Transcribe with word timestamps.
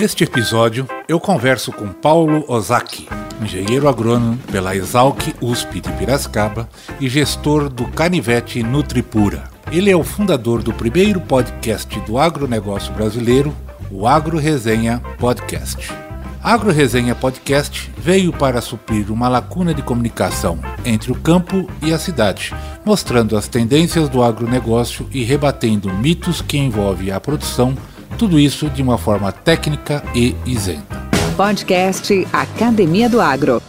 Neste 0.00 0.24
episódio, 0.24 0.88
eu 1.06 1.20
converso 1.20 1.70
com 1.70 1.88
Paulo 1.88 2.42
Ozaki, 2.48 3.06
engenheiro 3.42 3.86
agrônomo 3.86 4.38
pela 4.50 4.74
Exalc 4.74 5.34
USP 5.42 5.78
de 5.78 5.92
Piracicaba 5.92 6.66
e 6.98 7.06
gestor 7.06 7.68
do 7.68 7.84
Canivete 7.88 8.62
Nutripura. 8.62 9.44
Ele 9.70 9.90
é 9.90 9.94
o 9.94 10.02
fundador 10.02 10.62
do 10.62 10.72
primeiro 10.72 11.20
podcast 11.20 12.00
do 12.06 12.16
agronegócio 12.16 12.94
brasileiro, 12.94 13.54
o 13.90 14.06
Agro 14.06 14.38
Resenha 14.38 15.02
Podcast. 15.18 15.92
Agro 16.42 16.72
Resenha 16.72 17.14
Podcast 17.14 17.92
veio 17.98 18.32
para 18.32 18.62
suprir 18.62 19.12
uma 19.12 19.28
lacuna 19.28 19.74
de 19.74 19.82
comunicação 19.82 20.58
entre 20.82 21.12
o 21.12 21.14
campo 21.14 21.68
e 21.82 21.92
a 21.92 21.98
cidade, 21.98 22.54
mostrando 22.86 23.36
as 23.36 23.48
tendências 23.48 24.08
do 24.08 24.22
agronegócio 24.22 25.06
e 25.12 25.22
rebatendo 25.24 25.92
mitos 25.92 26.40
que 26.40 26.56
envolvem 26.56 27.10
a 27.10 27.20
produção 27.20 27.76
tudo 28.18 28.38
isso 28.38 28.68
de 28.70 28.82
uma 28.82 28.98
forma 28.98 29.32
técnica 29.32 30.02
e 30.14 30.36
isenta. 30.46 31.00
Podcast 31.36 32.26
Academia 32.32 33.08
do 33.08 33.20
Agro. 33.20 33.62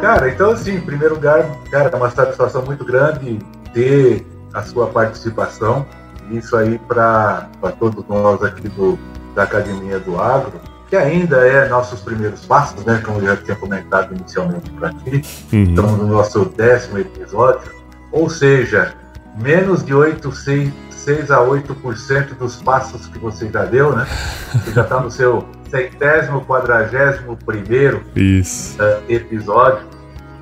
Cara, 0.00 0.28
então 0.28 0.50
assim, 0.50 0.74
em 0.76 0.80
primeiro 0.80 1.14
lugar, 1.14 1.48
cara, 1.70 1.88
é 1.88 1.96
uma 1.96 2.10
satisfação 2.10 2.62
muito 2.64 2.84
grande 2.84 3.38
ter 3.72 4.26
a 4.52 4.62
sua 4.62 4.88
participação. 4.88 5.86
Isso 6.30 6.56
aí 6.56 6.78
para 6.78 7.48
todos 7.78 8.04
nós 8.08 8.42
aqui 8.42 8.68
do, 8.68 8.98
da 9.34 9.44
Academia 9.44 9.98
do 10.00 10.20
Agro, 10.20 10.60
que 10.88 10.96
ainda 10.96 11.46
é 11.46 11.68
nossos 11.68 12.00
primeiros 12.00 12.44
passos, 12.44 12.84
né? 12.84 13.00
Como 13.04 13.20
eu 13.20 13.26
já 13.28 13.36
tinha 13.36 13.56
comentado 13.56 14.14
inicialmente 14.14 14.70
para 14.72 14.90
ti. 14.90 15.22
Uhum. 15.52 15.62
Estamos 15.64 15.92
no 15.92 16.06
nosso 16.06 16.44
décimo 16.46 16.98
episódio. 16.98 17.72
Ou 18.10 18.28
seja, 18.28 18.94
menos 19.36 19.84
de 19.84 19.94
8, 19.94 20.30
6, 20.32 20.72
6 20.90 21.30
a 21.30 21.38
8% 21.38 22.34
dos 22.36 22.56
passos 22.56 23.06
que 23.06 23.18
você 23.18 23.48
já 23.48 23.64
deu, 23.64 23.94
né? 23.94 24.06
Você 24.52 24.72
já 24.72 24.82
está 24.82 25.00
no 25.00 25.10
seu 25.10 25.46
centésimo, 25.70 26.44
quadragésimo 26.44 27.36
primeiro 27.36 28.02
isso. 28.14 28.76
Uh, 28.80 29.02
episódio, 29.08 29.86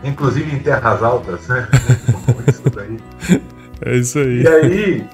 inclusive 0.03 0.55
em 0.55 0.59
terras 0.59 1.03
altas, 1.03 1.47
né? 1.49 1.69
isso 2.49 2.63
daí. 2.71 2.99
É 3.83 3.97
isso 3.97 4.19
aí. 4.19 4.43
E 4.43 4.49
aí, 4.49 5.09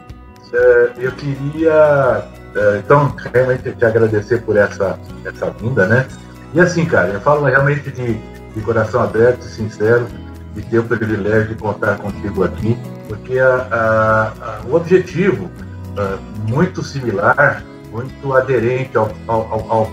uh, 0.53 1.01
eu 1.01 1.13
queria, 1.13 2.25
uh, 2.55 2.77
então, 2.79 3.15
realmente 3.33 3.71
te 3.73 3.85
agradecer 3.85 4.43
por 4.43 4.57
essa, 4.57 4.99
essa 5.25 5.51
vinda, 5.51 5.87
né? 5.87 6.07
E 6.55 6.61
assim, 6.61 6.87
cara, 6.87 7.09
eu 7.09 7.21
falo 7.21 7.45
realmente 7.45 7.91
de, 7.91 8.15
de 8.15 8.61
coração 8.63 9.03
aberto 9.03 9.45
e 9.45 9.49
sincero, 9.49 10.07
de 10.57 10.63
ter 10.63 10.81
o 10.81 10.85
privilégio 10.85 11.49
de 11.49 11.55
contar 11.55 11.99
contigo 11.99 12.43
aqui 12.43 12.77
porque 13.09 13.39
a, 13.39 13.69
a, 13.71 14.29
a, 14.29 14.61
o 14.67 14.75
objetivo 14.75 15.45
uh, 15.45 16.51
muito 16.51 16.83
similar, 16.83 17.63
muito 17.91 18.35
aderente 18.35 18.97
ao, 18.97 19.11
ao, 19.27 19.71
ao, 19.71 19.93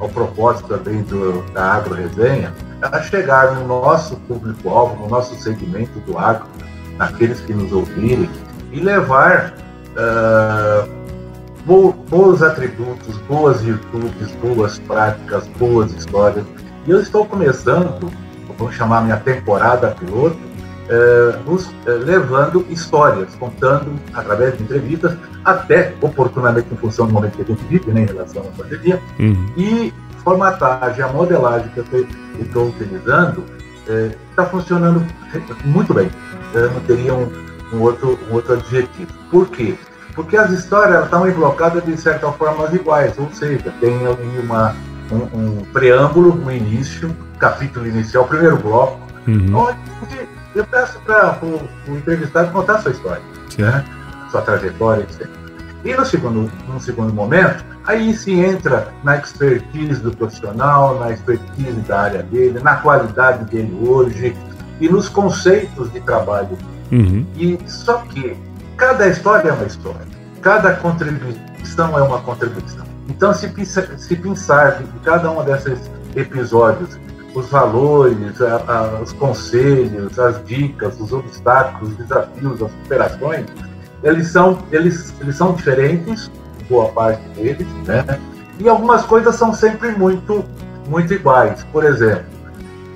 ao 0.00 0.08
propósito 0.08 0.68
também 0.68 1.02
do, 1.02 1.42
da 1.52 1.74
agro-resenha, 1.74 2.52
é 2.92 3.02
chegar 3.02 3.54
no 3.54 3.66
nosso 3.66 4.16
público-alvo, 4.20 5.02
no 5.02 5.08
nosso 5.08 5.34
segmento 5.36 5.98
do 6.00 6.18
agro, 6.18 6.46
naqueles 6.98 7.40
que 7.40 7.52
nos 7.52 7.72
ouvirem, 7.72 8.28
e 8.72 8.80
levar 8.80 9.54
uh, 9.92 10.88
bons 12.08 12.42
atributos, 12.42 13.16
boas 13.28 13.60
virtudes, 13.62 14.30
boas 14.42 14.78
práticas, 14.80 15.46
boas 15.58 15.92
histórias. 15.92 16.44
E 16.86 16.90
eu 16.90 17.00
estou 17.00 17.26
começando, 17.26 18.10
vamos 18.58 18.74
chamar 18.74 19.02
minha 19.02 19.16
temporada 19.16 19.94
piloto, 19.98 20.36
eh, 20.88 21.38
nos 21.44 21.68
eh, 21.84 21.90
levando 21.90 22.64
histórias, 22.70 23.34
contando 23.34 23.92
através 24.14 24.56
de 24.56 24.62
entrevistas, 24.62 25.16
até 25.44 25.92
oportunamente 26.00 26.68
em 26.72 26.76
função 26.76 27.06
do 27.06 27.12
momento 27.12 27.36
que 27.36 27.42
a 27.42 27.44
gente 27.44 27.64
vive 27.64 27.90
né, 27.90 28.02
em 28.02 28.06
relação 28.06 28.42
à 28.42 28.62
pandemia, 28.62 29.00
uhum. 29.18 29.52
e 29.56 29.92
formatagem, 30.22 31.04
a 31.04 31.08
modelagem 31.08 31.68
que 31.70 31.78
eu 31.78 32.06
estou 32.40 32.68
utilizando 32.68 33.44
está 34.30 34.42
eh, 34.42 34.46
funcionando 34.46 35.04
muito 35.64 35.92
bem. 35.92 36.08
Eu 36.54 36.70
não 36.70 36.80
teria 36.80 37.14
um, 37.14 37.30
um, 37.72 37.80
outro, 37.80 38.18
um 38.30 38.34
outro 38.34 38.54
adjetivo. 38.54 39.12
Por 39.30 39.48
quê? 39.48 39.74
Porque 40.14 40.36
as 40.36 40.50
histórias 40.50 41.04
estão 41.04 41.28
emblocadas 41.28 41.84
de 41.84 41.96
certa 41.96 42.30
forma 42.32 42.64
iguais, 42.72 43.12
ou 43.18 43.28
seja, 43.32 43.72
tem 43.80 44.06
ali 44.06 44.38
uma, 44.38 44.74
um, 45.10 45.38
um 45.38 45.64
preâmbulo, 45.72 46.32
um 46.44 46.50
início, 46.50 47.14
capítulo 47.38 47.86
inicial, 47.86 48.24
primeiro 48.26 48.56
bloco, 48.56 48.98
uhum. 49.26 49.56
onde 49.56 50.28
eu 50.54 50.64
peço 50.66 50.98
para 51.00 51.38
o, 51.42 51.68
o, 51.88 51.96
entrevistado 51.96 52.50
contar 52.50 52.76
a 52.76 52.78
sua 52.78 52.92
história, 52.92 53.22
né? 53.58 53.84
sua 54.30 54.42
trajetória, 54.42 55.02
etc. 55.02 55.28
E 55.84 55.94
no 55.94 56.04
segundo, 56.04 56.50
no 56.66 56.80
segundo 56.80 57.12
momento, 57.12 57.64
aí 57.86 58.12
se 58.14 58.32
entra 58.32 58.88
na 59.04 59.16
expertise 59.16 60.00
do 60.00 60.10
profissional, 60.16 60.98
na 60.98 61.12
expertise 61.12 61.80
da 61.82 62.00
área 62.00 62.22
dele, 62.22 62.58
na 62.60 62.76
qualidade 62.76 63.44
dele 63.44 63.76
hoje 63.86 64.36
e 64.80 64.88
nos 64.88 65.08
conceitos 65.08 65.92
de 65.92 66.00
trabalho. 66.00 66.58
Uhum. 66.90 67.26
E 67.36 67.58
só 67.66 67.98
que 67.98 68.36
cada 68.76 69.06
história 69.06 69.50
é 69.50 69.52
uma 69.52 69.66
história, 69.66 70.06
cada 70.40 70.74
contribuição 70.74 71.98
é 71.98 72.02
uma 72.02 72.20
contribuição. 72.20 72.84
Então, 73.08 73.32
se, 73.32 73.48
se 73.64 74.16
pensar 74.16 74.82
de 74.82 74.84
cada 75.04 75.30
um 75.30 75.44
desses 75.44 75.78
episódios 76.16 76.98
os 77.36 77.50
valores, 77.50 78.40
a, 78.40 78.56
a, 78.66 79.02
os 79.02 79.12
conselhos, 79.12 80.18
as 80.18 80.42
dicas, 80.46 80.98
os 80.98 81.12
obstáculos, 81.12 81.90
os 81.90 81.96
desafios, 81.98 82.62
as 82.62 82.70
superações, 82.70 83.44
eles 84.02 84.28
são, 84.28 84.58
eles, 84.72 85.14
eles 85.20 85.36
são 85.36 85.52
diferentes, 85.52 86.30
boa 86.68 86.88
parte 86.88 87.22
deles, 87.30 87.66
né? 87.86 88.04
E 88.58 88.66
algumas 88.66 89.04
coisas 89.04 89.34
são 89.34 89.52
sempre 89.52 89.92
muito, 89.92 90.44
muito 90.88 91.12
iguais. 91.12 91.62
Por 91.72 91.84
exemplo, 91.84 92.24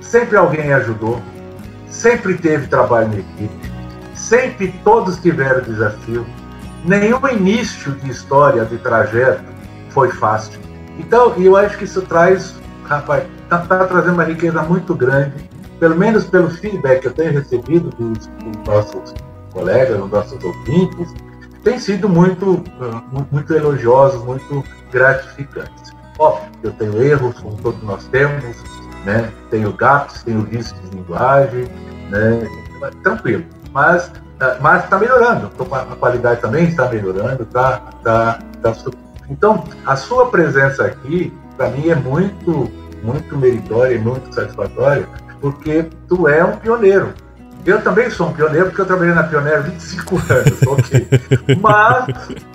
sempre 0.01 0.35
alguém 0.35 0.73
ajudou, 0.73 1.21
sempre 1.87 2.33
teve 2.35 2.65
trabalho 2.65 3.13
em 3.13 3.19
equipe, 3.19 3.71
sempre 4.15 4.73
todos 4.83 5.17
tiveram 5.17 5.61
desafio. 5.61 6.25
Nenhum 6.83 7.27
início 7.27 7.91
de 7.91 8.09
história, 8.09 8.65
de 8.65 8.79
trajeto, 8.79 9.43
foi 9.89 10.09
fácil. 10.09 10.59
Então, 10.97 11.35
eu 11.37 11.55
acho 11.55 11.77
que 11.77 11.83
isso 11.83 12.01
traz 12.01 12.59
rapaz, 12.97 13.23
está 13.43 13.59
tá 13.59 13.85
trazendo 13.85 14.13
uma 14.13 14.23
riqueza 14.23 14.61
muito 14.63 14.93
grande, 14.93 15.33
pelo 15.79 15.95
menos 15.95 16.25
pelo 16.25 16.49
feedback 16.49 17.01
que 17.01 17.07
eu 17.07 17.13
tenho 17.13 17.33
recebido 17.33 17.89
dos, 17.89 18.27
dos 18.27 18.67
nossos 18.67 19.13
colegas, 19.51 19.97
dos 19.97 20.09
nossos 20.09 20.43
ouvintes, 20.43 21.13
tem 21.63 21.79
sido 21.79 22.09
muito, 22.09 22.53
uh, 22.53 23.27
muito 23.31 23.53
elogiosos, 23.53 24.23
muito 24.23 24.63
gratificantes. 24.91 25.91
Óbvio, 26.17 26.49
eu 26.63 26.71
tenho 26.73 27.01
erros, 27.01 27.39
como 27.39 27.55
todos 27.57 27.81
nós 27.83 28.05
temos, 28.05 28.57
né? 29.05 29.31
tenho 29.49 29.71
gaps, 29.73 30.23
tenho 30.23 30.41
vícios 30.41 30.79
de 30.81 30.97
linguagem, 30.97 31.67
né? 32.09 32.47
tranquilo. 33.03 33.43
Mas 33.71 34.07
uh, 34.07 34.59
mas 34.59 34.83
está 34.83 34.97
melhorando, 34.97 35.51
a 35.71 35.95
qualidade 35.95 36.41
também 36.41 36.65
está 36.65 36.89
melhorando, 36.89 37.45
tá, 37.45 37.81
tá, 38.03 38.39
tá, 38.61 38.73
então 39.29 39.63
a 39.85 39.95
sua 39.95 40.29
presença 40.29 40.85
aqui 40.85 41.33
para 41.61 41.69
mim 41.69 41.89
é 41.89 41.95
muito 41.95 42.71
muito 43.03 43.37
meritória 43.37 43.95
e 43.95 43.99
muito 43.99 44.33
satisfatória, 44.33 45.07
porque 45.39 45.87
tu 46.07 46.27
é 46.27 46.43
um 46.43 46.57
pioneiro. 46.57 47.13
Eu 47.65 47.81
também 47.81 48.09
sou 48.09 48.29
um 48.29 48.33
pioneiro, 48.33 48.67
porque 48.67 48.81
eu 48.81 48.85
trabalhei 48.85 49.13
na 49.13 49.23
Pioneira 49.23 49.59
há 49.59 49.61
25 49.61 50.15
anos, 50.31 50.61
ok. 50.67 51.07
Mas 51.59 52.05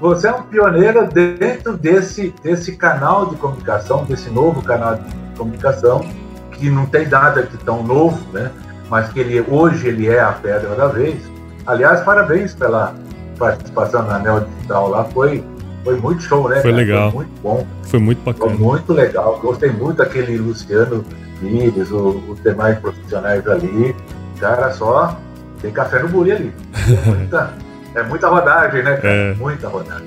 você 0.00 0.28
é 0.28 0.32
um 0.32 0.42
pioneiro 0.42 1.08
dentro 1.08 1.76
desse, 1.76 2.32
desse 2.42 2.76
canal 2.76 3.26
de 3.26 3.36
comunicação, 3.36 4.04
desse 4.04 4.30
novo 4.30 4.62
canal 4.62 4.96
de 4.96 5.36
comunicação, 5.36 6.04
que 6.52 6.70
não 6.70 6.86
tem 6.86 7.08
nada 7.08 7.42
de 7.42 7.56
tão 7.58 7.82
novo, 7.82 8.18
né? 8.32 8.50
mas 8.88 9.08
que 9.12 9.20
ele, 9.20 9.44
hoje 9.48 9.88
ele 9.88 10.08
é 10.08 10.20
a 10.20 10.32
pedra 10.32 10.74
da 10.76 10.86
vez. 10.86 11.22
Aliás, 11.66 12.00
parabéns 12.02 12.54
pela 12.54 12.94
participação 13.36 14.02
na 14.02 14.16
Anel 14.16 14.40
Digital 14.40 14.88
lá, 14.88 15.04
foi 15.04 15.44
foi 15.86 15.96
muito 16.00 16.22
show, 16.24 16.48
né? 16.48 16.56
Foi 16.56 16.72
cara? 16.72 16.76
legal. 16.82 17.12
Foi 17.12 17.24
muito 17.24 17.40
bom. 17.40 17.66
Foi 17.84 18.00
muito 18.00 18.24
bacana. 18.24 18.50
Foi 18.50 18.58
muito 18.58 18.92
legal. 18.92 19.38
Gostei 19.38 19.70
muito 19.70 19.98
daquele 19.98 20.36
Luciano 20.36 21.04
Pires, 21.38 21.92
os 21.92 22.42
demais 22.42 22.76
profissionais 22.80 23.46
ali. 23.46 23.94
Cara, 24.40 24.72
só 24.72 25.16
tem 25.62 25.70
café 25.70 26.02
no 26.02 26.08
buri 26.08 26.32
ali. 26.32 26.52
É 26.74 27.08
muita, 27.08 27.54
é 27.94 28.02
muita 28.02 28.28
rodagem, 28.28 28.82
né, 28.82 28.96
cara? 28.96 29.14
É. 29.14 29.34
Muita 29.34 29.68
rodagem. 29.68 30.04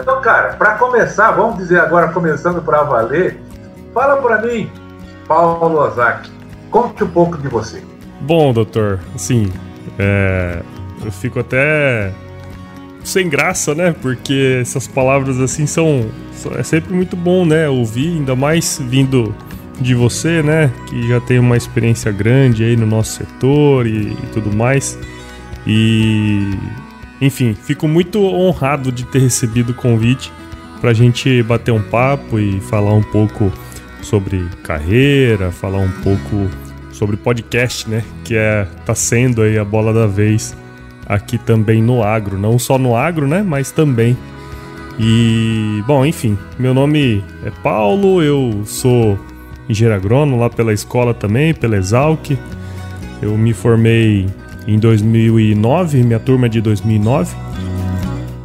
Então, 0.00 0.20
cara, 0.20 0.52
para 0.52 0.74
começar, 0.76 1.32
vamos 1.32 1.58
dizer 1.58 1.80
agora, 1.80 2.12
começando 2.12 2.62
para 2.62 2.84
valer, 2.84 3.42
fala 3.92 4.22
para 4.22 4.40
mim, 4.42 4.70
Paulo 5.26 5.76
Ozaki, 5.80 6.30
conte 6.70 7.02
um 7.02 7.08
pouco 7.08 7.36
de 7.36 7.48
você. 7.48 7.82
Bom, 8.20 8.52
doutor, 8.52 9.00
assim, 9.16 9.52
é, 9.98 10.62
eu 11.04 11.10
fico 11.10 11.40
até 11.40 12.12
sem 13.08 13.28
graça, 13.28 13.74
né? 13.74 13.94
Porque 14.00 14.58
essas 14.60 14.86
palavras 14.86 15.40
assim 15.40 15.66
são. 15.66 16.10
É 16.56 16.62
sempre 16.62 16.94
muito 16.94 17.16
bom, 17.16 17.44
né? 17.44 17.68
Ouvir, 17.68 18.08
ainda 18.08 18.36
mais 18.36 18.80
vindo 18.88 19.34
de 19.80 19.94
você, 19.94 20.42
né? 20.42 20.70
Que 20.88 21.08
já 21.08 21.20
tem 21.20 21.38
uma 21.38 21.56
experiência 21.56 22.12
grande 22.12 22.64
aí 22.64 22.76
no 22.76 22.86
nosso 22.86 23.18
setor 23.18 23.86
e, 23.86 24.12
e 24.12 24.26
tudo 24.32 24.54
mais. 24.54 24.98
E. 25.66 26.50
Enfim, 27.20 27.54
fico 27.54 27.88
muito 27.88 28.22
honrado 28.22 28.92
de 28.92 29.04
ter 29.04 29.18
recebido 29.18 29.70
o 29.70 29.74
convite 29.74 30.32
para 30.80 30.90
a 30.90 30.94
gente 30.94 31.42
bater 31.42 31.72
um 31.72 31.82
papo 31.82 32.38
e 32.38 32.60
falar 32.60 32.94
um 32.94 33.02
pouco 33.02 33.52
sobre 34.00 34.46
carreira, 34.62 35.50
falar 35.50 35.78
um 35.78 35.90
pouco 35.90 36.48
sobre 36.92 37.16
podcast, 37.16 37.88
né? 37.90 38.04
Que 38.24 38.36
é 38.36 38.68
tá 38.86 38.94
sendo 38.94 39.42
aí 39.42 39.58
a 39.58 39.64
bola 39.64 39.92
da 39.92 40.06
vez 40.06 40.56
aqui 41.08 41.38
também 41.38 41.82
no 41.82 42.02
agro, 42.02 42.38
não 42.38 42.58
só 42.58 42.78
no 42.78 42.94
agro, 42.94 43.26
né, 43.26 43.42
mas 43.42 43.70
também. 43.70 44.16
E, 44.98 45.82
bom, 45.86 46.04
enfim, 46.04 46.36
meu 46.58 46.74
nome 46.74 47.22
é 47.44 47.50
Paulo, 47.62 48.22
eu 48.22 48.62
sou 48.64 49.18
engenheiro 49.68 49.96
agrônomo 49.96 50.40
lá 50.40 50.50
pela 50.50 50.72
escola 50.72 51.14
também, 51.14 51.54
pela 51.54 51.76
Exalc. 51.76 52.36
Eu 53.22 53.36
me 53.38 53.52
formei 53.52 54.26
em 54.66 54.78
2009, 54.78 56.02
minha 56.02 56.18
turma 56.18 56.46
é 56.46 56.48
de 56.48 56.60
2009. 56.60 57.34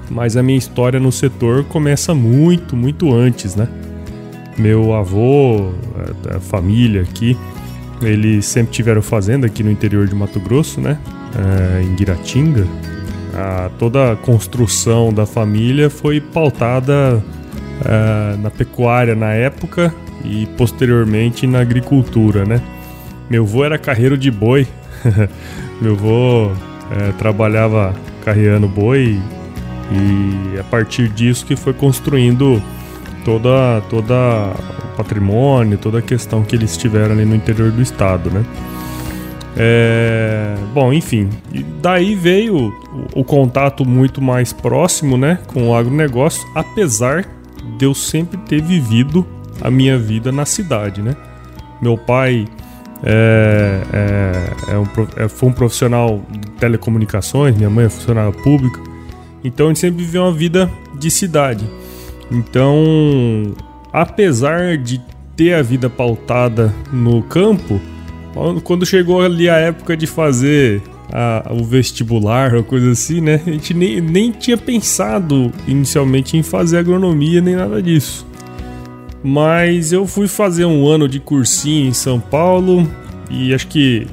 Mas 0.09 0.37
a 0.37 0.43
minha 0.43 0.57
história 0.57 0.99
no 0.99 1.11
setor 1.11 1.63
começa 1.63 2.13
muito, 2.13 2.75
muito 2.75 3.13
antes, 3.13 3.55
né? 3.55 3.67
Meu 4.57 4.93
avô, 4.93 5.71
a 6.35 6.39
família 6.39 7.01
aqui, 7.01 7.35
eles 7.99 8.45
sempre 8.45 8.71
tiveram 8.71 9.01
fazenda 9.01 9.47
aqui 9.47 9.63
no 9.63 9.71
interior 9.71 10.07
de 10.07 10.13
Mato 10.13 10.39
Grosso, 10.39 10.79
né? 10.79 10.99
É, 11.35 11.81
em 11.81 11.95
Guiratinga. 11.95 12.67
A, 13.35 13.69
toda 13.79 14.11
a 14.11 14.15
construção 14.15 15.11
da 15.11 15.25
família 15.25 15.89
foi 15.89 16.21
pautada 16.21 17.23
é, 17.83 18.37
na 18.37 18.51
pecuária 18.51 19.15
na 19.15 19.33
época 19.33 19.93
e 20.23 20.45
posteriormente 20.57 21.47
na 21.47 21.59
agricultura, 21.59 22.45
né? 22.45 22.61
Meu 23.29 23.43
avô 23.43 23.63
era 23.63 23.77
carreiro 23.77 24.17
de 24.17 24.29
boi. 24.29 24.67
Meu 25.81 25.93
avô 25.93 26.51
é, 26.91 27.11
trabalhava 27.13 27.93
carreando 28.23 28.67
boi 28.67 29.19
e 29.91 30.59
a 30.59 30.63
partir 30.63 31.09
disso 31.09 31.45
que 31.45 31.55
foi 31.55 31.73
construindo 31.73 32.61
toda 33.25 33.81
toda 33.89 34.53
patrimônio, 34.95 35.77
toda 35.77 35.99
a 35.99 36.01
questão 36.01 36.43
que 36.43 36.55
eles 36.55 36.77
tiveram 36.77 37.13
ali 37.13 37.25
no 37.25 37.35
interior 37.35 37.71
do 37.71 37.81
estado, 37.81 38.29
né? 38.29 38.45
É, 39.55 40.55
bom, 40.73 40.91
enfim, 40.91 41.29
daí 41.79 42.15
veio 42.15 42.73
o, 43.13 43.19
o, 43.19 43.23
contato 43.23 43.85
muito 43.85 44.19
mais 44.19 44.51
próximo, 44.51 45.15
né, 45.15 45.37
com 45.45 45.69
o 45.69 45.75
agronegócio, 45.75 46.43
apesar 46.55 47.23
de 47.77 47.85
eu 47.85 47.93
sempre 47.93 48.37
ter 48.37 48.61
vivido 48.61 49.25
a 49.61 49.69
minha 49.69 49.97
vida 49.97 50.31
na 50.31 50.43
cidade, 50.43 51.01
né? 51.01 51.15
Meu 51.79 51.97
pai 51.97 52.47
é, 53.03 53.81
é, 53.93 54.73
é 54.73 54.77
um, 54.77 54.85
é, 55.17 55.27
foi 55.27 55.49
um 55.49 55.53
profissional 55.53 56.21
de 56.31 56.49
telecomunicações, 56.51 57.55
minha 57.55 57.69
mãe 57.69 57.85
é 57.85 57.89
funcionária 57.89 58.31
pública, 58.31 58.81
então 59.43 59.67
a 59.67 59.69
gente 59.69 59.79
sempre 59.79 60.03
viveu 60.03 60.23
uma 60.23 60.31
vida 60.31 60.69
de 60.97 61.11
cidade. 61.11 61.69
Então, 62.31 63.53
apesar 63.91 64.77
de 64.77 64.99
ter 65.35 65.53
a 65.53 65.61
vida 65.61 65.89
pautada 65.89 66.73
no 66.91 67.21
campo, 67.21 67.79
quando 68.63 68.85
chegou 68.85 69.21
ali 69.21 69.47
a 69.49 69.57
época 69.57 69.95
de 69.95 70.07
fazer 70.07 70.81
a, 71.11 71.51
o 71.51 71.63
vestibular 71.63 72.55
ou 72.55 72.63
coisa 72.63 72.91
assim, 72.91 73.21
né? 73.21 73.39
A 73.45 73.51
gente 73.51 73.73
nem, 73.73 74.01
nem 74.01 74.31
tinha 74.31 74.57
pensado 74.57 75.51
inicialmente 75.67 76.35
em 76.35 76.43
fazer 76.43 76.79
agronomia 76.79 77.39
nem 77.39 77.55
nada 77.55 77.81
disso. 77.81 78.25
Mas 79.23 79.93
eu 79.93 80.05
fui 80.05 80.27
fazer 80.27 80.65
um 80.65 80.87
ano 80.87 81.07
de 81.07 81.19
cursinho 81.19 81.87
em 81.87 81.93
São 81.93 82.19
Paulo 82.19 82.89
e 83.29 83.53
acho 83.53 83.67
que 83.67 84.07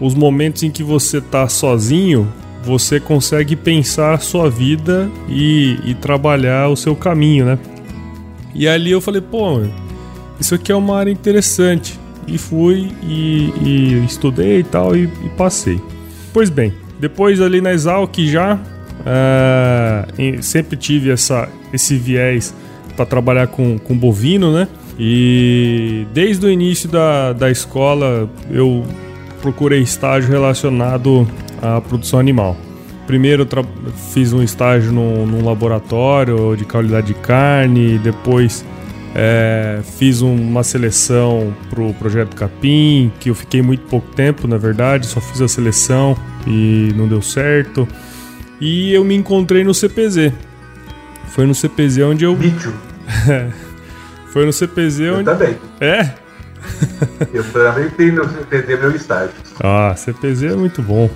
os 0.00 0.14
momentos 0.14 0.62
em 0.62 0.70
que 0.70 0.82
você 0.82 1.20
tá 1.20 1.48
sozinho, 1.48 2.30
você 2.62 3.00
consegue 3.00 3.56
pensar 3.56 4.14
a 4.14 4.18
sua 4.18 4.50
vida 4.50 5.10
e, 5.28 5.78
e 5.84 5.94
trabalhar 5.94 6.68
o 6.68 6.76
seu 6.76 6.94
caminho, 6.94 7.46
né? 7.46 7.58
E 8.54 8.68
ali 8.68 8.92
eu 8.92 9.00
falei, 9.00 9.20
pô, 9.20 9.62
isso 10.38 10.54
aqui 10.54 10.70
é 10.70 10.76
uma 10.76 10.96
área 10.96 11.10
interessante. 11.10 11.98
E 12.26 12.38
fui 12.38 12.90
e, 13.02 13.52
e 13.62 14.04
estudei 14.04 14.60
e 14.60 14.64
tal 14.64 14.96
e, 14.96 15.04
e, 15.04 15.28
passei. 15.36 15.80
Pois 16.32 16.50
bem, 16.50 16.72
depois 16.98 17.40
ali 17.40 17.60
na 17.60 17.72
Exalc 17.72 18.16
já 18.18 18.54
uh, 18.56 20.42
sempre 20.42 20.76
tive 20.76 21.10
essa, 21.10 21.48
esse 21.72 21.96
viés 21.96 22.54
para 22.96 23.04
trabalhar 23.04 23.48
com, 23.48 23.78
com 23.78 23.96
bovino, 23.96 24.52
né? 24.52 24.68
E 24.98 26.06
desde 26.12 26.46
o 26.46 26.50
início 26.50 26.88
da, 26.88 27.32
da 27.32 27.50
escola 27.50 28.28
eu 28.50 28.84
procurei 29.42 29.82
estágio 29.82 30.30
relacionado 30.30 31.28
à 31.60 31.80
produção 31.80 32.18
animal. 32.18 32.56
Primeiro 33.06 33.46
fiz 34.12 34.32
um 34.32 34.42
estágio 34.42 34.90
num, 34.90 35.26
num 35.26 35.44
laboratório 35.44 36.56
de 36.56 36.64
qualidade 36.64 37.08
de 37.08 37.14
carne, 37.14 37.98
depois 37.98 38.64
é, 39.14 39.80
fiz 39.96 40.20
uma 40.20 40.64
seleção 40.64 41.54
pro 41.70 41.94
projeto 41.94 42.34
Capim, 42.34 43.12
que 43.20 43.30
eu 43.30 43.34
fiquei 43.34 43.62
muito 43.62 43.82
pouco 43.82 44.12
tempo, 44.14 44.48
na 44.48 44.58
verdade, 44.58 45.06
só 45.06 45.20
fiz 45.20 45.40
a 45.40 45.46
seleção 45.46 46.16
e 46.46 46.92
não 46.96 47.06
deu 47.06 47.22
certo. 47.22 47.86
E 48.60 48.92
eu 48.92 49.04
me 49.04 49.14
encontrei 49.14 49.62
no 49.62 49.72
CPZ. 49.72 50.32
Foi 51.28 51.46
no 51.46 51.54
CPZ 51.54 51.98
onde 51.98 52.24
eu. 52.24 52.34
Bicho. 52.34 52.72
Foi 54.32 54.44
no 54.44 54.52
CPZ 54.52 55.00
eu 55.00 55.14
onde. 55.14 55.24
Também. 55.24 55.56
É? 55.80 56.10
eu 57.32 57.44
também 57.52 57.88
tenho 57.90 58.14
no 58.14 58.28
CPZ 58.28 58.80
meu 58.80 58.96
estágio. 58.96 59.34
Ah, 59.62 59.94
CPZ 59.96 60.42
é 60.44 60.56
muito 60.56 60.82
bom. 60.82 61.08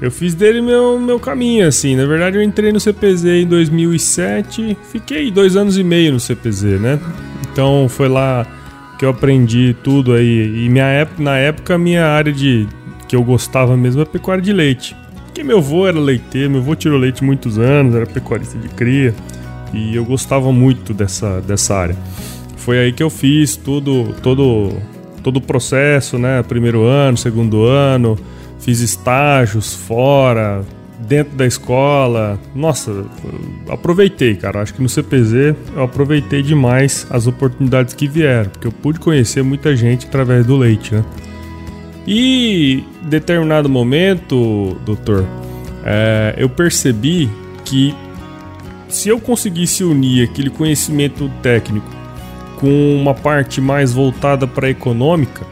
Eu 0.00 0.10
fiz 0.10 0.34
dele 0.34 0.60
meu, 0.60 0.98
meu 0.98 1.18
caminho, 1.18 1.66
assim. 1.66 1.96
Na 1.96 2.06
verdade, 2.06 2.36
eu 2.36 2.42
entrei 2.42 2.72
no 2.72 2.80
CPZ 2.80 3.24
em 3.24 3.46
2007, 3.46 4.76
fiquei 4.90 5.30
dois 5.30 5.56
anos 5.56 5.78
e 5.78 5.84
meio 5.84 6.12
no 6.12 6.20
CPZ, 6.20 6.80
né? 6.80 6.98
Então 7.52 7.88
foi 7.88 8.08
lá 8.08 8.46
que 8.98 9.04
eu 9.04 9.10
aprendi 9.10 9.76
tudo 9.82 10.12
aí. 10.12 10.64
E 10.64 10.68
minha 10.68 10.86
época, 10.86 11.22
na 11.22 11.36
época, 11.36 11.78
minha 11.78 12.06
área 12.06 12.32
de 12.32 12.66
que 13.08 13.14
eu 13.14 13.22
gostava 13.22 13.76
mesmo 13.76 14.02
é 14.02 14.04
pecuária 14.04 14.42
de 14.42 14.52
leite. 14.52 14.96
Porque 15.26 15.44
meu 15.44 15.58
avô 15.58 15.86
era 15.86 15.98
leiteiro, 15.98 16.50
meu 16.50 16.60
avô 16.60 16.74
tirou 16.74 16.98
leite 16.98 17.22
muitos 17.22 17.58
anos, 17.58 17.94
era 17.94 18.06
pecuarista 18.06 18.58
de 18.58 18.68
cria. 18.68 19.14
E 19.72 19.94
eu 19.94 20.04
gostava 20.04 20.52
muito 20.52 20.92
dessa, 20.92 21.40
dessa 21.40 21.74
área. 21.74 21.96
Foi 22.56 22.78
aí 22.78 22.92
que 22.92 23.02
eu 23.02 23.10
fiz 23.10 23.56
tudo, 23.56 24.14
todo, 24.22 24.70
todo 25.22 25.36
o 25.38 25.40
processo, 25.40 26.18
né? 26.18 26.42
Primeiro 26.42 26.84
ano, 26.84 27.16
segundo 27.16 27.64
ano 27.64 28.18
fiz 28.62 28.80
estágios 28.80 29.74
fora, 29.74 30.64
dentro 31.06 31.36
da 31.36 31.46
escola. 31.46 32.38
Nossa, 32.54 33.04
aproveitei, 33.68 34.34
cara. 34.34 34.62
Acho 34.62 34.74
que 34.74 34.82
no 34.82 34.88
CPZ 34.88 35.54
eu 35.74 35.82
aproveitei 35.82 36.42
demais 36.42 37.06
as 37.10 37.26
oportunidades 37.26 37.94
que 37.94 38.08
vieram, 38.08 38.50
porque 38.50 38.66
eu 38.66 38.72
pude 38.72 39.00
conhecer 39.00 39.42
muita 39.42 39.76
gente 39.76 40.06
através 40.06 40.46
do 40.46 40.56
leite, 40.56 40.94
né? 40.94 41.04
E 42.06 42.84
em 43.04 43.08
determinado 43.08 43.68
momento, 43.68 44.76
doutor, 44.84 45.24
é, 45.84 46.34
eu 46.36 46.48
percebi 46.48 47.30
que 47.64 47.94
se 48.88 49.08
eu 49.08 49.20
conseguisse 49.20 49.84
unir 49.84 50.28
aquele 50.28 50.50
conhecimento 50.50 51.30
técnico 51.40 51.86
com 52.56 52.96
uma 52.96 53.14
parte 53.14 53.60
mais 53.60 53.92
voltada 53.92 54.46
para 54.46 54.66
a 54.66 54.70
econômica, 54.70 55.46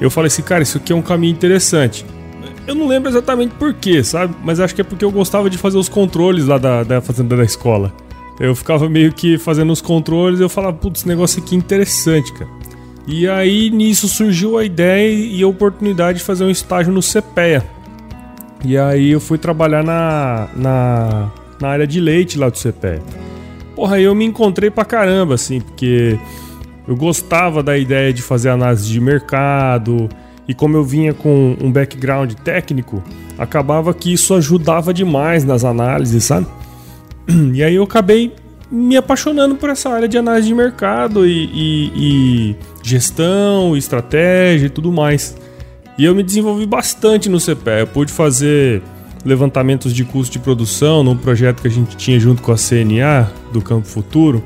eu 0.00 0.10
falei 0.10 0.26
assim, 0.26 0.42
cara, 0.42 0.62
isso 0.62 0.78
aqui 0.78 0.92
é 0.92 0.96
um 0.96 1.02
caminho 1.02 1.32
interessante. 1.32 2.04
Eu 2.66 2.74
não 2.74 2.86
lembro 2.86 3.10
exatamente 3.10 3.54
porquê, 3.54 4.02
sabe? 4.02 4.34
Mas 4.42 4.58
acho 4.58 4.74
que 4.74 4.80
é 4.80 4.84
porque 4.84 5.04
eu 5.04 5.10
gostava 5.10 5.50
de 5.50 5.58
fazer 5.58 5.76
os 5.76 5.88
controles 5.88 6.46
lá 6.46 6.56
da, 6.56 6.82
da 6.82 7.00
fazenda 7.00 7.36
da 7.36 7.44
escola. 7.44 7.92
Eu 8.40 8.54
ficava 8.54 8.88
meio 8.88 9.12
que 9.12 9.38
fazendo 9.38 9.72
os 9.72 9.80
controles 9.80 10.40
e 10.40 10.42
eu 10.42 10.48
falava, 10.48 10.76
putz, 10.76 11.00
esse 11.00 11.08
negócio 11.08 11.42
aqui 11.42 11.54
é 11.54 11.58
interessante, 11.58 12.32
cara. 12.32 12.50
E 13.06 13.28
aí 13.28 13.68
nisso 13.70 14.08
surgiu 14.08 14.56
a 14.56 14.64
ideia 14.64 15.12
e 15.12 15.42
a 15.42 15.46
oportunidade 15.46 16.18
de 16.18 16.24
fazer 16.24 16.44
um 16.44 16.50
estágio 16.50 16.92
no 16.92 17.00
CPEA. 17.00 17.64
E 18.64 18.78
aí 18.78 19.10
eu 19.10 19.20
fui 19.20 19.36
trabalhar 19.36 19.84
na, 19.84 20.48
na, 20.56 21.30
na 21.60 21.68
área 21.68 21.86
de 21.86 22.00
leite 22.00 22.38
lá 22.38 22.48
do 22.48 22.58
CPEA. 22.58 23.02
Porra, 23.76 23.96
aí 23.96 24.04
eu 24.04 24.14
me 24.14 24.24
encontrei 24.24 24.70
pra 24.70 24.86
caramba, 24.86 25.34
assim, 25.34 25.60
porque 25.60 26.18
eu 26.88 26.96
gostava 26.96 27.62
da 27.62 27.76
ideia 27.76 28.12
de 28.12 28.22
fazer 28.22 28.48
análise 28.48 28.88
de 28.88 29.00
mercado, 29.00 30.08
e 30.48 30.54
como 30.54 30.76
eu 30.76 30.84
vinha 30.84 31.14
com 31.14 31.56
um 31.60 31.72
background 31.72 32.32
técnico, 32.44 33.02
acabava 33.38 33.92
que 33.94 34.12
isso 34.12 34.34
ajudava 34.34 34.92
demais 34.92 35.44
nas 35.44 35.64
análises, 35.64 36.24
sabe? 36.24 36.46
E 37.54 37.62
aí 37.62 37.74
eu 37.74 37.82
acabei 37.82 38.32
me 38.70 38.96
apaixonando 38.96 39.54
por 39.56 39.70
essa 39.70 39.88
área 39.88 40.08
de 40.08 40.18
análise 40.18 40.48
de 40.48 40.54
mercado 40.54 41.26
e, 41.26 41.44
e, 41.54 41.92
e 41.96 42.56
gestão, 42.82 43.76
estratégia 43.76 44.66
e 44.66 44.70
tudo 44.70 44.92
mais. 44.92 45.36
E 45.96 46.04
eu 46.04 46.14
me 46.14 46.22
desenvolvi 46.22 46.66
bastante 46.66 47.28
no 47.28 47.38
CPE. 47.38 47.80
Eu 47.80 47.86
pude 47.86 48.12
fazer 48.12 48.82
levantamentos 49.24 49.94
de 49.94 50.04
custo 50.04 50.32
de 50.32 50.38
produção 50.38 51.02
num 51.02 51.16
projeto 51.16 51.62
que 51.62 51.68
a 51.68 51.70
gente 51.70 51.96
tinha 51.96 52.18
junto 52.18 52.42
com 52.42 52.52
a 52.52 52.56
CNA 52.56 53.30
do 53.52 53.62
Campo 53.62 53.86
Futuro. 53.86 54.44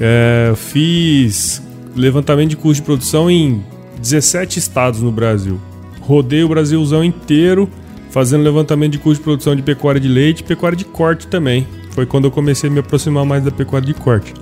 É, 0.00 0.52
fiz 0.56 1.62
levantamento 1.94 2.50
de 2.50 2.56
custo 2.56 2.76
de 2.76 2.82
produção 2.82 3.30
em 3.30 3.62
17 4.00 4.58
estados 4.58 5.00
no 5.00 5.12
Brasil. 5.12 5.60
Rodei 6.00 6.42
o 6.42 6.48
Brasilzão 6.48 7.04
inteiro 7.04 7.68
fazendo 8.10 8.42
levantamento 8.42 8.92
de 8.92 8.98
custo 8.98 9.20
de 9.20 9.24
produção 9.24 9.54
de 9.54 9.62
pecuária 9.62 10.00
de 10.00 10.08
leite 10.08 10.40
e 10.40 10.44
pecuária 10.44 10.76
de 10.76 10.84
corte 10.84 11.26
também. 11.26 11.66
Foi 11.92 12.06
quando 12.06 12.24
eu 12.24 12.30
comecei 12.30 12.68
a 12.68 12.72
me 12.72 12.80
aproximar 12.80 13.24
mais 13.24 13.44
da 13.44 13.50
pecuária 13.50 13.86
de 13.86 13.94
corte. 13.94 14.34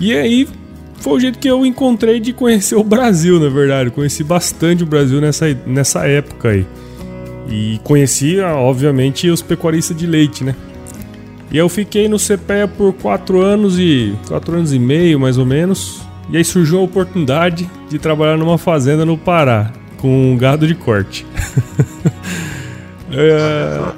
E 0.00 0.12
aí 0.12 0.48
foi 0.96 1.12
o 1.12 1.20
jeito 1.20 1.38
que 1.38 1.48
eu 1.48 1.64
encontrei 1.64 2.18
de 2.18 2.32
conhecer 2.32 2.76
o 2.76 2.84
Brasil, 2.84 3.38
na 3.38 3.48
verdade. 3.48 3.90
Conheci 3.90 4.24
bastante 4.24 4.82
o 4.82 4.86
Brasil 4.86 5.20
nessa, 5.20 5.46
nessa 5.66 6.06
época 6.06 6.48
aí. 6.48 6.66
E 7.48 7.78
conheci, 7.84 8.40
obviamente, 8.40 9.28
os 9.28 9.42
pecuaristas 9.42 9.96
de 9.96 10.06
leite, 10.06 10.42
né? 10.42 10.54
E 11.52 11.58
eu 11.58 11.68
fiquei 11.68 12.08
no 12.08 12.16
CPEA 12.18 12.66
por 12.66 12.92
quatro 12.94 13.40
anos 13.40 13.78
e. 13.78 14.14
quatro 14.26 14.56
anos 14.56 14.72
e 14.72 14.78
meio, 14.78 15.20
mais 15.20 15.36
ou 15.38 15.44
menos. 15.44 16.00
E 16.28 16.36
aí 16.36 16.44
surgiu 16.44 16.78
a 16.78 16.82
oportunidade 16.82 17.70
de 17.88 17.98
trabalhar 17.98 18.36
numa 18.36 18.58
fazenda 18.58 19.04
no 19.04 19.16
Pará, 19.16 19.70
com 19.98 20.32
um 20.32 20.36
gado 20.36 20.66
de 20.66 20.74
corte. 20.74 21.26
é, 23.12 23.92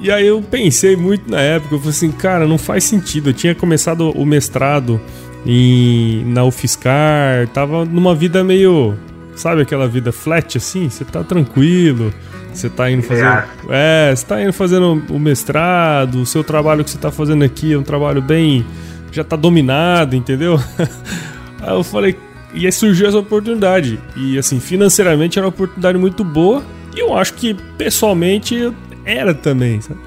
e 0.00 0.10
aí 0.10 0.26
eu 0.26 0.42
pensei 0.42 0.96
muito 0.96 1.30
na 1.30 1.40
época, 1.40 1.74
eu 1.74 1.78
falei 1.78 1.90
assim, 1.90 2.10
cara, 2.10 2.46
não 2.46 2.58
faz 2.58 2.84
sentido. 2.84 3.30
Eu 3.30 3.34
tinha 3.34 3.54
começado 3.54 4.10
o 4.10 4.26
mestrado 4.26 5.00
em, 5.46 6.24
na 6.26 6.44
UFSCar, 6.44 7.48
tava 7.54 7.84
numa 7.84 8.14
vida 8.14 8.42
meio. 8.42 8.94
Sabe 9.34 9.62
aquela 9.62 9.88
vida 9.88 10.12
flat 10.12 10.58
assim? 10.58 10.90
Você 10.90 11.04
tá 11.04 11.24
tranquilo, 11.24 12.12
você 12.52 12.68
tá 12.68 12.90
indo 12.90 13.02
fazer. 13.02 13.44
É, 13.70 14.12
você 14.14 14.26
tá 14.26 14.42
indo 14.42 14.52
fazendo 14.52 15.02
o 15.08 15.18
mestrado, 15.18 16.20
o 16.20 16.26
seu 16.26 16.44
trabalho 16.44 16.84
que 16.84 16.90
você 16.90 16.98
tá 16.98 17.10
fazendo 17.10 17.42
aqui 17.42 17.72
é 17.72 17.78
um 17.78 17.82
trabalho 17.82 18.20
bem. 18.20 18.64
já 19.10 19.24
tá 19.24 19.36
dominado, 19.36 20.14
entendeu? 20.16 20.60
Aí 21.62 21.72
eu 21.72 21.84
falei, 21.84 22.16
e 22.52 22.66
aí 22.66 22.72
surgiu 22.72 23.08
essa 23.08 23.18
oportunidade. 23.18 23.98
E 24.16 24.36
assim, 24.38 24.60
financeiramente 24.60 25.38
era 25.38 25.46
uma 25.46 25.50
oportunidade 25.50 25.96
muito 25.96 26.24
boa. 26.24 26.62
E 26.94 27.00
eu 27.00 27.16
acho 27.16 27.34
que 27.34 27.54
pessoalmente 27.78 28.72
era 29.04 29.32
também, 29.32 29.80
sabe? 29.80 30.00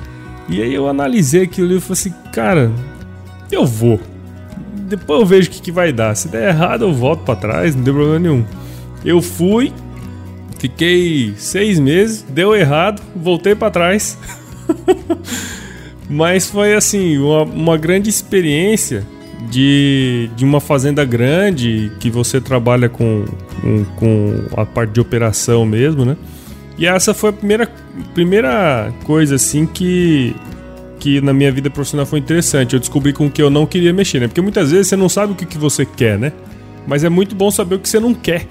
E 0.48 0.62
aí 0.62 0.74
eu 0.74 0.88
analisei 0.88 1.44
aquilo 1.44 1.74
e 1.74 1.80
falei 1.80 1.94
assim, 1.94 2.14
cara, 2.32 2.72
eu 3.52 3.66
vou. 3.66 4.00
Depois 4.88 5.22
eu 5.22 5.26
vejo 5.26 5.50
o 5.50 5.52
que, 5.52 5.62
que 5.62 5.72
vai 5.72 5.92
dar. 5.92 6.14
Se 6.16 6.28
der 6.28 6.50
errado, 6.50 6.84
eu 6.84 6.94
volto 6.94 7.24
para 7.24 7.36
trás, 7.36 7.76
não 7.76 7.84
deu 7.84 7.94
problema 7.96 8.20
nenhum. 8.20 8.46
Eu 9.04 9.22
fui, 9.22 9.74
fiquei 10.60 11.34
seis 11.38 11.80
meses, 11.80 12.24
deu 12.30 12.56
errado, 12.56 13.02
voltei 13.16 13.56
para 13.56 13.72
trás. 13.72 14.18
Mas 16.08 16.48
foi 16.48 16.76
assim, 16.76 17.18
uma, 17.18 17.42
uma 17.42 17.78
grande 17.78 18.12
experiência 18.12 19.04
de, 19.50 20.30
de 20.36 20.44
uma 20.44 20.60
fazenda 20.60 21.04
grande 21.06 21.92
que 22.00 22.10
você 22.10 22.42
trabalha 22.42 22.90
com, 22.90 23.26
com, 23.62 23.86
com, 23.96 24.44
a 24.58 24.66
parte 24.66 24.92
de 24.94 25.00
operação 25.00 25.66
mesmo, 25.66 26.06
né? 26.06 26.18
E 26.78 26.86
essa 26.86 27.14
foi 27.14 27.30
a 27.30 27.34
primeira, 27.34 27.72
primeira 28.14 28.94
coisa 29.04 29.36
assim 29.36 29.66
que, 29.66 30.36
que 31.00 31.22
na 31.22 31.34
minha 31.34 31.52
vida 31.52 31.70
profissional 31.70 32.06
foi 32.06 32.20
interessante. 32.20 32.74
Eu 32.74 32.80
descobri 32.80 33.14
com 33.14 33.28
o 33.28 33.32
que 33.32 33.42
eu 33.42 33.50
não 33.50 33.66
queria 33.66 33.94
mexer, 33.94 34.20
né? 34.20 34.28
Porque 34.28 34.42
muitas 34.42 34.72
vezes 34.72 34.88
você 34.88 34.96
não 34.96 35.08
sabe 35.08 35.34
o 35.34 35.36
que, 35.36 35.46
que 35.46 35.58
você 35.58 35.86
quer, 35.86 36.20
né? 36.20 36.34
Mas 36.88 37.04
é 37.04 37.10
muito 37.10 37.36
bom 37.36 37.50
saber 37.50 37.76
o 37.76 37.80
que 37.80 37.88
você 37.88 38.00
não 38.00 38.14
quer. 38.14 38.46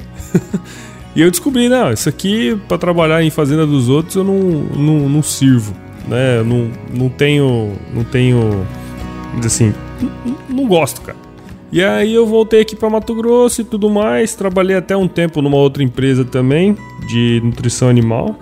e 1.15 1.21
eu 1.21 1.31
descobri, 1.31 1.69
não, 1.69 1.93
isso 1.93 2.09
aqui 2.09 2.59
para 2.67 2.79
trabalhar 2.79 3.23
em 3.23 3.31
fazenda 3.31 3.67
dos 3.67 3.89
outros 3.89 4.17
eu 4.17 4.25
não, 4.25 4.41
não, 4.41 5.09
não 5.09 5.23
sirvo, 5.23 5.75
né? 6.09 6.43
Não, 6.43 6.71
não 6.93 7.09
tenho, 7.11 7.73
não 7.95 8.05
tenho, 8.05 8.67
assim, 9.45 9.75
não 10.49 10.67
gosto, 10.67 11.01
cara. 11.01 11.19
E 11.75 11.83
aí 11.83 12.15
eu 12.15 12.25
voltei 12.25 12.61
aqui 12.61 12.77
para 12.77 12.89
Mato 12.89 13.13
Grosso 13.17 13.61
e 13.61 13.65
tudo 13.65 13.91
mais. 13.91 14.35
Trabalhei 14.37 14.77
até 14.77 14.97
um 14.97 15.09
tempo 15.09 15.43
numa 15.43 15.57
outra 15.57 15.83
empresa 15.83 16.25
também 16.25 16.77
de 17.09 17.41
nutrição 17.43 17.89
animal. 17.89 18.39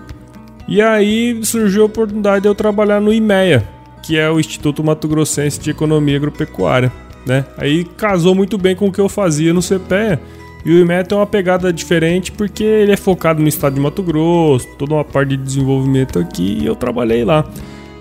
E 0.68 0.82
aí 0.82 1.40
surgiu 1.42 1.82
a 1.82 1.86
oportunidade 1.86 2.42
de 2.42 2.48
eu 2.48 2.54
trabalhar 2.54 3.00
no 3.00 3.12
IMEA, 3.12 3.66
que 4.02 4.18
é 4.18 4.30
o 4.30 4.38
Instituto 4.38 4.84
Mato 4.84 5.08
Grossense 5.08 5.58
de 5.58 5.70
Economia 5.70 6.16
Agropecuária, 6.16 6.92
né? 7.26 7.44
Aí 7.56 7.84
casou 7.84 8.34
muito 8.34 8.58
bem 8.58 8.76
com 8.76 8.88
o 8.88 8.92
que 8.92 9.00
eu 9.00 9.08
fazia 9.08 9.54
no 9.54 9.60
CPEA. 9.62 10.20
E 10.64 10.70
o 10.70 10.78
IMEA 10.78 11.02
tem 11.02 11.16
uma 11.16 11.26
pegada 11.26 11.72
diferente 11.72 12.30
porque 12.30 12.62
ele 12.62 12.92
é 12.92 12.96
focado 12.96 13.42
no 13.42 13.48
estado 13.48 13.74
de 13.74 13.80
Mato 13.80 14.02
Grosso, 14.02 14.68
toda 14.78 14.94
uma 14.94 15.04
parte 15.04 15.30
de 15.30 15.38
desenvolvimento 15.38 16.18
aqui, 16.18 16.58
e 16.60 16.66
eu 16.66 16.76
trabalhei 16.76 17.24
lá. 17.24 17.44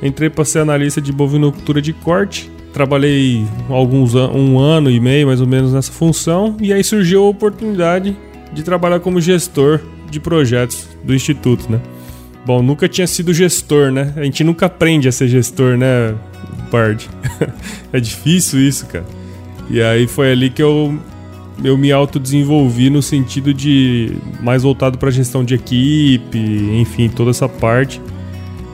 Entrei 0.03 0.29
para 0.29 0.43
ser 0.43 0.59
analista 0.59 0.99
de 0.99 1.11
bovinocultura 1.11 1.81
de 1.81 1.93
corte 1.93 2.51
Trabalhei 2.73 3.45
alguns 3.69 4.15
um 4.15 4.59
ano 4.59 4.89
e 4.89 4.99
meio 4.99 5.27
mais 5.27 5.41
ou 5.41 5.47
menos 5.47 5.73
nessa 5.73 5.91
função 5.91 6.55
e 6.61 6.71
aí 6.71 6.83
surgiu 6.83 7.25
a 7.25 7.29
oportunidade 7.29 8.15
de 8.53 8.63
trabalhar 8.63 8.99
como 8.99 9.19
gestor 9.19 9.81
de 10.09 10.19
projetos 10.19 10.87
do 11.03 11.13
instituto, 11.13 11.71
né? 11.71 11.79
Bom, 12.45 12.61
nunca 12.61 12.87
tinha 12.87 13.07
sido 13.07 13.33
gestor, 13.33 13.91
né? 13.91 14.13
A 14.15 14.23
gente 14.23 14.43
nunca 14.43 14.65
aprende 14.65 15.07
a 15.07 15.11
ser 15.11 15.27
gestor, 15.27 15.77
né, 15.77 16.15
Bard? 16.71 17.09
é 17.93 17.99
difícil 17.99 18.59
isso, 18.59 18.85
cara. 18.87 19.05
E 19.69 19.81
aí 19.81 20.07
foi 20.07 20.31
ali 20.31 20.49
que 20.49 20.61
eu 20.61 20.97
eu 21.63 21.77
me 21.77 21.91
autodesenvolvi 21.91 22.89
no 22.89 23.01
sentido 23.01 23.53
de 23.53 24.15
mais 24.41 24.63
voltado 24.63 24.97
para 24.97 25.11
gestão 25.11 25.43
de 25.43 25.53
equipe, 25.53 26.39
enfim, 26.73 27.07
toda 27.07 27.29
essa 27.29 27.47
parte. 27.47 28.01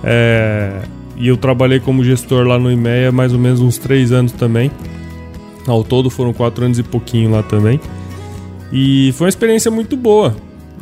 É, 0.04 0.84
e 1.18 1.28
eu 1.28 1.38
trabalhei 1.38 1.80
como 1.80 2.04
gestor 2.04 2.46
lá 2.46 2.60
no 2.60 2.72
IMEA 2.72 3.12
mais 3.12 3.34
ou 3.34 3.40
menos 3.40 3.60
uns 3.60 3.78
três 3.78 4.12
anos 4.12 4.32
também. 4.32 4.72
Ao 5.66 5.84
todo 5.84 6.10
foram 6.10 6.32
quatro 6.32 6.64
anos 6.64 6.80
e 6.80 6.84
pouquinho 6.84 7.32
lá 7.32 7.44
também. 7.44 7.80
E 8.72 9.12
foi 9.14 9.26
uma 9.26 9.30
experiência 9.30 9.72
muito 9.72 9.98
boa. 9.98 10.36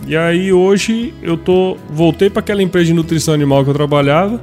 E 0.08 0.16
aí 0.16 0.52
hoje 0.52 1.14
eu 1.22 1.38
tô 1.38 1.78
voltei 1.90 2.30
para 2.30 2.40
aquela 2.40 2.62
empresa 2.62 2.88
de 2.88 2.94
nutrição 2.94 3.34
animal 3.34 3.64
que 3.64 3.70
eu 3.70 3.74
trabalhava, 3.74 4.42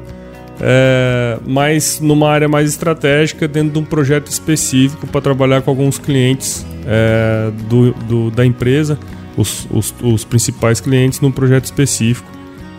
é, 0.61 1.39
mas 1.47 2.01
numa 2.01 2.29
área 2.31 2.49
mais 2.49 2.71
estratégica 2.71 3.47
dentro 3.47 3.73
de 3.75 3.79
um 3.79 3.85
projeto 3.85 4.29
específico 4.29 5.07
para 5.07 5.21
trabalhar 5.21 5.63
com 5.63 5.71
alguns 5.71 5.99
clientes 5.99 6.67
é, 6.87 7.51
do, 7.69 7.93
do, 7.93 8.31
da 8.31 8.45
empresa, 8.45 8.99
os, 9.37 9.69
os, 9.71 9.95
os 10.03 10.25
principais 10.25 10.81
clientes 10.81 11.21
num 11.21 11.31
projeto 11.31 11.67
específico, 11.67 12.29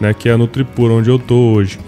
né, 0.01 0.13
que 0.13 0.27
é 0.27 0.34
a 0.34 0.38
Nutripura, 0.38 0.93
onde 0.93 1.10
eu 1.10 1.20
tô 1.20 1.36
hoje. 1.53 1.79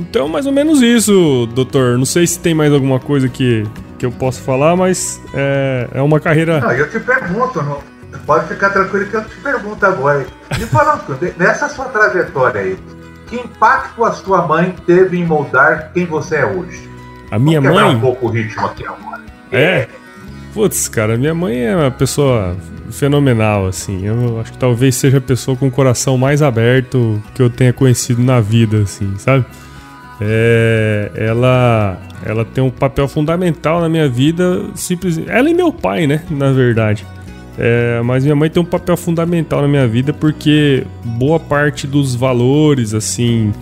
Então, 0.00 0.26
mais 0.28 0.46
ou 0.46 0.52
menos 0.52 0.80
isso, 0.80 1.46
doutor. 1.54 1.98
Não 1.98 2.06
sei 2.06 2.26
se 2.26 2.38
tem 2.38 2.54
mais 2.54 2.72
alguma 2.72 2.98
coisa 2.98 3.28
que, 3.28 3.64
que 3.98 4.06
eu 4.06 4.10
posso 4.10 4.40
falar, 4.40 4.74
mas 4.74 5.20
é, 5.34 5.88
é 5.92 6.02
uma 6.02 6.18
carreira. 6.18 6.58
Não, 6.60 6.72
eu 6.72 6.90
te 6.90 6.98
pergunto, 6.98 7.62
não, 7.62 7.78
pode 8.26 8.48
ficar 8.48 8.70
tranquilo 8.70 9.06
que 9.06 9.14
eu 9.14 9.24
te 9.24 9.36
pergunto 9.36 9.84
agora. 9.84 10.26
Me 10.58 10.64
fala, 10.66 11.04
nessa 11.36 11.68
sua 11.68 11.86
trajetória 11.86 12.62
aí, 12.62 12.78
que 13.26 13.36
impacto 13.36 14.02
a 14.04 14.12
sua 14.12 14.46
mãe 14.46 14.74
teve 14.86 15.18
em 15.18 15.24
moldar 15.24 15.90
quem 15.92 16.06
você 16.06 16.36
é 16.36 16.46
hoje? 16.46 16.88
A 17.30 17.38
minha 17.38 17.60
Vamos 17.60 17.80
mãe. 17.80 17.96
um 17.96 18.00
pouco 18.00 18.26
o 18.26 18.30
ritmo 18.30 18.66
aqui 18.66 18.84
agora. 18.84 19.20
É. 19.52 19.86
Putz, 20.54 20.88
cara, 20.88 21.16
minha 21.16 21.34
mãe 21.34 21.64
é 21.64 21.76
uma 21.76 21.90
pessoa 21.90 22.56
fenomenal, 22.90 23.66
assim. 23.66 24.04
Eu 24.04 24.40
acho 24.40 24.50
que 24.50 24.58
talvez 24.58 24.96
seja 24.96 25.18
a 25.18 25.20
pessoa 25.20 25.56
com 25.56 25.68
o 25.68 25.70
coração 25.70 26.18
mais 26.18 26.42
aberto 26.42 27.22
que 27.34 27.42
eu 27.42 27.48
tenha 27.48 27.72
conhecido 27.72 28.20
na 28.22 28.40
vida, 28.40 28.78
assim, 28.78 29.14
sabe? 29.18 29.44
É, 30.20 31.10
ela, 31.14 31.98
ela 32.24 32.44
tem 32.44 32.62
um 32.62 32.70
papel 32.70 33.08
fundamental 33.08 33.80
na 33.80 33.88
minha 33.88 34.08
vida. 34.08 34.64
Simples, 34.74 35.18
ela 35.26 35.48
e 35.48 35.54
meu 35.54 35.72
pai, 35.72 36.06
né? 36.06 36.22
Na 36.30 36.52
verdade. 36.52 37.06
É, 37.58 38.00
mas 38.04 38.22
minha 38.22 38.36
mãe 38.36 38.48
tem 38.48 38.62
um 38.62 38.66
papel 38.66 38.96
fundamental 38.96 39.60
na 39.62 39.68
minha 39.68 39.86
vida 39.86 40.12
porque 40.12 40.84
boa 41.04 41.40
parte 41.40 41.86
dos 41.86 42.14
valores, 42.14 42.92
assim. 42.94 43.52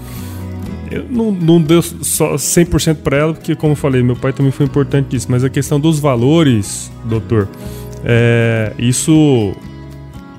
Eu 0.90 1.04
não, 1.08 1.30
não 1.30 1.60
deu 1.60 1.82
só 1.82 2.34
100% 2.34 2.96
para 2.96 3.16
ela, 3.16 3.34
porque, 3.34 3.54
como 3.54 3.72
eu 3.72 3.76
falei, 3.76 4.02
meu 4.02 4.16
pai 4.16 4.32
também 4.32 4.50
foi 4.50 4.66
importante 4.66 5.12
nisso. 5.12 5.26
Mas 5.30 5.44
a 5.44 5.50
questão 5.50 5.78
dos 5.78 6.00
valores, 6.00 6.90
doutor, 7.04 7.46
é, 8.04 8.72
isso 8.78 9.54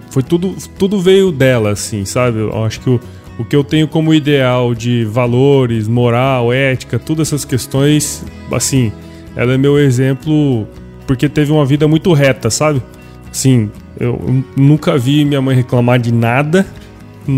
foi 0.10 0.24
tudo, 0.24 0.56
tudo 0.78 1.00
veio 1.00 1.32
dela, 1.32 1.72
assim, 1.72 2.04
sabe? 2.04 2.40
Eu 2.40 2.64
acho 2.66 2.80
que 2.82 2.90
o 2.90 3.00
o 3.39 3.46
que 3.46 3.55
eu 3.55 3.63
tenho 3.63 3.88
como 3.88 4.13
ideal 4.13 4.75
de 4.75 5.05
valores, 5.05 5.88
moral, 5.88 6.51
ética, 6.51 7.00
todas 7.00 7.29
essas 7.29 7.46
questões, 7.46 8.24
assim, 8.51 8.91
ela 9.36 9.53
é 9.53 9.58
meu 9.58 9.79
exemplo 9.79 10.67
porque 11.08 11.29
teve 11.29 11.51
uma 11.51 11.65
vida 11.65 11.88
muito 11.88 12.12
reta, 12.13 12.50
sabe? 12.50 12.84
Sim, 13.31 13.72
eu 13.98 14.43
nunca 14.55 14.98
vi 14.98 15.24
minha 15.24 15.41
mãe 15.41 15.55
reclamar 15.55 16.00
de 16.00 16.12
nada, 16.12 16.67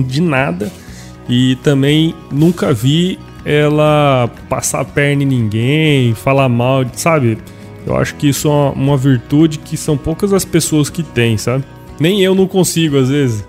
de 0.08 0.22
nada, 0.22 0.72
e 1.30 1.56
também 1.58 2.16
nunca 2.32 2.74
vi 2.74 3.20
ela 3.46 4.30
passar 4.50 4.82
a 4.82 4.86
perna 4.86 5.24
em 5.24 5.26
ninguém, 5.28 6.14
falar 6.16 6.50
mal, 6.50 6.84
sabe? 6.94 7.38
Eu 7.86 7.96
acho 7.96 8.16
que 8.16 8.30
isso 8.30 8.48
é 8.48 8.52
uma, 8.76 8.98
virtude 8.98 9.60
que 9.60 9.78
são 9.78 9.98
poucas 9.98 10.34
as 10.34 10.46
pessoas 10.46 10.90
que 10.90 11.04
têm, 11.04 11.38
sabe? 11.38 11.64
Nem 12.00 12.22
eu 12.22 12.34
não 12.34 12.48
consigo 12.48 12.98
às 12.98 13.10
vezes. 13.10 13.46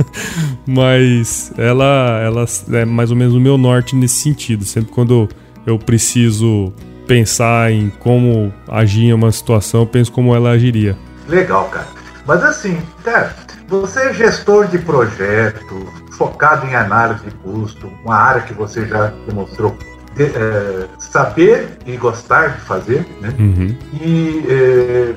Mas 0.66 1.52
ela, 1.58 2.20
ela 2.22 2.44
é 2.72 2.84
mais 2.84 3.10
ou 3.10 3.16
menos 3.16 3.34
o 3.34 3.40
meu 3.40 3.58
norte 3.58 3.96
nesse 3.96 4.16
sentido. 4.16 4.64
Sempre 4.64 4.92
quando 4.92 5.28
eu 5.66 5.78
preciso 5.78 6.72
pensar 7.06 7.72
em 7.72 7.90
como 7.90 8.52
agir 8.68 9.06
em 9.06 9.12
uma 9.12 9.32
situação, 9.32 9.80
eu 9.80 9.86
penso 9.86 10.12
como 10.12 10.34
ela 10.34 10.50
agiria. 10.50 10.96
Legal, 11.28 11.68
cara. 11.68 11.86
Mas 12.26 12.44
assim, 12.44 12.80
cara, 13.02 13.34
você 13.68 14.00
é 14.08 14.14
gestor 14.14 14.68
de 14.68 14.78
projeto, 14.78 15.86
focado 16.12 16.66
em 16.66 16.74
análise 16.74 17.24
de 17.24 17.30
custo, 17.36 17.90
uma 18.04 18.14
área 18.14 18.42
que 18.42 18.54
você 18.54 18.86
já 18.86 19.12
demonstrou 19.26 19.76
de, 20.14 20.24
é, 20.24 20.86
saber 20.98 21.78
e 21.86 21.96
gostar 21.96 22.48
de 22.48 22.60
fazer, 22.60 23.06
né? 23.20 23.34
Uhum. 23.38 23.76
E 24.00 24.44
é, 24.48 25.14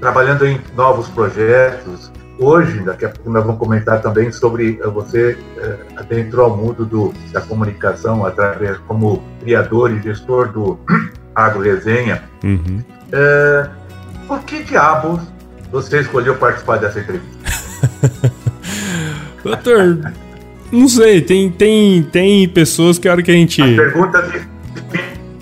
trabalhando 0.00 0.46
em 0.46 0.60
novos 0.74 1.08
projetos. 1.08 2.12
Hoje, 2.38 2.80
daqui 2.80 3.06
a 3.06 3.08
pouco 3.08 3.30
nós 3.30 3.44
vamos 3.44 3.58
comentar 3.58 4.02
também 4.02 4.30
sobre 4.30 4.78
é, 4.82 4.86
você 4.88 5.38
é, 5.56 5.76
adentrou 5.96 6.50
ao 6.50 6.56
mundo 6.56 6.84
do, 6.84 7.14
da 7.32 7.40
comunicação 7.40 8.26
através 8.26 8.76
como 8.86 9.22
criador 9.40 9.90
e 9.90 10.02
gestor 10.02 10.52
do 10.52 10.78
Agro 11.34 11.62
Resenha. 11.62 12.22
Uhum. 12.44 12.82
É, 13.12 13.68
por 14.28 14.40
que 14.40 14.62
diabos 14.64 15.20
você 15.72 16.00
escolheu 16.00 16.36
participar 16.36 16.78
dessa 16.78 17.00
entrevista? 17.00 17.36
Doutor, 19.42 20.12
não 20.70 20.88
sei, 20.88 21.22
tem, 21.22 21.50
tem, 21.50 22.02
tem 22.02 22.48
pessoas 22.48 22.98
que 22.98 23.08
a 23.08 23.12
hora 23.12 23.22
que 23.22 23.30
a 23.30 23.34
gente. 23.34 23.62
A 23.62 23.64
pergunta 23.64 24.22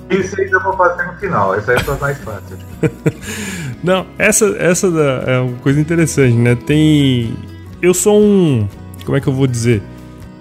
difícil 0.09 0.49
eu 0.53 0.63
vou 0.63 0.77
fazer 0.77 1.05
no 1.05 1.15
final, 1.15 1.55
essa 1.55 1.73
é 1.73 1.77
a 1.77 1.97
mais 1.97 2.19
fácil. 2.19 2.57
não, 3.85 4.07
essa, 4.17 4.47
essa 4.59 4.87
é 5.27 5.39
uma 5.41 5.59
coisa 5.59 5.79
interessante, 5.79 6.35
né? 6.35 6.55
Tem. 6.55 7.35
Eu 7.83 7.93
sou 7.93 8.19
um. 8.19 8.67
Como 9.05 9.15
é 9.15 9.21
que 9.21 9.27
eu 9.27 9.33
vou 9.33 9.47
dizer? 9.47 9.83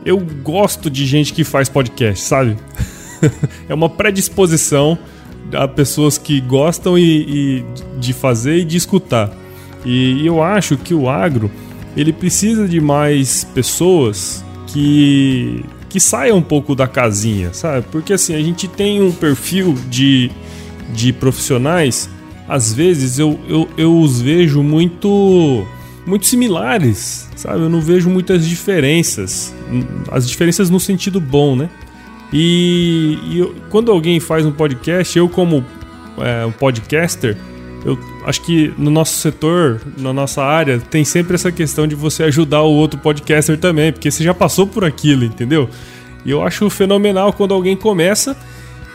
Eu 0.05 0.17
gosto 0.17 0.89
de 0.89 1.05
gente 1.05 1.33
que 1.33 1.43
faz 1.43 1.67
podcast, 1.67 2.23
sabe? 2.23 2.55
é 3.67 3.73
uma 3.73 3.89
predisposição 3.89 4.97
a 5.51 5.67
pessoas 5.67 6.17
que 6.17 6.39
gostam 6.39 6.97
e, 6.97 7.03
e 7.59 7.99
de 7.99 8.13
fazer 8.13 8.59
e 8.59 8.63
de 8.63 8.77
escutar. 8.77 9.29
E 9.83 10.25
eu 10.25 10.41
acho 10.41 10.77
que 10.77 10.93
o 10.93 11.09
agro 11.09 11.51
ele 11.97 12.13
precisa 12.13 12.65
de 12.65 12.79
mais 12.79 13.43
pessoas 13.43 14.43
que 14.67 15.65
que 15.89 15.99
saiam 15.99 16.37
um 16.37 16.41
pouco 16.41 16.73
da 16.73 16.87
casinha, 16.87 17.53
sabe? 17.53 17.85
Porque 17.91 18.13
assim, 18.13 18.33
a 18.33 18.41
gente 18.41 18.67
tem 18.67 18.99
um 18.99 19.11
perfil 19.11 19.77
de, 19.89 20.31
de 20.91 21.13
profissionais, 21.13 22.09
às 22.53 22.71
vezes 22.71 23.17
eu, 23.17 23.39
eu, 23.49 23.67
eu 23.75 23.99
os 23.99 24.21
vejo 24.21 24.61
muito 24.61 25.65
muito 26.05 26.27
similares, 26.27 27.27
sabe? 27.35 27.61
Eu 27.61 27.69
não 27.69 27.81
vejo 27.81 28.11
muitas 28.11 28.47
diferenças. 28.47 29.51
As 30.11 30.29
diferenças 30.29 30.69
no 30.69 30.79
sentido 30.79 31.19
bom, 31.19 31.55
né? 31.55 31.67
E, 32.31 33.17
e 33.23 33.39
eu, 33.39 33.55
quando 33.71 33.91
alguém 33.91 34.19
faz 34.19 34.45
um 34.45 34.51
podcast, 34.51 35.17
eu 35.17 35.27
como 35.27 35.65
é, 36.19 36.45
um 36.45 36.51
podcaster, 36.51 37.35
eu 37.83 37.97
acho 38.23 38.41
que 38.41 38.71
no 38.77 38.91
nosso 38.91 39.17
setor, 39.17 39.81
na 39.97 40.13
nossa 40.13 40.43
área, 40.43 40.79
tem 40.79 41.03
sempre 41.03 41.33
essa 41.33 41.51
questão 41.51 41.87
de 41.87 41.95
você 41.95 42.21
ajudar 42.23 42.61
o 42.61 42.71
outro 42.71 42.99
podcaster 42.99 43.57
também, 43.57 43.91
porque 43.91 44.11
você 44.11 44.23
já 44.23 44.33
passou 44.33 44.67
por 44.67 44.85
aquilo, 44.85 45.23
entendeu? 45.23 45.67
E 46.23 46.29
eu 46.29 46.43
acho 46.43 46.69
fenomenal 46.69 47.33
quando 47.33 47.51
alguém 47.55 47.75
começa 47.75 48.37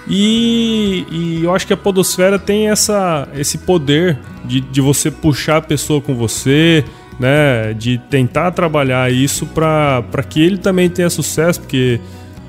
e, 0.08 1.06
e 1.10 1.44
eu 1.44 1.54
acho 1.54 1.66
que 1.66 1.72
a 1.72 1.76
Podosfera 1.76 2.38
tem 2.38 2.70
essa, 2.70 3.28
esse 3.34 3.58
poder 3.58 4.18
de, 4.44 4.60
de 4.60 4.80
você 4.80 5.10
puxar 5.10 5.58
a 5.58 5.62
pessoa 5.62 6.00
com 6.00 6.14
você, 6.14 6.84
né? 7.20 7.74
De 7.74 7.98
tentar 8.10 8.52
trabalhar 8.52 9.12
isso 9.12 9.46
para 9.46 10.22
que 10.28 10.40
ele 10.40 10.56
também 10.56 10.88
tenha 10.88 11.10
sucesso, 11.10 11.60
porque 11.60 12.00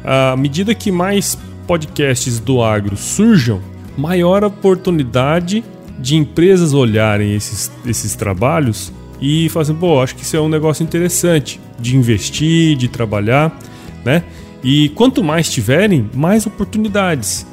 à 0.04 0.36
medida 0.38 0.74
que 0.74 0.92
mais 0.92 1.38
podcasts 1.68 2.40
do 2.40 2.64
agro 2.64 2.96
surjam, 2.96 3.62
maior 3.98 4.44
oportunidade 4.44 5.64
de 6.00 6.16
empresas 6.16 6.74
olharem 6.74 7.36
esses, 7.36 7.70
esses 7.86 8.16
trabalhos 8.16 8.94
e 9.22 9.50
falarem, 9.50 9.74
assim, 9.74 9.80
pô, 9.80 10.02
acho 10.02 10.16
que 10.16 10.24
isso 10.24 10.38
é 10.38 10.42
um 10.42 10.48
negócio 10.48 10.82
interessante 10.82 11.60
de 11.78 11.98
investir, 11.98 12.78
de 12.78 12.88
trabalhar, 12.88 13.58
né? 14.06 14.24
E 14.64 14.90
quanto 14.90 15.24
mais 15.24 15.50
tiverem, 15.50 16.10
mais 16.14 16.46
oportunidades, 16.46 17.46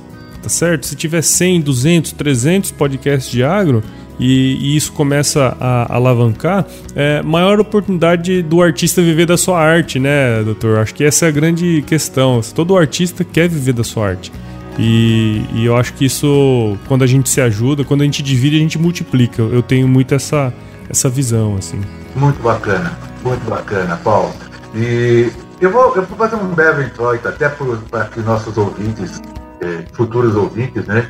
tá 0.42 0.48
certo? 0.48 0.86
Se 0.86 0.96
tiver 0.96 1.22
100, 1.22 1.60
200, 1.60 2.12
300 2.12 2.70
podcasts 2.72 3.30
de 3.30 3.44
agro 3.44 3.82
e, 4.18 4.56
e 4.60 4.76
isso 4.76 4.92
começa 4.92 5.56
a, 5.60 5.92
a 5.92 5.96
alavancar, 5.96 6.66
é 6.94 7.22
maior 7.22 7.60
oportunidade 7.60 8.42
do 8.42 8.62
artista 8.62 9.02
viver 9.02 9.26
da 9.26 9.36
sua 9.36 9.60
arte, 9.60 9.98
né, 9.98 10.42
doutor? 10.42 10.78
Acho 10.78 10.94
que 10.94 11.04
essa 11.04 11.26
é 11.26 11.28
a 11.28 11.30
grande 11.30 11.82
questão. 11.86 12.40
Todo 12.54 12.76
artista 12.76 13.24
quer 13.24 13.48
viver 13.48 13.72
da 13.72 13.84
sua 13.84 14.08
arte. 14.08 14.32
E, 14.78 15.42
e, 15.54 15.64
eu 15.64 15.76
acho 15.76 15.94
que 15.94 16.04
isso, 16.04 16.76
quando 16.86 17.02
a 17.02 17.06
gente 17.06 17.30
se 17.30 17.40
ajuda, 17.40 17.82
quando 17.82 18.02
a 18.02 18.04
gente 18.04 18.22
divide, 18.22 18.56
a 18.56 18.58
gente 18.58 18.78
multiplica. 18.78 19.42
Eu 19.42 19.62
tenho 19.62 19.88
muito 19.88 20.14
essa, 20.14 20.52
essa 20.88 21.08
visão, 21.08 21.56
assim. 21.56 21.80
Muito 22.14 22.42
bacana, 22.42 22.98
muito 23.24 23.48
bacana, 23.48 23.96
Paulo. 23.96 24.34
E 24.74 25.30
eu 25.60 25.70
vou, 25.70 25.94
eu 25.96 26.02
vou 26.02 26.16
fazer 26.18 26.36
um 26.36 26.48
breve 26.48 26.84
introito 26.84 27.26
até 27.28 27.48
para 27.48 28.04
que 28.06 28.20
nossos 28.20 28.56
ouvintes, 28.58 29.22
eh, 29.60 29.84
futuros 29.92 30.34
ouvintes, 30.34 30.84
né? 30.86 31.08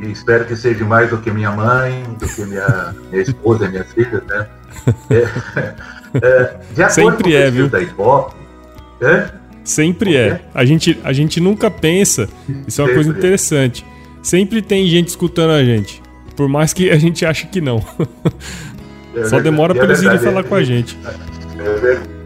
E 0.00 0.10
espero 0.10 0.44
que 0.44 0.54
seja 0.54 0.84
mais 0.84 1.10
do 1.10 1.18
que 1.18 1.30
minha 1.30 1.50
mãe, 1.50 2.04
do 2.18 2.28
que 2.28 2.44
minha, 2.44 2.94
minha 3.10 3.22
esposa, 3.22 3.68
minhas 3.68 3.90
filhas, 3.92 4.22
né? 4.26 4.46
É, 6.22 6.56
é, 6.82 6.88
Sempre 6.88 7.34
é, 7.34 7.50
viu? 7.50 7.68
Da 7.68 7.82
Ibope, 7.82 8.34
é? 9.02 9.28
Sempre 9.62 10.16
é. 10.16 10.40
A 10.54 10.64
gente, 10.64 10.98
a 11.04 11.12
gente 11.12 11.38
nunca 11.38 11.70
pensa. 11.70 12.26
Isso 12.66 12.80
é 12.80 12.84
uma 12.84 12.94
coisa 12.94 13.10
interessante. 13.10 13.84
Sempre 14.22 14.62
tem 14.62 14.86
gente 14.86 15.08
escutando 15.08 15.50
a 15.50 15.62
gente. 15.62 16.02
Por 16.34 16.48
mais 16.48 16.72
que 16.72 16.88
a 16.90 16.96
gente 16.96 17.26
ache 17.26 17.46
que 17.48 17.60
não. 17.60 17.84
É 19.14 19.24
Só 19.24 19.38
demora 19.38 19.74
para 19.74 19.84
eles 19.84 20.00
irem 20.00 20.18
falar 20.18 20.44
com 20.44 20.54
a 20.54 20.64
gente. 20.64 20.96
É 21.58 22.17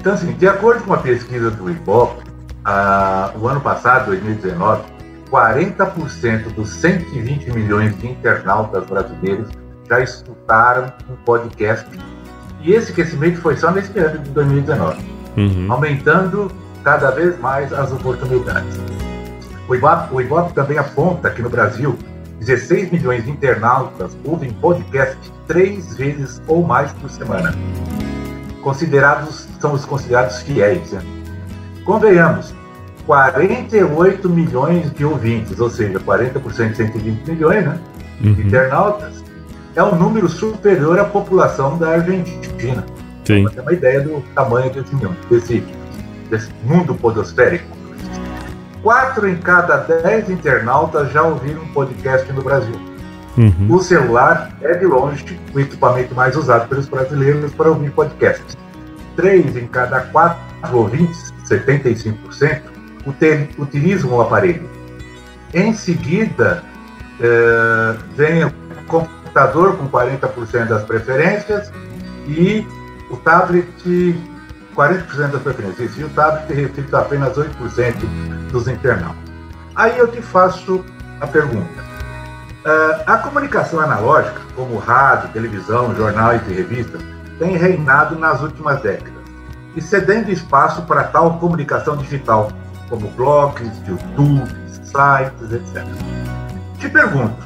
então, 0.00 0.14
assim, 0.14 0.32
de 0.32 0.48
acordo 0.48 0.82
com 0.84 0.94
a 0.94 0.96
pesquisa 0.96 1.50
do 1.50 1.70
Ibope, 1.70 2.24
ah, 2.64 3.32
o 3.38 3.46
ano 3.46 3.60
passado, 3.60 4.06
2019, 4.06 4.82
40% 5.30 6.54
dos 6.54 6.70
120 6.70 7.52
milhões 7.52 7.98
de 7.98 8.08
internautas 8.08 8.86
brasileiros 8.86 9.50
já 9.86 10.00
escutaram 10.00 10.90
um 11.10 11.16
podcast. 11.16 11.86
E 12.62 12.72
esse 12.72 12.94
crescimento 12.94 13.42
foi 13.42 13.58
só 13.58 13.70
nesse 13.70 13.98
ano 13.98 14.20
de 14.20 14.30
2019, 14.30 15.04
uhum. 15.36 15.66
aumentando 15.70 16.50
cada 16.82 17.10
vez 17.10 17.38
mais 17.38 17.70
as 17.70 17.92
oportunidades. 17.92 18.80
O 19.68 19.74
Ibope, 19.74 20.14
o 20.14 20.20
Ibope 20.22 20.54
também 20.54 20.78
aponta 20.78 21.28
que 21.28 21.42
no 21.42 21.50
Brasil, 21.50 21.98
16 22.38 22.90
milhões 22.90 23.24
de 23.24 23.30
internautas 23.30 24.16
ouvem 24.24 24.50
podcast 24.50 25.18
três 25.46 25.94
vezes 25.94 26.40
ou 26.48 26.66
mais 26.66 26.90
por 26.94 27.10
semana. 27.10 27.54
Considerados, 28.62 29.48
são 29.60 29.72
os 29.72 29.84
considerados 29.84 30.42
fiéis. 30.42 30.92
Né? 30.92 31.02
Convenhamos, 31.84 32.54
48 33.06 34.28
milhões 34.28 34.92
de 34.92 35.04
ouvintes, 35.04 35.58
ou 35.58 35.70
seja, 35.70 35.98
40% 35.98 36.70
de 36.70 36.76
120 36.76 37.30
milhões 37.30 37.64
né, 37.64 37.78
uhum. 38.22 38.34
de 38.34 38.46
internautas, 38.46 39.24
é 39.74 39.82
um 39.82 39.94
número 39.94 40.28
superior 40.28 40.98
à 40.98 41.04
população 41.04 41.78
da 41.78 41.90
Argentina. 41.90 42.84
Sim. 43.24 43.44
Para 43.44 43.52
ter 43.54 43.60
uma 43.60 43.72
ideia 43.72 44.00
do 44.00 44.22
tamanho 44.34 44.70
desse, 44.72 44.94
desse 45.30 45.64
desse 46.30 46.50
mundo 46.64 46.94
podosférico. 46.94 47.66
Quatro 48.82 49.28
em 49.28 49.36
cada 49.36 49.76
dez 49.78 50.30
internautas 50.30 51.12
já 51.12 51.22
ouviram 51.22 51.62
um 51.62 51.72
podcast 51.72 52.32
no 52.32 52.42
Brasil. 52.42 52.89
Uhum. 53.36 53.74
O 53.74 53.80
celular 53.80 54.50
é, 54.60 54.74
de 54.74 54.86
longe, 54.86 55.38
o 55.54 55.60
equipamento 55.60 56.14
mais 56.14 56.36
usado 56.36 56.68
pelos 56.68 56.88
brasileiros 56.88 57.52
para 57.52 57.68
ouvir 57.68 57.90
podcasts. 57.90 58.56
Três 59.16 59.56
em 59.56 59.66
cada 59.66 60.00
quatro 60.00 60.76
ouvintes, 60.76 61.32
75%, 61.48 62.62
utilizam 63.58 64.10
o 64.10 64.20
aparelho. 64.20 64.68
Em 65.54 65.72
seguida, 65.72 66.62
é, 67.20 67.96
vem 68.16 68.44
o 68.44 68.52
computador 68.86 69.76
com 69.76 69.88
40% 69.88 70.66
das 70.66 70.84
preferências 70.84 71.72
e 72.26 72.66
o 73.10 73.16
tablet 73.16 73.66
40% 74.74 75.30
das 75.30 75.42
preferências. 75.42 75.98
E 75.98 76.04
o 76.04 76.08
tablet 76.10 76.52
recebido 76.52 76.96
apenas 76.96 77.36
8% 77.36 77.94
dos 78.50 78.68
internautas. 78.68 79.30
Aí 79.74 79.98
eu 79.98 80.08
te 80.08 80.20
faço 80.20 80.84
a 81.20 81.26
pergunta. 81.26 81.89
Uh, 82.64 83.02
a 83.06 83.16
comunicação 83.18 83.80
analógica, 83.80 84.40
como 84.54 84.76
rádio, 84.76 85.30
televisão, 85.30 85.94
jornais 85.94 86.42
e 86.48 86.52
revistas, 86.52 87.00
tem 87.38 87.56
reinado 87.56 88.18
nas 88.18 88.42
últimas 88.42 88.82
décadas 88.82 89.20
e 89.74 89.80
cedendo 89.80 90.30
espaço 90.30 90.82
para 90.82 91.04
tal 91.04 91.38
comunicação 91.38 91.96
digital, 91.96 92.52
como 92.88 93.08
blogs, 93.12 93.70
YouTube, 93.88 94.50
sites, 94.82 95.52
etc. 95.52 95.86
Te 96.78 96.88
pergunto, 96.88 97.36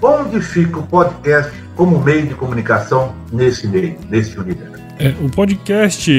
onde 0.00 0.40
fica 0.40 0.78
o 0.78 0.86
podcast 0.86 1.52
como 1.74 1.98
meio 1.98 2.26
de 2.26 2.34
comunicação 2.34 3.14
nesse 3.32 3.66
meio, 3.66 3.98
nesse 4.08 4.38
universo? 4.38 4.80
É, 4.98 5.08
o 5.20 5.28
podcast 5.30 6.10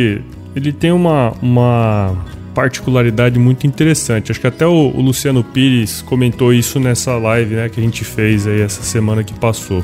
ele 0.55 0.73
tem 0.73 0.91
uma, 0.91 1.31
uma 1.41 2.15
particularidade 2.53 3.39
muito 3.39 3.65
interessante. 3.65 4.31
Acho 4.31 4.39
que 4.39 4.47
até 4.47 4.65
o, 4.65 4.91
o, 4.95 5.01
Luciano 5.01 5.43
Pires 5.43 6.01
comentou 6.01 6.53
isso 6.53 6.79
nessa 6.79 7.17
live 7.17 7.55
né, 7.55 7.69
que 7.69 7.79
a 7.79 7.83
gente 7.83 8.03
fez 8.03 8.47
aí 8.47 8.61
essa 8.61 8.83
semana 8.83 9.23
que 9.23 9.33
passou. 9.33 9.83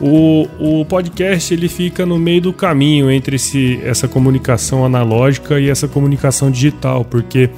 O, 0.00 0.46
o 0.60 0.84
podcast 0.84 1.52
ele 1.52 1.68
fica 1.68 2.06
no 2.06 2.18
meio 2.18 2.40
do 2.40 2.52
caminho 2.52 3.10
entre 3.10 3.36
esse, 3.36 3.80
essa 3.82 4.06
comunicação 4.06 4.84
analógica 4.84 5.58
e 5.58 5.68
essa 5.68 5.88
comunicação 5.88 6.50
digital, 6.50 7.04
porque 7.04 7.50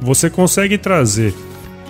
você 0.00 0.28
consegue 0.28 0.76
trazer, 0.76 1.32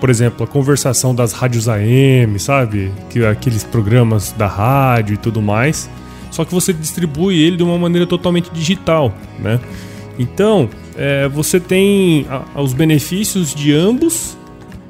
por 0.00 0.10
exemplo, 0.10 0.44
a 0.44 0.46
conversação 0.46 1.14
das 1.14 1.32
rádios 1.32 1.68
AM, 1.68 2.38
sabe? 2.38 2.92
Que, 3.08 3.24
aqueles 3.24 3.64
programas 3.64 4.32
da 4.32 4.46
rádio 4.46 5.14
e 5.14 5.16
tudo 5.16 5.40
mais, 5.40 5.88
só 6.30 6.44
que 6.44 6.52
você 6.52 6.72
distribui 6.72 7.42
ele 7.42 7.56
de 7.56 7.62
uma 7.62 7.78
maneira 7.78 8.06
totalmente 8.06 8.50
digital, 8.50 9.14
né? 9.38 9.58
Então, 10.18 10.68
é, 10.96 11.28
você 11.28 11.58
tem 11.58 12.26
a, 12.28 12.60
os 12.60 12.72
benefícios 12.72 13.54
de 13.54 13.72
ambos, 13.72 14.36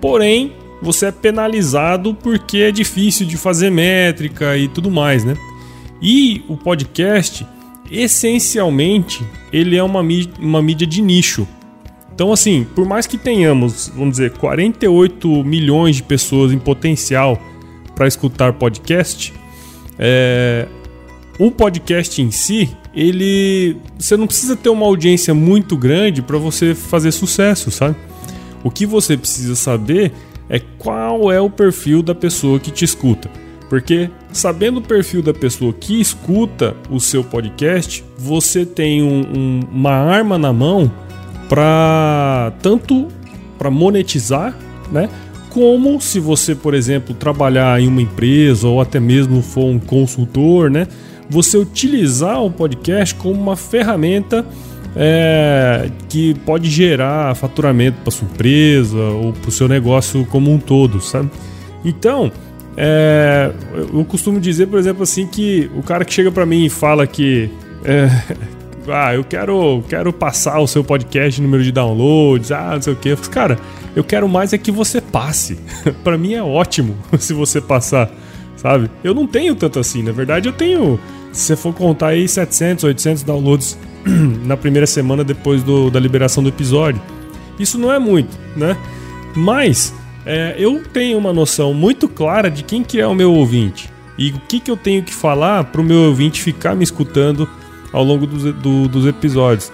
porém 0.00 0.52
você 0.82 1.06
é 1.06 1.12
penalizado 1.12 2.14
porque 2.14 2.58
é 2.58 2.70
difícil 2.70 3.26
de 3.26 3.36
fazer 3.36 3.70
métrica 3.70 4.56
e 4.56 4.68
tudo 4.68 4.90
mais, 4.90 5.24
né? 5.24 5.34
E 6.00 6.44
o 6.48 6.56
podcast, 6.56 7.46
essencialmente, 7.90 9.24
ele 9.52 9.76
é 9.76 9.82
uma 9.82 10.02
mídia, 10.02 10.32
uma 10.38 10.60
mídia 10.60 10.86
de 10.86 11.00
nicho. 11.00 11.48
Então, 12.14 12.32
assim, 12.32 12.66
por 12.74 12.86
mais 12.86 13.06
que 13.06 13.18
tenhamos, 13.18 13.90
vamos 13.94 14.12
dizer, 14.12 14.32
48 14.32 15.42
milhões 15.42 15.96
de 15.96 16.02
pessoas 16.02 16.52
em 16.52 16.58
potencial 16.58 17.40
para 17.96 18.06
escutar 18.06 18.52
podcast, 18.52 19.32
é, 19.98 20.68
o 21.38 21.50
podcast 21.50 22.20
em 22.20 22.30
si, 22.30 22.70
ele. 22.94 23.76
Você 23.98 24.16
não 24.16 24.26
precisa 24.26 24.56
ter 24.56 24.68
uma 24.68 24.86
audiência 24.86 25.34
muito 25.34 25.76
grande 25.76 26.22
para 26.22 26.38
você 26.38 26.74
fazer 26.74 27.12
sucesso, 27.12 27.70
sabe? 27.70 27.96
O 28.62 28.70
que 28.70 28.86
você 28.86 29.16
precisa 29.16 29.54
saber 29.54 30.12
é 30.48 30.60
qual 30.78 31.30
é 31.30 31.40
o 31.40 31.50
perfil 31.50 32.02
da 32.02 32.14
pessoa 32.14 32.58
que 32.58 32.70
te 32.70 32.84
escuta. 32.84 33.30
Porque 33.68 34.10
sabendo 34.32 34.78
o 34.78 34.82
perfil 34.82 35.22
da 35.22 35.34
pessoa 35.34 35.72
que 35.72 36.00
escuta 36.00 36.76
o 36.90 37.00
seu 37.00 37.24
podcast, 37.24 38.04
você 38.16 38.64
tem 38.64 39.02
um, 39.02 39.20
um, 39.20 39.60
uma 39.72 39.92
arma 39.92 40.38
na 40.38 40.52
mão 40.52 40.90
para 41.48 42.52
tanto 42.62 43.08
para 43.58 43.70
monetizar, 43.70 44.56
né? 44.90 45.08
Como 45.50 46.00
se 46.00 46.18
você, 46.18 46.54
por 46.54 46.74
exemplo, 46.74 47.14
trabalhar 47.14 47.80
em 47.80 47.86
uma 47.86 48.02
empresa 48.02 48.66
ou 48.66 48.80
até 48.80 48.98
mesmo 48.98 49.40
for 49.40 49.66
um 49.66 49.78
consultor, 49.78 50.68
né? 50.68 50.88
Você 51.28 51.56
utilizar 51.56 52.42
o 52.42 52.50
podcast 52.50 53.14
como 53.14 53.40
uma 53.40 53.56
ferramenta 53.56 54.44
é, 54.96 55.90
que 56.08 56.34
pode 56.40 56.70
gerar 56.70 57.34
faturamento 57.34 57.98
para 58.02 58.10
sua 58.10 58.28
empresa 58.28 58.98
ou 58.98 59.32
para 59.32 59.48
o 59.48 59.52
seu 59.52 59.68
negócio 59.68 60.24
como 60.26 60.52
um 60.52 60.58
todo, 60.58 61.00
sabe? 61.00 61.30
Então, 61.84 62.30
é, 62.76 63.52
eu 63.92 64.04
costumo 64.04 64.40
dizer, 64.40 64.66
por 64.66 64.78
exemplo, 64.78 65.02
assim, 65.02 65.26
que 65.26 65.70
o 65.76 65.82
cara 65.82 66.04
que 66.04 66.12
chega 66.12 66.30
para 66.30 66.46
mim 66.46 66.64
e 66.64 66.70
fala 66.70 67.06
que 67.06 67.50
é, 67.84 68.08
ah, 68.88 69.14
eu 69.14 69.24
quero, 69.24 69.82
quero 69.88 70.12
passar 70.12 70.58
o 70.60 70.66
seu 70.66 70.84
podcast, 70.84 71.40
número 71.40 71.62
de 71.62 71.72
downloads, 71.72 72.52
ah, 72.52 72.72
não 72.74 72.82
sei 72.82 72.92
o 72.92 72.96
que. 72.96 73.10
Eu 73.10 73.16
falo, 73.16 73.30
cara, 73.30 73.58
eu 73.94 74.04
quero 74.04 74.28
mais 74.28 74.52
é 74.52 74.58
que 74.58 74.70
você 74.70 75.00
passe. 75.00 75.58
para 76.02 76.18
mim 76.18 76.34
é 76.34 76.42
ótimo 76.42 76.96
se 77.18 77.32
você 77.32 77.60
passar, 77.60 78.10
sabe? 78.56 78.90
Eu 79.02 79.14
não 79.14 79.26
tenho 79.26 79.54
tanto 79.54 79.78
assim, 79.78 80.02
na 80.02 80.12
verdade 80.12 80.48
eu 80.48 80.52
tenho, 80.52 80.98
se 81.34 81.46
você 81.46 81.56
for 81.56 81.74
contar 81.74 82.08
aí 82.08 82.28
700, 82.28 82.84
800 82.84 83.22
downloads 83.24 83.76
na 84.44 84.56
primeira 84.56 84.86
semana 84.86 85.24
depois 85.24 85.62
do, 85.62 85.90
da 85.90 85.98
liberação 85.98 86.42
do 86.42 86.48
episódio. 86.48 87.02
Isso 87.58 87.78
não 87.78 87.92
é 87.92 87.98
muito, 87.98 88.36
né? 88.56 88.76
Mas 89.36 89.92
é, 90.24 90.54
eu 90.56 90.82
tenho 90.92 91.18
uma 91.18 91.32
noção 91.32 91.74
muito 91.74 92.08
clara 92.08 92.50
de 92.50 92.62
quem 92.62 92.82
que 92.82 93.00
é 93.00 93.06
o 93.06 93.14
meu 93.14 93.32
ouvinte 93.32 93.90
e 94.16 94.30
o 94.30 94.40
que, 94.48 94.60
que 94.60 94.70
eu 94.70 94.76
tenho 94.76 95.02
que 95.02 95.12
falar 95.12 95.64
para 95.64 95.80
o 95.80 95.84
meu 95.84 96.02
ouvinte 96.08 96.40
ficar 96.40 96.74
me 96.74 96.84
escutando 96.84 97.48
ao 97.92 98.04
longo 98.04 98.26
dos, 98.26 98.44
do, 98.54 98.88
dos 98.88 99.06
episódios. 99.06 99.72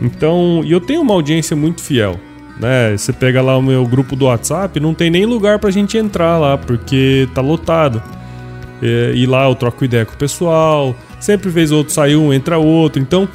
Então, 0.00 0.62
e 0.64 0.72
eu 0.72 0.80
tenho 0.80 1.02
uma 1.02 1.14
audiência 1.14 1.54
muito 1.54 1.82
fiel. 1.82 2.18
Né? 2.58 2.96
Você 2.96 3.12
pega 3.12 3.40
lá 3.42 3.56
o 3.56 3.62
meu 3.62 3.86
grupo 3.86 4.16
do 4.16 4.26
WhatsApp, 4.26 4.78
não 4.80 4.94
tem 4.94 5.10
nem 5.10 5.26
lugar 5.26 5.58
pra 5.58 5.70
gente 5.70 5.96
entrar 5.96 6.38
lá, 6.38 6.56
porque 6.56 7.28
tá 7.34 7.40
lotado. 7.40 8.02
É, 8.82 9.12
e 9.14 9.26
lá 9.26 9.48
eu 9.48 9.54
troco 9.54 9.84
ideia 9.84 10.04
com 10.04 10.14
o 10.14 10.18
pessoal, 10.18 10.96
sempre 11.20 11.48
vez 11.48 11.70
outro 11.70 11.92
sai 11.92 12.16
um, 12.16 12.32
entra 12.32 12.58
outro. 12.58 13.00
Então, 13.00 13.28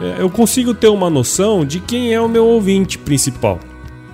é, 0.00 0.22
eu 0.22 0.30
consigo 0.30 0.72
ter 0.72 0.88
uma 0.88 1.10
noção 1.10 1.64
de 1.64 1.78
quem 1.78 2.14
é 2.14 2.20
o 2.20 2.28
meu 2.28 2.46
ouvinte 2.46 2.96
principal. 2.96 3.60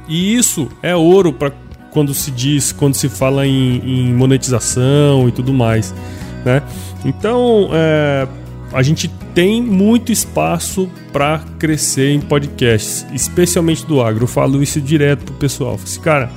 E 0.08 0.34
isso 0.34 0.68
é 0.82 0.96
ouro 0.96 1.32
para 1.32 1.52
quando 1.92 2.12
se 2.12 2.30
diz, 2.30 2.72
quando 2.72 2.94
se 2.94 3.08
fala 3.08 3.46
em, 3.46 3.78
em 3.84 4.14
monetização 4.14 5.28
e 5.28 5.32
tudo 5.32 5.52
mais, 5.52 5.94
né? 6.44 6.62
Então, 7.04 7.68
é, 7.72 8.26
a 8.72 8.82
gente 8.82 9.08
tem 9.34 9.62
muito 9.62 10.12
espaço 10.12 10.90
para 11.12 11.40
crescer 11.58 12.10
em 12.10 12.20
podcasts, 12.20 13.06
especialmente 13.12 13.86
do 13.86 14.00
agro. 14.00 14.24
Eu 14.24 14.28
falo 14.28 14.62
isso 14.62 14.80
direto 14.80 15.24
pro 15.24 15.34
pessoal. 15.34 15.78
Assim, 15.82 16.00
cara, 16.00 16.30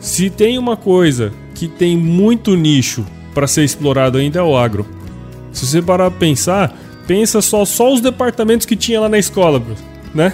se 0.00 0.30
tem 0.30 0.58
uma 0.58 0.76
coisa 0.76 1.32
que 1.54 1.68
tem 1.68 1.96
muito 1.96 2.54
nicho 2.54 3.04
para 3.36 3.46
ser 3.46 3.64
explorado 3.64 4.16
ainda 4.16 4.38
é 4.38 4.42
o 4.42 4.56
agro. 4.56 4.86
Se 5.52 5.66
você 5.66 5.82
parar 5.82 6.10
pra 6.10 6.18
pensar, 6.18 6.74
pensa 7.06 7.42
só, 7.42 7.66
só 7.66 7.92
os 7.92 8.00
departamentos 8.00 8.64
que 8.64 8.74
tinha 8.74 8.98
lá 8.98 9.10
na 9.10 9.18
escola, 9.18 9.62
né? 10.14 10.32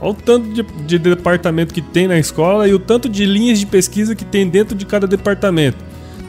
Olha 0.00 0.12
o 0.12 0.14
tanto 0.14 0.48
de, 0.48 0.62
de, 0.62 0.98
departamento 0.98 1.74
que 1.74 1.82
tem 1.82 2.08
na 2.08 2.18
escola 2.18 2.66
e 2.66 2.72
o 2.72 2.78
tanto 2.78 3.06
de 3.06 3.26
linhas 3.26 3.60
de 3.60 3.66
pesquisa 3.66 4.14
que 4.14 4.24
tem 4.24 4.48
dentro 4.48 4.74
de 4.74 4.86
cada 4.86 5.06
departamento. 5.06 5.76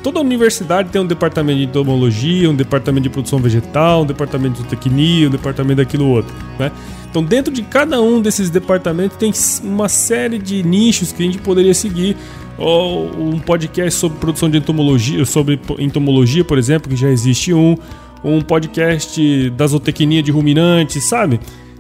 Toda 0.04 0.20
universidade 0.20 0.90
tem 0.90 1.00
um 1.02 1.06
departamento 1.06 1.60
de 1.60 1.66
entomologia, 1.66 2.50
um 2.50 2.56
departamento 2.56 3.04
de 3.04 3.10
produção 3.10 3.40
vegetal, 3.40 4.02
um 4.02 4.06
departamento 4.06 4.56
de 4.56 4.60
zootecnia, 4.60 5.28
um 5.28 5.32
departamento 5.32 5.78
daquilo 5.78 6.06
outro, 6.06 6.36
né? 6.58 6.70
Então, 7.10 7.24
dentro 7.24 7.52
de 7.52 7.64
cada 7.64 8.02
um 8.02 8.22
desses 8.22 8.50
departamentos 8.50 9.18
tem 9.18 9.32
uma 9.64 9.90
série 9.90 10.38
de 10.38 10.62
nichos 10.64 11.12
que 11.12 11.24
a 11.24 11.26
gente 11.26 11.40
poderia 11.40 11.74
seguir. 11.74 12.16
Ou 12.60 13.10
um 13.18 13.40
podcast 13.40 14.00
sobre 14.00 14.20
produção 14.20 14.50
de 14.50 14.58
entomologia, 14.58 15.26
sobre 15.26 15.60
entomologia, 15.80 16.44
por 16.44 16.58
exemplo, 16.58 16.90
que 16.90 16.96
já 16.96 17.10
existe 17.10 17.54
um 17.54 17.78
um 18.24 18.42
podcast 18.42 19.50
da 19.52 19.66
zootecnia 19.68 20.22
de 20.22 20.32
ruminantes, 20.32 21.04
sabe? 21.06 21.40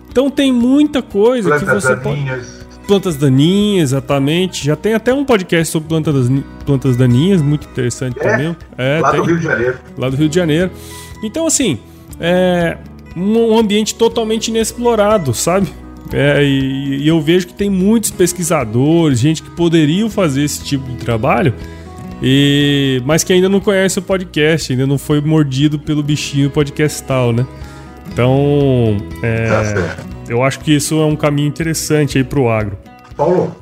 Então 0.10 0.30
tem 0.30 0.52
muita 0.52 1.02
coisa 1.02 1.50
plantas 1.50 1.68
que 1.68 1.76
você 1.76 1.96
daninhas. 1.96 2.48
pode. 2.48 2.88
Plantas 2.88 3.16
daninhas, 3.18 3.92
exatamente. 3.92 4.66
Já 4.66 4.76
tem 4.76 4.94
até 4.94 5.14
um 5.14 5.24
podcast 5.24 5.72
sobre 5.72 5.90
plantas, 5.90 6.28
plantas 6.66 6.98
daninhas, 6.98 7.42
muito 7.42 7.68
interessante 7.68 8.18
é, 8.20 8.24
também. 8.24 8.56
É, 8.78 9.00
lá 9.00 9.12
tem, 9.12 9.22
do 9.22 9.28
Rio 9.28 9.38
de 9.38 9.44
Janeiro. 9.44 9.78
Lá 9.98 10.10
do 10.10 10.16
Rio 10.16 10.30
de 10.30 10.36
Janeiro. 10.36 10.72
Então, 11.24 11.46
assim, 11.46 11.78
é 12.20 12.78
um 13.16 13.58
ambiente 13.58 13.94
totalmente 13.94 14.48
inexplorado, 14.48 15.34
sabe? 15.34 15.68
É, 16.12 16.44
e, 16.44 17.04
e 17.04 17.08
eu 17.08 17.22
vejo 17.22 17.48
que 17.48 17.54
tem 17.54 17.70
muitos 17.70 18.10
pesquisadores, 18.10 19.20
gente 19.20 19.44
que 19.44 19.52
poderiam 19.52 20.10
fazer 20.10 20.44
esse 20.44 20.64
tipo 20.64 20.90
de 20.90 20.98
trabalho 20.98 21.54
e, 22.22 23.02
mas 23.06 23.24
que 23.24 23.32
ainda 23.32 23.48
não 23.48 23.60
conhece 23.60 24.00
o 24.00 24.02
podcast, 24.02 24.74
ainda 24.74 24.86
não 24.86 24.98
foi 24.98 25.22
mordido 25.22 25.80
pelo 25.80 26.04
bichinho 26.04 26.50
podcastal, 26.50 27.32
né? 27.32 27.46
Então, 28.12 28.98
é, 29.24 29.48
tá 29.48 30.04
eu 30.28 30.44
acho 30.44 30.60
que 30.60 30.76
isso 30.76 31.00
é 31.00 31.06
um 31.06 31.16
caminho 31.16 31.48
interessante 31.48 32.18
aí 32.18 32.24
para 32.24 32.40
o 32.40 32.50
agro. 32.50 32.78
Paulo, 33.16 33.56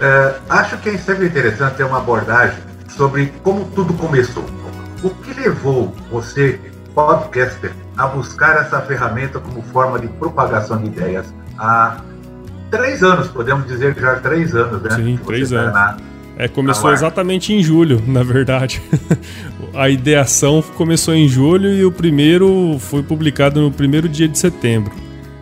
é, 0.00 0.34
acho 0.48 0.76
que 0.78 0.90
é 0.90 0.98
sempre 0.98 1.26
interessante 1.26 1.76
ter 1.76 1.84
uma 1.84 1.98
abordagem 1.98 2.58
sobre 2.88 3.32
como 3.42 3.64
tudo 3.74 3.92
começou. 3.94 4.44
O 5.02 5.10
que 5.10 5.38
levou 5.40 5.92
você, 6.10 6.60
podcaster, 6.94 7.72
a 7.96 8.06
buscar 8.06 8.60
essa 8.60 8.80
ferramenta 8.82 9.40
como 9.40 9.62
forma 9.62 9.98
de 9.98 10.06
propagação 10.08 10.78
de 10.78 10.86
ideias 10.86 11.26
há 11.58 12.00
três 12.70 13.02
anos, 13.02 13.28
podemos 13.28 13.66
dizer 13.66 13.94
que 13.94 14.00
já 14.00 14.12
há 14.12 14.16
três 14.16 14.54
anos, 14.54 14.82
né? 14.82 14.90
Sim, 14.90 15.18
três 15.24 15.52
anos. 15.52 15.72
Na, 15.72 15.96
é, 16.38 16.48
começou 16.48 16.92
exatamente 16.92 17.52
em 17.52 17.62
julho, 17.62 18.02
na 18.06 18.22
verdade. 18.22 18.82
a 19.74 19.88
ideação 19.88 20.62
começou 20.76 21.14
em 21.14 21.28
julho 21.28 21.70
e 21.70 21.84
o 21.84 21.90
primeiro 21.90 22.76
foi 22.78 23.02
publicado 23.02 23.60
no 23.60 23.70
primeiro 23.70 24.08
dia 24.08 24.28
de 24.28 24.38
setembro. 24.38 24.92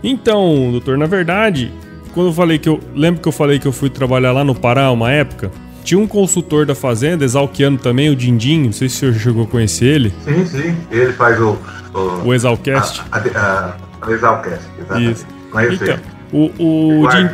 Então, 0.03 0.71
doutor, 0.71 0.97
na 0.97 1.07
verdade, 1.07 1.73
quando 2.13 2.29
eu 2.29 2.33
falei 2.33 2.59
que 2.59 2.69
eu. 2.69 2.79
Lembro 2.95 3.21
que 3.21 3.29
eu 3.29 3.33
falei 3.33 3.59
que 3.59 3.67
eu 3.67 3.73
fui 3.73 3.91
trabalhar 3.91 4.33
lá 4.33 4.45
no 4.45 4.55
Pará 4.55 4.91
uma 4.91 5.11
época? 5.11 5.51
Tinha 5.83 6.01
um 6.01 6.07
consultor 6.07 6.65
da 6.65 6.75
fazenda, 6.75 7.25
exalquiano 7.25 7.77
também, 7.77 8.09
o 8.09 8.17
Dindim, 8.17 8.65
não 8.65 8.73
sei 8.73 8.89
se 8.89 8.97
o 8.97 8.99
senhor 9.01 9.15
chegou 9.15 9.45
a 9.45 9.47
conhecer 9.47 9.87
ele. 9.87 10.15
Sim, 10.25 10.47
sim, 10.47 10.77
ele 10.91 11.13
faz 11.13 11.39
o. 11.41 11.59
O, 11.93 12.29
o 12.29 12.35
Exalcast. 12.35 13.03
A, 13.13 13.19
a, 13.19 13.77
a, 14.03 14.11
Exalcast, 14.11 14.65
exatamente. 14.79 15.13
Isso. 15.13 15.27
Conheço 15.55 15.85
então. 15.85 15.99
O, 16.33 17.03
o 17.05 17.09
Din, 17.09 17.31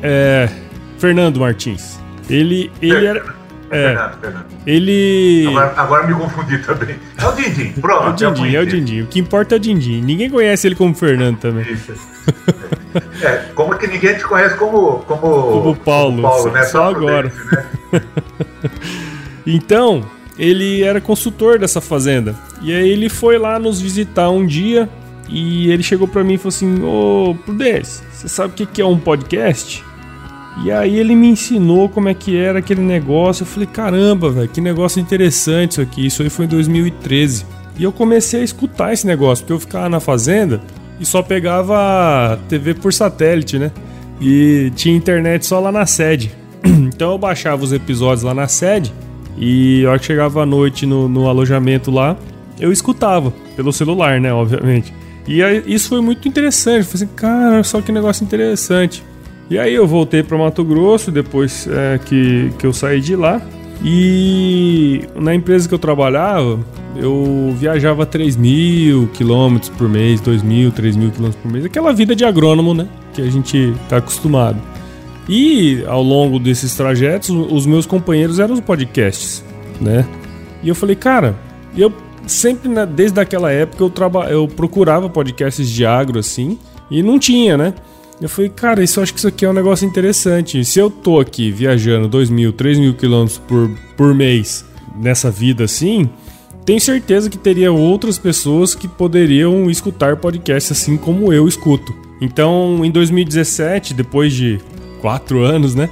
é, 0.00 0.48
Fernando 0.98 1.40
Martins. 1.40 1.98
Ele, 2.30 2.70
ele, 2.80 3.04
era, 3.04 3.18
É, 3.68 3.88
Fernando, 3.88 4.20
Fernando. 4.20 4.46
Ele. 4.64 5.46
Agora, 5.48 5.74
agora, 5.76 6.06
me 6.06 6.14
confundi 6.14 6.58
também. 6.58 6.96
É 7.18 7.26
o 7.26 7.32
Dindim, 7.32 7.72
pronto. 7.80 8.24
É 8.24 8.28
o 8.28 8.32
Dindim, 8.32 8.54
é 8.54 8.60
o 8.60 8.66
Dindim. 8.66 9.00
O 9.02 9.06
que 9.08 9.18
importa 9.18 9.54
é 9.54 9.56
o 9.56 9.60
Dindim. 9.60 10.00
Ninguém 10.00 10.30
conhece 10.30 10.68
ele 10.68 10.76
como 10.76 10.94
Fernando 10.94 11.38
também. 11.38 11.70
Isso. 11.70 11.92
É, 13.22 13.46
como 13.56 13.76
que 13.76 13.88
ninguém 13.88 14.16
te 14.16 14.22
conhece 14.22 14.56
como. 14.56 15.00
Como, 15.00 15.20
como 15.20 15.76
Paulo. 15.76 16.22
Como 16.22 16.22
Paulo 16.22 16.52
né? 16.52 16.62
Só, 16.62 16.70
só 16.70 16.90
agora. 16.90 17.32
né? 17.92 18.00
então, 19.44 20.04
ele 20.38 20.84
era 20.84 21.00
consultor 21.00 21.58
dessa 21.58 21.80
fazenda. 21.80 22.36
E 22.62 22.72
aí 22.72 22.88
ele 22.88 23.08
foi 23.08 23.36
lá 23.36 23.58
nos 23.58 23.80
visitar 23.80 24.30
um 24.30 24.46
dia. 24.46 24.88
E 25.28 25.70
ele 25.70 25.82
chegou 25.82 26.06
para 26.06 26.22
mim 26.22 26.34
e 26.34 26.38
falou 26.38 26.48
assim: 26.48 26.82
Ô 26.82 27.34
Prudence, 27.44 28.02
você 28.12 28.28
sabe 28.28 28.62
o 28.62 28.66
que 28.66 28.80
é 28.80 28.86
um 28.86 28.98
podcast? 28.98 29.84
E 30.62 30.70
aí 30.70 30.96
ele 30.96 31.16
me 31.16 31.28
ensinou 31.28 31.88
como 31.88 32.08
é 32.08 32.14
que 32.14 32.36
era 32.36 32.60
aquele 32.60 32.80
negócio. 32.80 33.42
Eu 33.42 33.46
falei, 33.46 33.66
caramba, 33.66 34.30
velho, 34.30 34.48
que 34.48 34.60
negócio 34.60 35.00
interessante 35.00 35.72
isso 35.72 35.80
aqui. 35.80 36.06
Isso 36.06 36.22
aí 36.22 36.30
foi 36.30 36.44
em 36.44 36.48
2013. 36.48 37.44
E 37.76 37.82
eu 37.82 37.90
comecei 37.90 38.40
a 38.40 38.44
escutar 38.44 38.92
esse 38.92 39.06
negócio, 39.06 39.44
porque 39.44 39.52
eu 39.52 39.60
ficava 39.60 39.88
na 39.88 39.98
fazenda 39.98 40.60
e 41.00 41.04
só 41.04 41.22
pegava 41.22 42.38
TV 42.48 42.74
por 42.74 42.92
satélite, 42.92 43.58
né? 43.58 43.72
E 44.20 44.72
tinha 44.76 44.94
internet 44.96 45.44
só 45.44 45.58
lá 45.58 45.72
na 45.72 45.86
sede. 45.86 46.30
Então 46.94 47.12
eu 47.12 47.18
baixava 47.18 47.64
os 47.64 47.72
episódios 47.72 48.22
lá 48.22 48.32
na 48.32 48.46
sede 48.46 48.92
e 49.36 49.84
a 49.84 49.90
hora 49.90 49.98
que 49.98 50.06
chegava 50.06 50.42
à 50.42 50.46
noite 50.46 50.86
no, 50.86 51.08
no 51.08 51.28
alojamento 51.28 51.90
lá, 51.90 52.16
eu 52.60 52.70
escutava 52.70 53.32
pelo 53.56 53.72
celular, 53.72 54.20
né? 54.20 54.32
Obviamente. 54.32 54.94
E 55.26 55.42
aí, 55.42 55.62
isso 55.66 55.88
foi 55.88 56.00
muito 56.00 56.28
interessante. 56.28 56.78
Eu 56.78 56.84
falei 56.84 57.04
assim, 57.04 57.14
cara, 57.14 57.64
só 57.64 57.80
que 57.80 57.90
negócio 57.90 58.24
interessante. 58.24 59.02
E 59.50 59.58
aí 59.58 59.74
eu 59.74 59.86
voltei 59.86 60.22
para 60.22 60.38
Mato 60.38 60.64
Grosso 60.64 61.10
depois 61.10 61.68
é, 61.68 61.98
que, 61.98 62.50
que 62.58 62.66
eu 62.66 62.72
saí 62.72 63.00
de 63.00 63.14
lá. 63.14 63.40
E 63.82 65.02
na 65.14 65.34
empresa 65.34 65.68
que 65.68 65.74
eu 65.74 65.78
trabalhava, 65.78 66.58
eu 66.96 67.54
viajava 67.58 68.06
3 68.06 68.36
mil 68.36 69.08
quilômetros 69.08 69.70
por 69.70 69.88
mês, 69.88 70.20
2 70.20 70.42
mil, 70.42 70.70
3 70.70 70.96
mil 70.96 71.10
quilômetros 71.10 71.42
por 71.42 71.50
mês. 71.50 71.64
Aquela 71.64 71.92
vida 71.92 72.14
de 72.14 72.24
agrônomo, 72.24 72.72
né? 72.72 72.88
Que 73.12 73.20
a 73.20 73.30
gente 73.30 73.74
tá 73.88 73.98
acostumado. 73.98 74.60
E 75.28 75.84
ao 75.86 76.02
longo 76.02 76.38
desses 76.38 76.74
trajetos, 76.76 77.30
os 77.30 77.66
meus 77.66 77.86
companheiros 77.86 78.38
eram 78.38 78.54
os 78.54 78.60
podcasts, 78.60 79.44
né? 79.80 80.06
E 80.62 80.68
eu 80.68 80.74
falei, 80.74 80.96
cara, 80.96 81.34
eu 81.76 81.92
sempre, 82.26 82.68
né, 82.68 82.86
desde 82.86 83.20
aquela 83.20 83.50
época, 83.50 83.82
eu, 83.82 83.90
traba 83.90 84.24
eu 84.30 84.48
procurava 84.48 85.08
podcasts 85.08 85.68
de 85.68 85.84
agro 85.84 86.18
assim, 86.18 86.58
e 86.90 87.02
não 87.02 87.18
tinha, 87.18 87.56
né? 87.56 87.74
Eu 88.20 88.28
falei, 88.28 88.48
cara, 88.48 88.82
isso 88.82 89.00
acho 89.00 89.12
que 89.12 89.18
isso 89.18 89.28
aqui 89.28 89.44
é 89.44 89.50
um 89.50 89.52
negócio 89.52 89.86
interessante. 89.86 90.64
Se 90.64 90.78
eu 90.78 90.88
tô 90.88 91.18
aqui 91.18 91.50
viajando 91.50 92.08
2 92.08 92.30
mil, 92.30 92.52
3 92.52 92.78
mil 92.78 92.94
quilômetros 92.94 93.38
por, 93.38 93.70
por 93.96 94.14
mês 94.14 94.64
nessa 94.96 95.30
vida 95.30 95.64
assim, 95.64 96.08
tenho 96.64 96.80
certeza 96.80 97.28
que 97.28 97.36
teria 97.36 97.72
outras 97.72 98.16
pessoas 98.16 98.74
que 98.74 98.86
poderiam 98.86 99.68
escutar 99.70 100.16
podcast 100.16 100.72
assim 100.72 100.96
como 100.96 101.32
eu 101.32 101.48
escuto. 101.48 101.94
Então, 102.20 102.84
em 102.84 102.90
2017, 102.90 103.92
depois 103.92 104.32
de 104.32 104.60
quatro 105.00 105.42
anos, 105.42 105.74
né? 105.74 105.90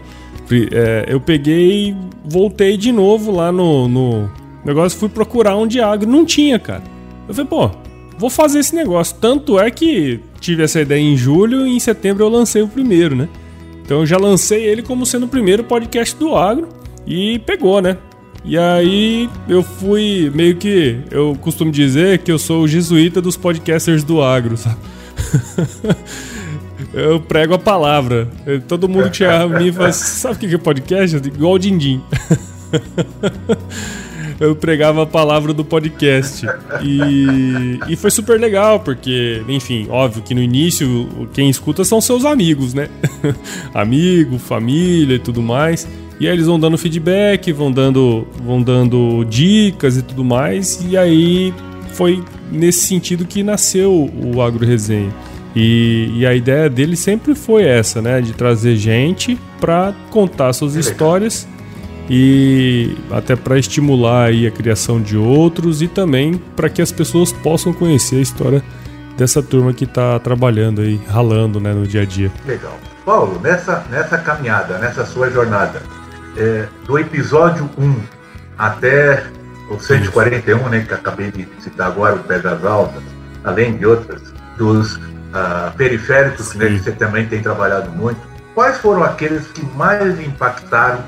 É, 0.71 1.07
eu 1.09 1.21
peguei 1.21 1.95
voltei 2.25 2.77
de 2.77 2.93
novo 2.93 3.31
lá 3.33 3.51
no, 3.51 3.89
no 3.89 4.31
negócio, 4.65 4.99
fui 4.99 5.09
procurar 5.09 5.57
um 5.57 5.67
Diagro, 5.67 6.09
não 6.09 6.25
tinha, 6.25 6.59
cara. 6.59 6.83
Eu 7.29 7.35
falei, 7.35 7.49
pô, 7.49 7.71
vou 8.19 8.31
fazer 8.31 8.61
esse 8.61 8.75
negócio. 8.75 9.17
Tanto 9.21 9.59
é 9.59 9.71
que 9.71 10.21
tive 10.41 10.63
essa 10.63 10.81
ideia 10.81 11.01
em 11.01 11.17
julho 11.17 11.67
e 11.67 11.77
em 11.77 11.81
setembro 11.81 12.25
eu 12.25 12.29
lancei 12.29 12.63
o 12.63 12.69
primeiro, 12.69 13.15
né? 13.15 13.29
Então 13.85 14.01
eu 14.01 14.07
já 14.07 14.17
lancei 14.17 14.65
ele 14.65 14.83
como 14.83 15.05
sendo 15.05 15.27
o 15.27 15.29
primeiro 15.29 15.65
podcast 15.65 16.17
do 16.17 16.37
agro 16.37 16.69
e 17.07 17.39
pegou, 17.41 17.81
né? 17.81 17.97
E 18.45 18.59
aí 18.59 19.29
eu 19.49 19.63
fui 19.63 20.31
meio 20.35 20.57
que. 20.57 20.99
Eu 21.11 21.37
costumo 21.41 21.71
dizer 21.71 22.19
que 22.19 22.33
eu 22.33 22.39
sou 22.39 22.63
o 22.63 22.69
jesuíta 22.69 23.21
dos 23.21 23.37
podcasters 23.37 24.03
do 24.03 24.21
agro, 24.21 24.57
sabe? 24.57 24.79
eu 26.93 27.21
prego 27.21 27.55
a 27.55 27.59
palavra. 27.59 28.29
Todo 28.67 28.89
mundo 28.89 29.11
que 29.11 29.19
chega 29.19 29.43
a 29.43 29.49
mim 29.49 29.71
fala: 29.71 29.93
sabe 29.93 30.35
o 30.35 30.49
que 30.49 30.55
é 30.55 30.59
podcast? 30.59 31.17
Igual 31.17 31.53
o 31.53 31.59
Dindim. 31.59 32.03
eu 34.43 34.57
pregava 34.57 35.05
a 35.05 35.07
palavra 35.07 35.53
do 35.53 35.65
podcast. 35.65 36.45
E, 36.83 37.79
e 37.89 37.97
foi 37.97 38.11
super 38.11 38.41
legal, 38.41 38.81
porque, 38.81 39.43
enfim, 39.49 39.87
óbvio 39.89 40.23
que 40.23 40.35
no 40.35 40.43
início 40.43 41.09
quem 41.33 41.49
escuta 41.49 41.85
são 41.85 42.01
seus 42.01 42.25
amigos, 42.25 42.75
né? 42.75 42.89
Amigo, 43.73 44.39
família 44.39 45.15
e 45.15 45.19
tudo 45.19 45.41
mais. 45.41 45.87
E 46.19 46.27
aí 46.27 46.35
eles 46.35 46.47
vão 46.47 46.59
dando 46.59 46.77
feedback, 46.77 47.53
vão 47.53 47.71
dando, 47.71 48.27
vão 48.45 48.63
dando 48.63 49.25
dicas 49.25 49.97
e 49.97 50.03
tudo 50.03 50.25
mais. 50.25 50.85
E 50.89 50.97
aí 50.97 51.55
foi 51.93 52.23
nesse 52.51 52.87
sentido 52.87 53.25
que 53.25 53.43
nasceu 53.43 54.11
o 54.25 54.43
Agro 54.43 54.67
Resenha. 54.67 55.13
E, 55.55 56.11
e, 56.17 56.27
a 56.27 56.35
ideia 56.35 56.71
dele 56.71 56.97
sempre 56.97 57.35
foi 57.35 57.65
essa, 57.65 58.01
né? 58.01 58.23
De 58.23 58.33
trazer 58.33 58.75
gente 58.75 59.39
para 59.61 59.95
contar 60.11 60.53
suas 60.55 60.77
histórias 60.77 61.47
e 62.09 62.97
até 63.11 63.37
para 63.37 63.59
estimular 63.59 64.27
aí 64.27 64.47
a 64.47 64.51
criação 64.51 65.01
de 65.01 65.17
outros 65.17 65.83
e 65.83 65.89
também 65.89 66.35
para 66.57 66.69
que 66.69 66.83
as 66.83 66.93
pessoas 66.93 67.33
possam 67.33 67.73
conhecer 67.73 68.17
a 68.17 68.21
história 68.21 68.63
dessa 69.17 69.43
turma 69.43 69.73
que 69.73 69.85
está 69.85 70.19
trabalhando 70.19 70.81
aí, 70.81 71.01
ralando 71.09 71.61
né, 71.61 71.73
no 71.73 71.87
dia 71.87 72.03
a 72.03 72.05
dia. 72.05 72.31
Legal. 72.47 72.79
Paulo, 73.05 73.41
nessa, 73.41 73.85
nessa 73.91 74.19
caminhada, 74.19 74.79
nessa 74.79 75.05
sua 75.05 75.31
jornada, 75.31 75.83
é, 76.37 76.67
do 76.87 76.99
episódio 76.99 77.69
1 77.77 78.01
até 78.57 79.25
o 79.71 79.79
141, 79.79 80.57
Isso. 80.57 80.69
né, 80.69 80.85
que 80.87 80.95
acabei 80.95 81.31
de 81.31 81.47
citar 81.61 81.89
agora, 81.89 82.17
o 82.17 82.21
Pé 82.21 82.39
das 82.39 82.65
Altas, 82.65 83.03
além 83.45 83.77
de 83.77 83.87
outras, 83.87 84.23
dos 84.57 84.97
uh, 84.97 85.73
periféricos, 85.77 86.55
né, 86.55 86.69
que 86.69 86.79
você 86.79 86.93
também 86.93 87.27
tem 87.27 87.43
trabalhado 87.43 87.91
muito, 87.91 88.21
quais 88.55 88.79
foram 88.79 89.03
aqueles 89.03 89.47
que 89.49 89.65
mais 89.77 90.21
impactaram 90.21 91.03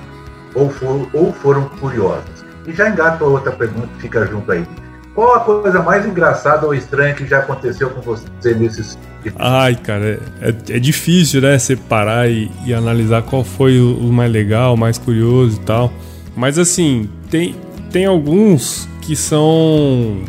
ou 0.54 0.70
foram, 0.70 1.08
ou 1.12 1.32
foram 1.32 1.64
curiosos? 1.80 2.44
E 2.66 2.72
já 2.72 2.88
engato 2.88 3.24
a 3.24 3.28
outra 3.28 3.52
pergunta 3.52 3.88
que 3.96 4.02
fica 4.02 4.26
junto 4.26 4.50
aí. 4.50 4.66
Qual 5.14 5.34
a 5.34 5.40
coisa 5.40 5.82
mais 5.82 6.04
engraçada 6.04 6.66
ou 6.66 6.74
estranha 6.74 7.14
que 7.14 7.26
já 7.26 7.38
aconteceu 7.38 7.90
com 7.90 8.00
você 8.00 8.54
nesses 8.54 8.98
Ai, 9.38 9.74
cara, 9.76 10.20
é, 10.40 10.48
é, 10.48 10.78
difícil, 10.78 11.40
né? 11.40 11.58
Separar 11.58 12.28
e, 12.28 12.50
e 12.66 12.74
analisar 12.74 13.22
qual 13.22 13.44
foi 13.44 13.78
o, 13.78 13.96
o, 13.96 14.12
mais 14.12 14.30
legal, 14.30 14.74
o 14.74 14.76
mais 14.76 14.98
curioso 14.98 15.56
e 15.56 15.64
tal. 15.64 15.92
Mas 16.36 16.58
assim, 16.58 17.08
tem, 17.30 17.54
tem 17.90 18.04
alguns 18.04 18.88
que 19.00 19.16
são 19.16 20.22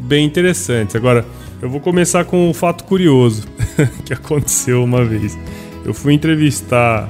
bem 0.00 0.26
interessantes. 0.26 0.94
Agora, 0.94 1.24
eu 1.62 1.70
vou 1.70 1.80
começar 1.80 2.24
com 2.24 2.50
um 2.50 2.52
fato 2.52 2.84
curioso 2.84 3.46
que 4.04 4.12
aconteceu 4.12 4.82
uma 4.82 5.04
vez. 5.04 5.38
Eu 5.84 5.94
fui 5.94 6.12
entrevistar. 6.12 7.08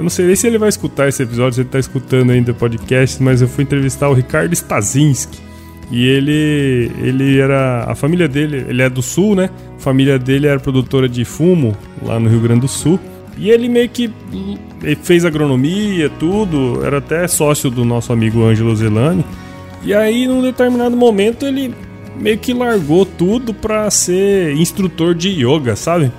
Eu 0.00 0.04
não 0.04 0.08
sei 0.08 0.24
nem 0.24 0.34
se 0.34 0.46
ele 0.46 0.56
vai 0.56 0.70
escutar 0.70 1.08
esse 1.10 1.22
episódio, 1.22 1.56
se 1.56 1.60
ele 1.60 1.68
tá 1.68 1.78
escutando 1.78 2.30
ainda 2.30 2.52
o 2.52 2.54
podcast, 2.54 3.22
mas 3.22 3.42
eu 3.42 3.48
fui 3.48 3.64
entrevistar 3.64 4.08
o 4.08 4.14
Ricardo 4.14 4.54
Stazinski. 4.54 5.38
E 5.90 6.06
ele, 6.06 6.90
ele 7.02 7.38
era. 7.38 7.84
A 7.86 7.94
família 7.94 8.26
dele, 8.26 8.64
ele 8.66 8.80
é 8.80 8.88
do 8.88 9.02
sul, 9.02 9.36
né? 9.36 9.50
A 9.76 9.78
família 9.78 10.18
dele 10.18 10.46
era 10.46 10.58
produtora 10.58 11.06
de 11.06 11.22
fumo 11.26 11.76
lá 12.02 12.18
no 12.18 12.30
Rio 12.30 12.40
Grande 12.40 12.62
do 12.62 12.68
Sul. 12.68 12.98
E 13.36 13.50
ele 13.50 13.68
meio 13.68 13.90
que 13.90 14.10
fez 15.02 15.26
agronomia, 15.26 16.08
tudo, 16.08 16.82
era 16.82 16.96
até 16.96 17.28
sócio 17.28 17.70
do 17.70 17.84
nosso 17.84 18.10
amigo 18.10 18.42
Ângelo 18.42 18.74
Zelani. 18.74 19.22
E 19.82 19.92
aí, 19.92 20.26
num 20.26 20.40
determinado 20.40 20.96
momento, 20.96 21.44
ele 21.44 21.74
meio 22.18 22.38
que 22.38 22.54
largou 22.54 23.04
tudo 23.04 23.52
pra 23.52 23.90
ser 23.90 24.56
instrutor 24.56 25.14
de 25.14 25.28
yoga, 25.28 25.76
sabe? 25.76 26.10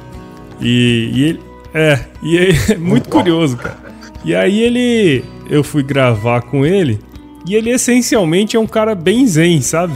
E, 0.61 1.09
e 1.15 1.23
ele. 1.23 1.50
É, 1.73 1.99
e 2.21 2.37
é 2.71 2.77
muito 2.77 3.09
curioso, 3.09 3.57
cara. 3.57 3.77
E 4.23 4.35
aí 4.35 4.61
ele. 4.61 5.23
Eu 5.49 5.63
fui 5.63 5.83
gravar 5.83 6.41
com 6.41 6.65
ele. 6.65 6.99
E 7.45 7.55
ele 7.55 7.71
essencialmente 7.71 8.55
é 8.55 8.59
um 8.59 8.67
cara 8.67 8.93
bem 8.93 9.25
zen, 9.25 9.61
sabe? 9.61 9.93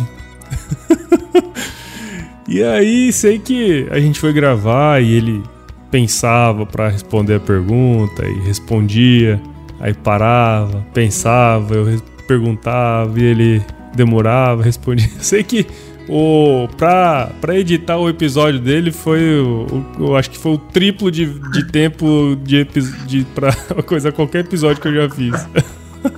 e 2.48 2.64
aí 2.64 3.14
sei 3.14 3.38
que 3.38 3.88
a 3.92 4.00
gente 4.00 4.20
foi 4.20 4.34
gravar 4.34 5.02
e 5.02 5.14
ele 5.14 5.44
pensava 5.92 6.66
para 6.66 6.90
responder 6.90 7.36
a 7.36 7.40
pergunta 7.40 8.26
e 8.26 8.40
respondia, 8.42 9.40
aí 9.80 9.94
parava, 9.94 10.86
pensava, 10.94 11.76
eu 11.76 12.02
perguntava 12.28 13.18
e 13.20 13.24
ele 13.24 13.62
demorava, 13.96 14.62
respondia. 14.66 15.10
Sei 15.20 15.44
que 15.44 15.68
o 16.08 16.68
pra, 16.78 17.32
pra 17.42 17.58
editar 17.58 17.98
o 17.98 18.08
episódio 18.08 18.60
dele 18.60 18.92
foi 18.92 19.40
o, 19.40 19.66
o, 20.00 20.04
eu 20.08 20.16
acho 20.16 20.30
que 20.30 20.38
foi 20.38 20.54
o 20.54 20.58
triplo 20.58 21.10
de, 21.10 21.26
de 21.26 21.66
tempo 21.72 22.38
de, 22.44 22.64
de 23.06 23.26
para 23.34 23.54
coisa 23.84 24.12
qualquer 24.12 24.40
episódio 24.40 24.82
que 24.82 24.88
eu 24.88 24.96
já 24.96 25.10
fiz. 25.10 25.48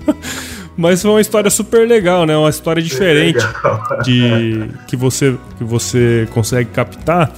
Mas 0.75 1.01
foi 1.01 1.09
uma 1.09 1.21
história 1.21 1.49
super 1.49 1.87
legal, 1.87 2.25
né? 2.25 2.37
Uma 2.37 2.51
história 2.51 2.83
diferente 2.83 3.39
de 4.03 4.69
que 4.87 4.95
você 4.95 5.35
que 5.57 5.63
você 5.63 6.27
consegue 6.31 6.69
captar 6.69 7.33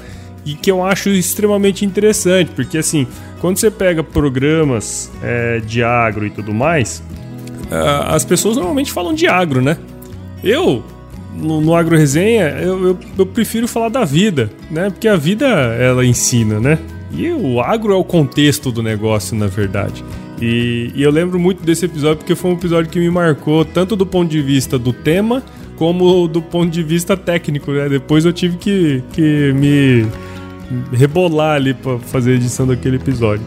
e 0.45 0.55
que 0.55 0.69
eu 0.69 0.83
acho 0.83 1.09
extremamente 1.09 1.85
interessante, 1.85 2.51
porque 2.53 2.77
assim, 2.77 3.07
quando 3.39 3.57
você 3.57 3.71
pega 3.71 4.03
programas 4.03 5.09
é, 5.23 5.59
de 5.59 5.81
agro 5.81 6.25
e 6.25 6.29
tudo 6.29 6.53
mais, 6.53 7.01
as 8.07 8.25
pessoas 8.25 8.57
normalmente 8.57 8.91
falam 8.91 9.13
de 9.13 9.27
agro, 9.27 9.61
né? 9.61 9.77
Eu, 10.43 10.83
no, 11.39 11.61
no 11.61 11.75
Agro 11.75 11.97
Resenha, 11.97 12.49
eu, 12.61 12.89
eu, 12.89 12.99
eu, 13.17 13.25
prefiro 13.25 13.67
falar 13.67 13.89
da 13.89 14.03
vida, 14.03 14.49
né? 14.69 14.89
Porque 14.89 15.07
a 15.07 15.15
vida, 15.15 15.45
ela 15.47 16.05
ensina, 16.05 16.59
né? 16.59 16.77
E 17.11 17.29
o 17.31 17.59
agro 17.59 17.93
é 17.93 17.95
o 17.95 18.03
contexto 18.03 18.71
do 18.71 18.83
negócio, 18.83 19.35
na 19.35 19.47
verdade. 19.47 20.03
E, 20.41 20.91
e 20.95 21.01
eu 21.01 21.11
lembro 21.11 21.39
muito 21.39 21.63
desse 21.63 21.85
episódio 21.85 22.17
porque 22.17 22.35
foi 22.35 22.51
um 22.51 22.53
episódio 22.53 22.89
que 22.89 22.99
me 22.99 23.09
marcou 23.09 23.65
tanto 23.65 23.95
do 23.95 24.05
ponto 24.05 24.29
de 24.29 24.41
vista 24.41 24.77
do 24.77 24.93
tema 24.93 25.43
como 25.75 26.27
do 26.27 26.41
ponto 26.41 26.69
de 26.69 26.83
vista 26.83 27.15
técnico, 27.15 27.71
né? 27.71 27.87
Depois 27.87 28.25
eu 28.25 28.33
tive 28.33 28.57
que, 28.57 29.01
que 29.13 29.53
me 29.53 30.05
rebolar 30.95 31.55
ali 31.55 31.73
para 31.73 31.97
fazer 31.99 32.31
a 32.31 32.35
edição 32.35 32.67
daquele 32.67 32.97
episódio. 32.97 33.45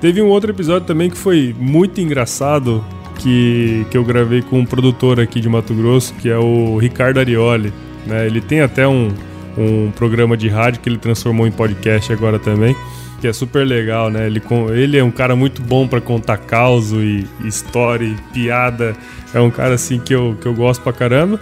Teve 0.00 0.20
um 0.22 0.28
outro 0.28 0.50
episódio 0.50 0.86
também 0.86 1.10
que 1.10 1.16
foi 1.16 1.54
muito 1.58 2.00
engraçado, 2.00 2.84
que, 3.24 3.86
que 3.90 3.96
eu 3.96 4.04
gravei 4.04 4.42
com 4.42 4.58
um 4.58 4.66
produtor 4.66 5.18
aqui 5.18 5.40
de 5.40 5.48
Mato 5.48 5.72
Grosso, 5.72 6.12
que 6.16 6.28
é 6.28 6.36
o 6.36 6.76
Ricardo 6.76 7.18
Arioli. 7.18 7.72
Né? 8.06 8.26
Ele 8.26 8.42
tem 8.42 8.60
até 8.60 8.86
um, 8.86 9.08
um 9.56 9.90
programa 9.92 10.36
de 10.36 10.46
rádio 10.46 10.82
que 10.82 10.90
ele 10.90 10.98
transformou 10.98 11.46
em 11.46 11.50
podcast 11.50 12.12
agora 12.12 12.38
também, 12.38 12.76
que 13.22 13.26
é 13.26 13.32
super 13.32 13.66
legal, 13.66 14.10
né? 14.10 14.26
Ele, 14.26 14.42
ele 14.74 14.98
é 14.98 15.02
um 15.02 15.10
cara 15.10 15.34
muito 15.34 15.62
bom 15.62 15.88
para 15.88 16.02
contar 16.02 16.36
caos 16.36 16.92
e 16.92 17.26
história 17.42 18.04
e 18.04 18.14
piada. 18.34 18.94
É 19.32 19.40
um 19.40 19.50
cara 19.50 19.74
assim 19.74 19.98
que 19.98 20.14
eu, 20.14 20.36
que 20.38 20.46
eu 20.46 20.52
gosto 20.52 20.82
pra 20.82 20.92
caramba. 20.92 21.40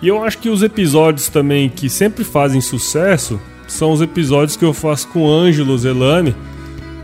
E 0.00 0.06
eu 0.06 0.22
acho 0.22 0.38
que 0.38 0.48
os 0.48 0.62
episódios 0.62 1.28
também 1.28 1.68
que 1.68 1.90
sempre 1.90 2.22
fazem 2.22 2.60
sucesso 2.60 3.40
são 3.66 3.90
os 3.90 4.00
episódios 4.00 4.56
que 4.56 4.64
eu 4.64 4.72
faço 4.72 5.08
com 5.08 5.22
o 5.22 5.32
Ângelo 5.32 5.76
Zelani, 5.76 6.32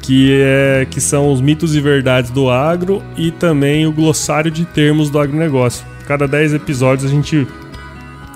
que, 0.00 0.40
é, 0.42 0.86
que 0.90 1.00
são 1.00 1.32
os 1.32 1.40
mitos 1.40 1.74
e 1.74 1.80
verdades 1.80 2.30
do 2.30 2.50
agro 2.50 3.02
e 3.16 3.30
também 3.30 3.86
o 3.86 3.92
glossário 3.92 4.50
de 4.50 4.64
termos 4.64 5.10
do 5.10 5.18
agronegócio. 5.18 5.86
Cada 6.06 6.26
10 6.26 6.54
episódios 6.54 7.10
a 7.10 7.14
gente, 7.14 7.46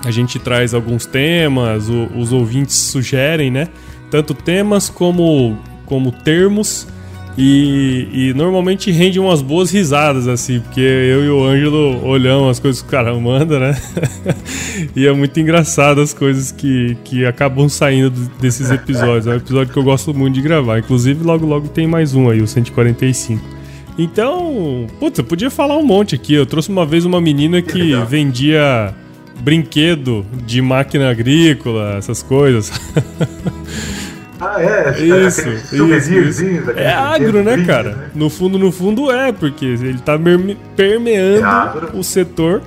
a 0.03 0.11
gente 0.11 0.39
traz 0.39 0.73
alguns 0.73 1.05
temas, 1.05 1.89
o, 1.89 2.09
os 2.15 2.31
ouvintes 2.31 2.75
sugerem, 2.75 3.51
né? 3.51 3.67
Tanto 4.09 4.33
temas 4.33 4.89
como, 4.89 5.57
como 5.85 6.11
termos 6.11 6.87
e, 7.37 8.07
e, 8.13 8.33
normalmente 8.33 8.89
rende 8.91 9.19
umas 9.19 9.41
boas 9.41 9.69
risadas, 9.69 10.25
assim, 10.25 10.61
porque 10.61 10.79
eu 10.79 11.25
e 11.25 11.29
o 11.29 11.43
Ângelo 11.43 12.05
olhamos 12.05 12.51
as 12.51 12.59
coisas 12.59 12.81
que 12.81 12.87
o 12.87 12.91
cara 12.91 13.13
manda, 13.13 13.59
né? 13.59 13.81
e 14.95 15.05
é 15.05 15.11
muito 15.11 15.37
engraçado 15.37 15.99
as 15.99 16.13
coisas 16.13 16.51
que, 16.51 16.95
que 17.03 17.25
acabam 17.25 17.67
saindo 17.67 18.11
desses 18.39 18.71
episódios. 18.71 19.27
É 19.27 19.31
um 19.31 19.35
episódio 19.35 19.73
que 19.73 19.77
eu 19.77 19.83
gosto 19.83 20.13
muito 20.13 20.35
de 20.35 20.41
gravar. 20.41 20.79
Inclusive, 20.79 21.25
logo 21.25 21.45
logo 21.45 21.67
tem 21.67 21.85
mais 21.85 22.15
um 22.15 22.29
aí, 22.29 22.41
o 22.41 22.47
145. 22.47 23.43
Então, 23.97 24.87
putz, 24.97 25.17
eu 25.17 25.23
podia 25.25 25.49
falar 25.49 25.77
um 25.77 25.85
monte 25.85 26.15
aqui. 26.15 26.33
Eu 26.33 26.45
trouxe 26.45 26.69
uma 26.69 26.85
vez 26.85 27.03
uma 27.03 27.19
menina 27.19 27.61
que 27.61 27.95
vendia 28.07 28.95
brinquedo 29.41 30.25
de 30.45 30.61
máquina 30.61 31.09
agrícola, 31.09 31.95
essas 31.97 32.23
coisas. 32.23 32.71
Ah, 34.39 34.61
é? 34.61 34.89
Isso, 35.01 35.49
isso, 35.49 36.13
isso. 36.13 36.71
É 36.75 36.91
agro, 36.91 37.43
né, 37.43 37.63
cara? 37.65 37.95
Né? 37.95 38.09
No 38.13 38.29
fundo, 38.29 38.59
no 38.59 38.71
fundo 38.71 39.11
é, 39.11 39.31
porque 39.31 39.65
ele 39.65 39.99
tá 39.99 40.19
permeando 40.75 41.45
é 41.45 41.97
o 41.97 42.03
setor. 42.03 42.61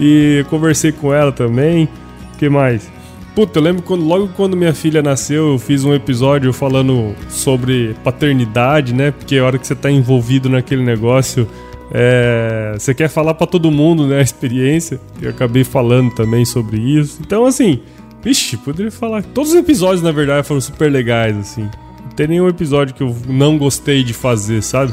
E 0.00 0.44
conversei 0.48 0.92
com 0.92 1.12
ela 1.12 1.32
também. 1.32 1.88
O 2.34 2.38
que 2.38 2.48
mais? 2.48 2.88
Puta, 3.34 3.58
eu 3.58 3.62
lembro 3.62 3.82
quando, 3.82 4.04
logo 4.04 4.28
quando 4.36 4.56
minha 4.56 4.74
filha 4.74 5.02
nasceu, 5.02 5.52
eu 5.52 5.58
fiz 5.58 5.84
um 5.84 5.94
episódio 5.94 6.52
falando 6.52 7.14
sobre 7.28 7.94
paternidade, 8.02 8.94
né? 8.94 9.10
Porque 9.10 9.38
a 9.38 9.44
hora 9.44 9.58
que 9.58 9.66
você 9.66 9.74
tá 9.74 9.90
envolvido 9.90 10.48
naquele 10.48 10.82
negócio, 10.82 11.48
é, 11.92 12.74
você 12.76 12.92
quer 12.94 13.08
falar 13.08 13.34
para 13.34 13.46
todo 13.46 13.70
mundo, 13.70 14.06
né? 14.06 14.18
A 14.18 14.22
experiência. 14.22 15.00
Eu 15.20 15.30
acabei 15.30 15.64
falando 15.64 16.12
também 16.14 16.44
sobre 16.44 16.78
isso. 16.78 17.18
Então, 17.24 17.44
assim, 17.44 17.80
Vixe, 18.22 18.56
poderia 18.56 18.90
falar. 18.90 19.22
Todos 19.22 19.52
os 19.52 19.56
episódios, 19.56 20.02
na 20.02 20.12
verdade, 20.12 20.46
foram 20.46 20.60
super 20.60 20.90
legais, 20.90 21.36
assim. 21.36 21.62
Não 21.62 22.10
tem 22.16 22.28
nenhum 22.28 22.48
episódio 22.48 22.94
que 22.94 23.02
eu 23.02 23.16
não 23.28 23.56
gostei 23.56 24.02
de 24.02 24.12
fazer, 24.12 24.62
sabe? 24.62 24.92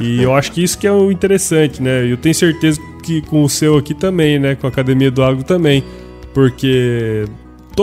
E 0.00 0.22
eu 0.22 0.34
acho 0.34 0.52
que 0.52 0.62
isso 0.62 0.78
que 0.78 0.86
é 0.86 0.92
o 0.92 1.10
interessante, 1.10 1.82
né? 1.82 2.10
Eu 2.10 2.16
tenho 2.16 2.34
certeza 2.34 2.80
que 3.02 3.22
com 3.22 3.42
o 3.42 3.48
seu 3.48 3.76
aqui 3.76 3.94
também, 3.94 4.38
né? 4.38 4.54
Com 4.54 4.66
a 4.66 4.70
Academia 4.70 5.10
do 5.10 5.22
Agro 5.22 5.42
também. 5.42 5.82
Porque 6.34 7.24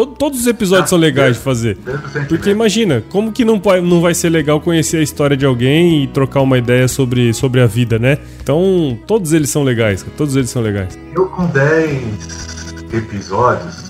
todos 0.03 0.41
os 0.41 0.47
episódios 0.47 0.87
ah, 0.87 0.89
são 0.89 0.97
legais 0.97 1.37
de 1.37 1.41
fazer. 1.41 1.77
Porque 2.27 2.49
imagina, 2.49 3.03
como 3.09 3.31
que 3.31 3.45
não, 3.45 3.59
pode, 3.59 3.85
não 3.85 4.01
vai 4.01 4.13
ser 4.13 4.29
legal 4.29 4.59
conhecer 4.59 4.97
a 4.97 5.01
história 5.01 5.37
de 5.37 5.45
alguém 5.45 6.03
e 6.03 6.07
trocar 6.07 6.41
uma 6.41 6.57
ideia 6.57 6.87
sobre, 6.87 7.33
sobre 7.33 7.61
a 7.61 7.65
vida, 7.65 7.97
né? 7.97 8.17
Então, 8.41 8.97
todos 9.07 9.31
eles 9.31 9.49
são 9.49 9.63
legais, 9.63 10.05
todos 10.17 10.35
eles 10.35 10.49
são 10.49 10.61
legais. 10.61 10.99
Eu 11.15 11.27
com 11.27 11.45
10 11.47 12.75
episódios, 12.91 13.84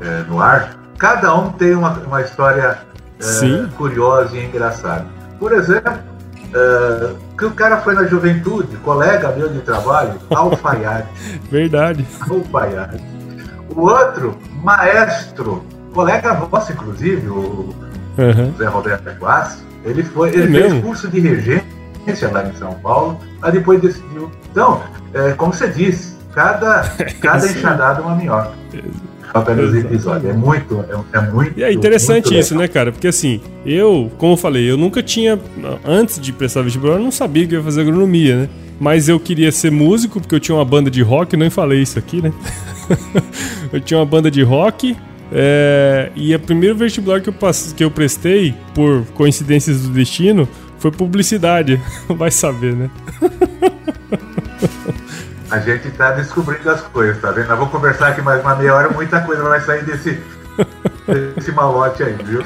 é, 0.00 0.24
no 0.28 0.40
ar, 0.40 0.76
cada 0.98 1.34
um 1.34 1.50
tem 1.50 1.74
uma, 1.74 1.90
uma 1.90 2.20
história 2.20 2.78
é, 3.20 3.76
curiosa 3.76 4.36
e 4.36 4.46
engraçada. 4.46 5.06
Por 5.38 5.52
exemplo, 5.52 5.92
é, 6.54 7.12
que 7.38 7.44
o 7.44 7.50
cara 7.52 7.78
foi 7.78 7.94
na 7.94 8.04
juventude, 8.04 8.76
colega 8.78 9.32
meu 9.32 9.48
de 9.48 9.60
trabalho, 9.60 10.14
alfaiate. 10.30 11.08
Verdade. 11.50 12.06
Alfaiate. 12.28 13.02
O 13.74 13.82
outro, 13.82 14.36
maestro, 14.62 15.64
colega 15.94 16.34
nosso, 16.34 16.72
inclusive, 16.72 17.28
o 17.28 17.74
uhum. 18.18 18.54
Zé 18.58 18.66
Roberto 18.66 19.10
Guassi, 19.20 19.64
ele, 19.84 20.02
foi, 20.02 20.30
ele 20.30 20.42
é 20.42 20.60
fez 20.60 20.72
mesmo? 20.72 20.82
curso 20.82 21.08
de 21.08 21.20
regência 21.20 22.30
lá 22.32 22.44
em 22.44 22.54
São 22.54 22.74
Paulo, 22.74 23.18
mas 23.40 23.52
depois 23.52 23.80
decidiu. 23.80 24.30
Então, 24.50 24.82
é, 25.14 25.32
como 25.32 25.52
você 25.52 25.68
disse, 25.68 26.16
cada, 26.34 26.82
cada 27.22 27.46
enxadada 27.46 28.00
é 28.00 28.02
uma 28.02 28.16
minhoca 28.16 28.52
episódio. 29.78 30.30
É 30.30 30.32
muito, 30.32 30.84
é, 30.88 31.18
é, 31.18 31.30
muito. 31.30 31.58
E 31.58 31.62
é 31.62 31.72
interessante 31.72 32.36
isso, 32.36 32.54
né, 32.54 32.68
cara? 32.68 32.92
Porque 32.92 33.08
assim, 33.08 33.40
eu, 33.64 34.10
como 34.18 34.32
eu 34.32 34.36
falei, 34.36 34.70
eu 34.70 34.76
nunca 34.76 35.02
tinha. 35.02 35.38
Antes 35.84 36.20
de 36.20 36.32
prestar 36.32 36.62
vestibular, 36.62 36.94
eu 36.94 37.00
não 37.00 37.10
sabia 37.10 37.46
que 37.46 37.54
ia 37.54 37.62
fazer 37.62 37.82
agronomia, 37.82 38.36
né? 38.36 38.48
Mas 38.80 39.08
eu 39.08 39.20
queria 39.20 39.52
ser 39.52 39.70
músico, 39.70 40.20
porque 40.20 40.34
eu 40.34 40.40
tinha 40.40 40.56
uma 40.56 40.64
banda 40.64 40.90
de 40.90 41.02
rock, 41.02 41.36
nem 41.36 41.50
falei 41.50 41.82
isso 41.82 41.98
aqui, 41.98 42.22
né? 42.22 42.32
eu 43.72 43.80
tinha 43.80 43.98
uma 43.98 44.06
banda 44.06 44.30
de 44.30 44.42
rock. 44.42 44.96
É, 45.32 46.10
e 46.16 46.34
o 46.34 46.40
primeiro 46.40 46.74
vestibular 46.74 47.20
que 47.20 47.28
eu, 47.28 47.32
passei, 47.32 47.74
que 47.74 47.84
eu 47.84 47.90
prestei, 47.90 48.54
por 48.74 49.04
coincidências 49.14 49.82
do 49.82 49.90
destino, 49.90 50.48
foi 50.78 50.90
publicidade. 50.90 51.80
Vai 52.08 52.30
saber, 52.30 52.74
né? 52.74 52.90
A 55.50 55.58
gente 55.58 55.88
está 55.88 56.12
descobrindo 56.12 56.70
as 56.70 56.80
coisas, 56.80 57.20
tá 57.20 57.32
vendo? 57.32 57.48
Nós 57.48 57.58
vamos 57.58 57.72
conversar 57.72 58.08
aqui 58.08 58.22
mais 58.22 58.40
uma 58.40 58.54
meia 58.54 58.72
hora, 58.72 58.88
muita 58.90 59.20
coisa 59.20 59.42
vai 59.42 59.60
sair 59.60 59.84
desse, 59.84 60.22
desse 61.34 61.50
malote 61.50 62.04
aí, 62.04 62.16
viu? 62.24 62.42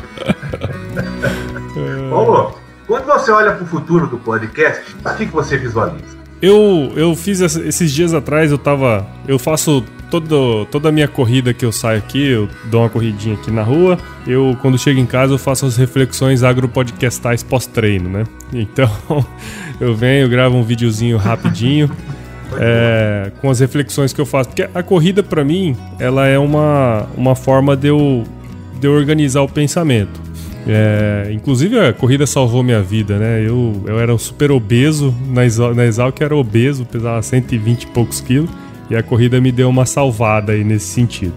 Paulo, 2.09 2.59
quando 2.87 3.05
você 3.05 3.31
olha 3.31 3.53
para 3.53 3.63
o 3.63 3.67
futuro 3.67 4.07
do 4.07 4.17
podcast, 4.17 4.83
o 5.05 5.15
que, 5.17 5.27
que 5.27 5.33
você 5.33 5.59
visualiza? 5.59 6.17
Eu, 6.41 6.93
eu 6.97 7.15
fiz 7.15 7.41
esses 7.41 7.93
dias 7.93 8.15
atrás, 8.15 8.51
eu 8.51 8.59
tava. 8.59 9.07
Eu 9.29 9.39
faço 9.39 9.85
todo, 10.11 10.67
toda 10.67 10.89
a 10.89 10.93
minha 10.93 11.09
corrida 11.09 11.53
que 11.53 11.65
eu 11.65 11.73
saio 11.73 11.99
aqui, 11.99 12.27
eu 12.27 12.49
dou 12.67 12.83
uma 12.83 12.89
corridinha 12.89 13.35
aqui 13.35 13.51
na 13.51 13.63
rua. 13.63 13.99
Eu, 14.27 14.57
quando 14.63 14.79
chego 14.79 14.99
em 14.99 15.07
casa, 15.07 15.35
eu 15.35 15.39
faço 15.39 15.67
as 15.67 15.77
reflexões 15.77 16.43
agropodcastais 16.43 17.43
pós-treino, 17.43 18.09
né? 18.09 18.25
Então, 18.53 18.91
eu 19.81 19.95
venho, 19.95 20.29
gravo 20.29 20.57
um 20.57 20.63
videozinho 20.63 21.19
rapidinho 21.19 21.91
é, 22.59 23.31
com 23.41 23.51
as 23.51 23.61
reflexões 23.61 24.13
que 24.13 24.21
eu 24.21 24.27
faço. 24.27 24.51
Porque 24.51 24.69
a 24.75 24.83
corrida, 24.83 25.23
para 25.23 25.45
mim, 25.45 25.77
ela 25.99 26.27
é 26.27 26.39
uma, 26.39 27.07
uma 27.17 27.35
forma 27.35 27.77
de 27.77 27.89
eu, 27.89 28.25
de 28.81 28.87
eu 28.87 28.93
organizar 28.93 29.43
o 29.43 29.49
pensamento. 29.49 30.25
É, 30.67 31.31
inclusive, 31.31 31.79
a 31.79 31.93
corrida 31.93 32.27
salvou 32.27 32.63
minha 32.63 32.81
vida, 32.81 33.19
né? 33.19 33.43
Eu, 33.47 33.83
eu 33.87 33.99
era 33.99 34.17
super 34.17 34.51
obeso, 34.51 35.15
na, 35.29 35.45
Exal, 35.45 35.75
na 35.75 35.85
Exalc 35.85 36.19
era 36.21 36.35
obeso, 36.35 36.87
pesava 36.87 37.21
120 37.21 37.83
e 37.83 37.87
poucos 37.89 38.21
quilos, 38.21 38.51
e 38.89 38.97
a 38.97 39.03
corrida 39.03 39.41
me 39.41 39.53
deu 39.53 39.69
uma 39.69 39.85
salvada 39.85 40.53
aí 40.53 40.65
nesse 40.65 40.87
sentido. 40.87 41.35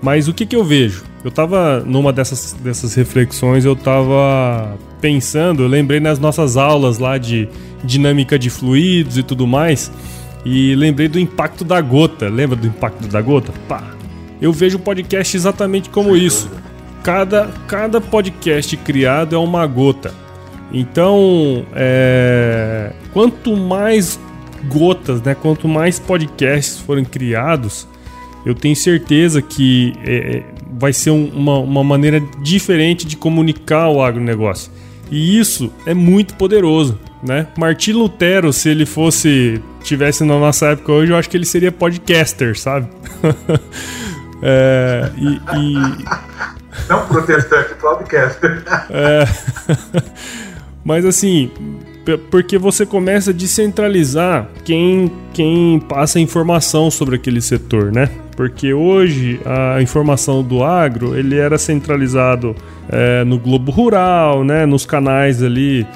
Mas 0.00 0.28
o 0.28 0.34
que, 0.34 0.46
que 0.46 0.54
eu 0.54 0.64
vejo? 0.64 1.04
Eu 1.24 1.30
tava 1.30 1.80
numa 1.80 2.12
dessas, 2.12 2.56
dessas 2.62 2.94
reflexões, 2.94 3.64
eu 3.64 3.76
tava 3.76 4.78
pensando, 5.00 5.62
eu 5.62 5.68
lembrei 5.68 6.00
nas 6.00 6.18
nossas 6.18 6.56
aulas 6.56 6.98
lá 6.98 7.18
de 7.18 7.48
dinâmica 7.84 8.38
de 8.38 8.48
fluidos 8.48 9.18
e 9.18 9.22
tudo 9.22 9.46
mais, 9.46 9.90
e 10.44 10.74
lembrei 10.74 11.08
do 11.08 11.18
impacto 11.18 11.64
da 11.64 11.80
gota. 11.80 12.28
Lembra 12.28 12.56
do 12.56 12.66
impacto 12.66 13.06
da 13.08 13.20
gota? 13.20 13.52
Pá. 13.68 13.82
Eu 14.40 14.52
vejo 14.52 14.78
o 14.78 14.80
podcast 14.80 15.36
exatamente 15.36 15.90
como 15.90 16.16
isso. 16.16 16.50
Cada, 17.02 17.48
cada 17.66 18.00
podcast 18.00 18.76
criado 18.78 19.34
é 19.34 19.38
uma 19.38 19.66
gota. 19.66 20.14
Então, 20.72 21.64
é, 21.74 22.92
quanto 23.12 23.56
mais 23.56 24.18
gotas, 24.68 25.20
né, 25.22 25.34
quanto 25.34 25.66
mais 25.66 25.98
podcasts 25.98 26.78
forem 26.78 27.04
criados, 27.04 27.86
eu 28.46 28.54
tenho 28.54 28.76
certeza 28.76 29.42
que 29.42 29.92
é, 30.04 30.14
é 30.14 30.44
vai 30.72 30.92
ser 30.92 31.10
um, 31.10 31.26
uma, 31.26 31.58
uma 31.58 31.84
maneira 31.84 32.20
diferente 32.42 33.06
de 33.06 33.16
comunicar 33.16 33.90
o 33.90 34.02
agronegócio. 34.02 34.72
E 35.10 35.38
isso 35.38 35.70
é 35.84 35.92
muito 35.92 36.34
poderoso. 36.34 36.98
Né? 37.22 37.46
Martim 37.58 37.92
Lutero, 37.92 38.52
se 38.52 38.68
ele 38.70 38.86
fosse 38.86 39.60
tivesse 39.82 40.24
na 40.24 40.38
nossa 40.38 40.66
época 40.68 40.92
hoje, 40.92 41.12
eu 41.12 41.16
acho 41.16 41.28
que 41.28 41.36
ele 41.36 41.46
seria 41.46 41.72
podcaster, 41.72 42.58
sabe? 42.58 42.88
é, 44.42 45.10
e, 45.16 45.40
e... 45.56 46.04
Não 46.88 47.06
protestante, 47.06 47.74
podcaster. 47.74 48.62
é, 48.90 49.24
mas 50.84 51.04
assim, 51.04 51.50
porque 52.30 52.58
você 52.58 52.86
começa 52.86 53.30
a 53.30 53.34
descentralizar 53.34 54.48
quem, 54.64 55.12
quem 55.32 55.78
passa 55.80 56.18
informação 56.18 56.90
sobre 56.90 57.16
aquele 57.16 57.40
setor, 57.40 57.92
né? 57.92 58.08
Porque 58.36 58.72
hoje 58.72 59.40
a 59.44 59.82
informação 59.82 60.42
do 60.42 60.64
agro 60.64 61.14
ele 61.16 61.36
era 61.36 61.58
centralizado 61.58 62.56
é, 62.88 63.22
no 63.24 63.38
Globo 63.38 63.70
Rural, 63.70 64.44
né? 64.44 64.64
Nos 64.64 64.86
canais 64.86 65.42
ali 65.42 65.86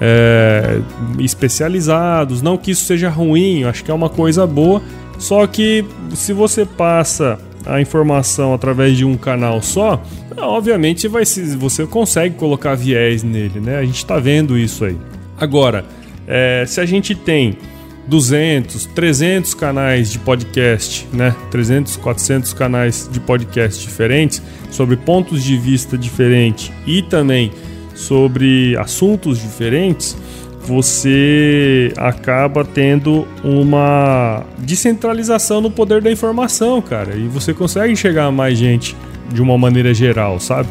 é, 0.00 0.80
especializados. 1.18 2.42
Não 2.42 2.56
que 2.56 2.70
isso 2.70 2.84
seja 2.84 3.08
ruim, 3.08 3.64
acho 3.64 3.84
que 3.84 3.90
é 3.90 3.94
uma 3.94 4.08
coisa 4.08 4.46
boa. 4.46 4.82
Só 5.18 5.46
que 5.46 5.84
se 6.14 6.32
você 6.32 6.64
passa 6.64 7.38
a 7.66 7.80
informação 7.80 8.54
através 8.54 8.96
de 8.96 9.04
um 9.04 9.16
canal 9.16 9.60
só, 9.60 10.02
obviamente 10.36 11.08
vai, 11.08 11.24
você 11.24 11.86
consegue 11.86 12.36
colocar 12.36 12.74
viés 12.74 13.22
nele, 13.22 13.60
né? 13.60 13.78
A 13.78 13.84
gente 13.84 13.96
está 13.96 14.18
vendo 14.18 14.56
isso 14.56 14.84
aí. 14.84 14.96
Agora, 15.38 15.84
é, 16.26 16.64
se 16.66 16.80
a 16.80 16.86
gente 16.86 17.14
tem 17.14 17.58
200, 18.06 18.86
300 18.86 19.54
canais 19.54 20.10
de 20.10 20.18
podcast, 20.18 21.06
né? 21.12 21.34
300, 21.50 21.96
400 21.96 22.52
canais 22.54 23.08
de 23.12 23.20
podcast 23.20 23.84
diferentes 23.84 24.42
sobre 24.70 24.96
pontos 24.96 25.44
de 25.44 25.56
vista 25.58 25.98
diferentes 25.98 26.72
e 26.86 27.02
também 27.02 27.52
sobre 27.98 28.76
assuntos 28.76 29.40
diferentes, 29.40 30.16
você 30.64 31.92
acaba 31.96 32.64
tendo 32.64 33.26
uma 33.42 34.44
descentralização 34.58 35.60
no 35.60 35.70
poder 35.70 36.00
da 36.00 36.10
informação, 36.10 36.80
cara, 36.80 37.16
e 37.16 37.26
você 37.26 37.52
consegue 37.52 37.96
chegar 37.96 38.26
a 38.26 38.32
mais 38.32 38.56
gente 38.56 38.96
de 39.32 39.42
uma 39.42 39.58
maneira 39.58 39.92
geral, 39.92 40.38
sabe? 40.38 40.68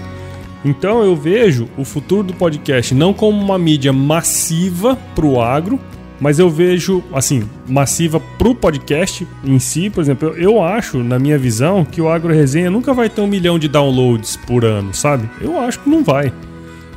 Então 0.63 1.03
eu 1.03 1.15
vejo 1.15 1.67
o 1.77 1.83
futuro 1.83 2.23
do 2.23 2.33
podcast 2.33 2.93
não 2.93 3.13
como 3.13 3.39
uma 3.39 3.57
mídia 3.57 3.91
massiva 3.91 4.97
para 5.15 5.25
o 5.25 5.41
agro, 5.41 5.79
mas 6.19 6.39
eu 6.39 6.49
vejo, 6.49 7.03
assim, 7.13 7.43
massiva 7.67 8.19
pro 8.37 8.55
podcast 8.55 9.27
em 9.43 9.59
si, 9.59 9.89
por 9.89 10.01
exemplo, 10.01 10.29
eu, 10.29 10.63
acho, 10.63 11.03
na 11.03 11.19
minha 11.19 11.37
visão, 11.37 11.85
que 11.85 12.01
o 12.01 12.09
Agro 12.09 12.33
Resenha 12.33 12.71
nunca 12.71 12.93
vai 12.93 13.07
ter 13.07 13.21
um 13.21 13.27
milhão 13.27 13.59
de 13.59 13.67
downloads 13.67 14.35
por 14.35 14.65
ano, 14.65 14.93
sabe? 14.93 15.29
Eu 15.39 15.59
acho 15.59 15.79
que 15.79 15.89
não 15.89 16.03
vai. 16.03 16.33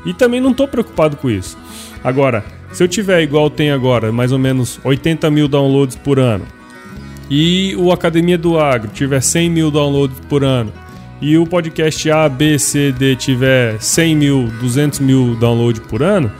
E 0.04 0.14
também 0.14 0.40
não 0.40 0.54
tô 0.54 0.66
preocupado 0.66 1.16
com 1.16 1.30
isso. 1.30 1.56
Agora, 2.02 2.44
se 2.72 2.82
eu 2.82 2.88
tiver 2.88 3.22
igual 3.22 3.50
tem 3.50 3.70
agora, 3.70 4.12
mais 4.12 4.32
ou 4.32 4.38
menos 4.38 4.80
80 4.84 5.30
mil 5.30 5.48
downloads 5.48 5.96
por 5.96 6.18
ano, 6.18 6.46
e 7.28 7.74
o 7.76 7.92
Academia 7.92 8.38
do 8.38 8.58
Agro 8.58 8.90
tiver 8.92 9.20
100 9.20 9.50
mil 9.50 9.70
downloads 9.70 10.18
por 10.28 10.42
ano, 10.42 10.72
e 11.20 11.36
o 11.36 11.46
podcast 11.46 12.10
A, 12.10 12.28
B, 12.28 12.58
C, 12.58 12.92
D 12.92 13.14
tiver 13.14 13.78
100 13.80 14.16
mil, 14.16 14.48
200 14.60 15.00
mil 15.00 15.36
downloads 15.36 15.82
por 15.86 16.02
ano, 16.02 16.32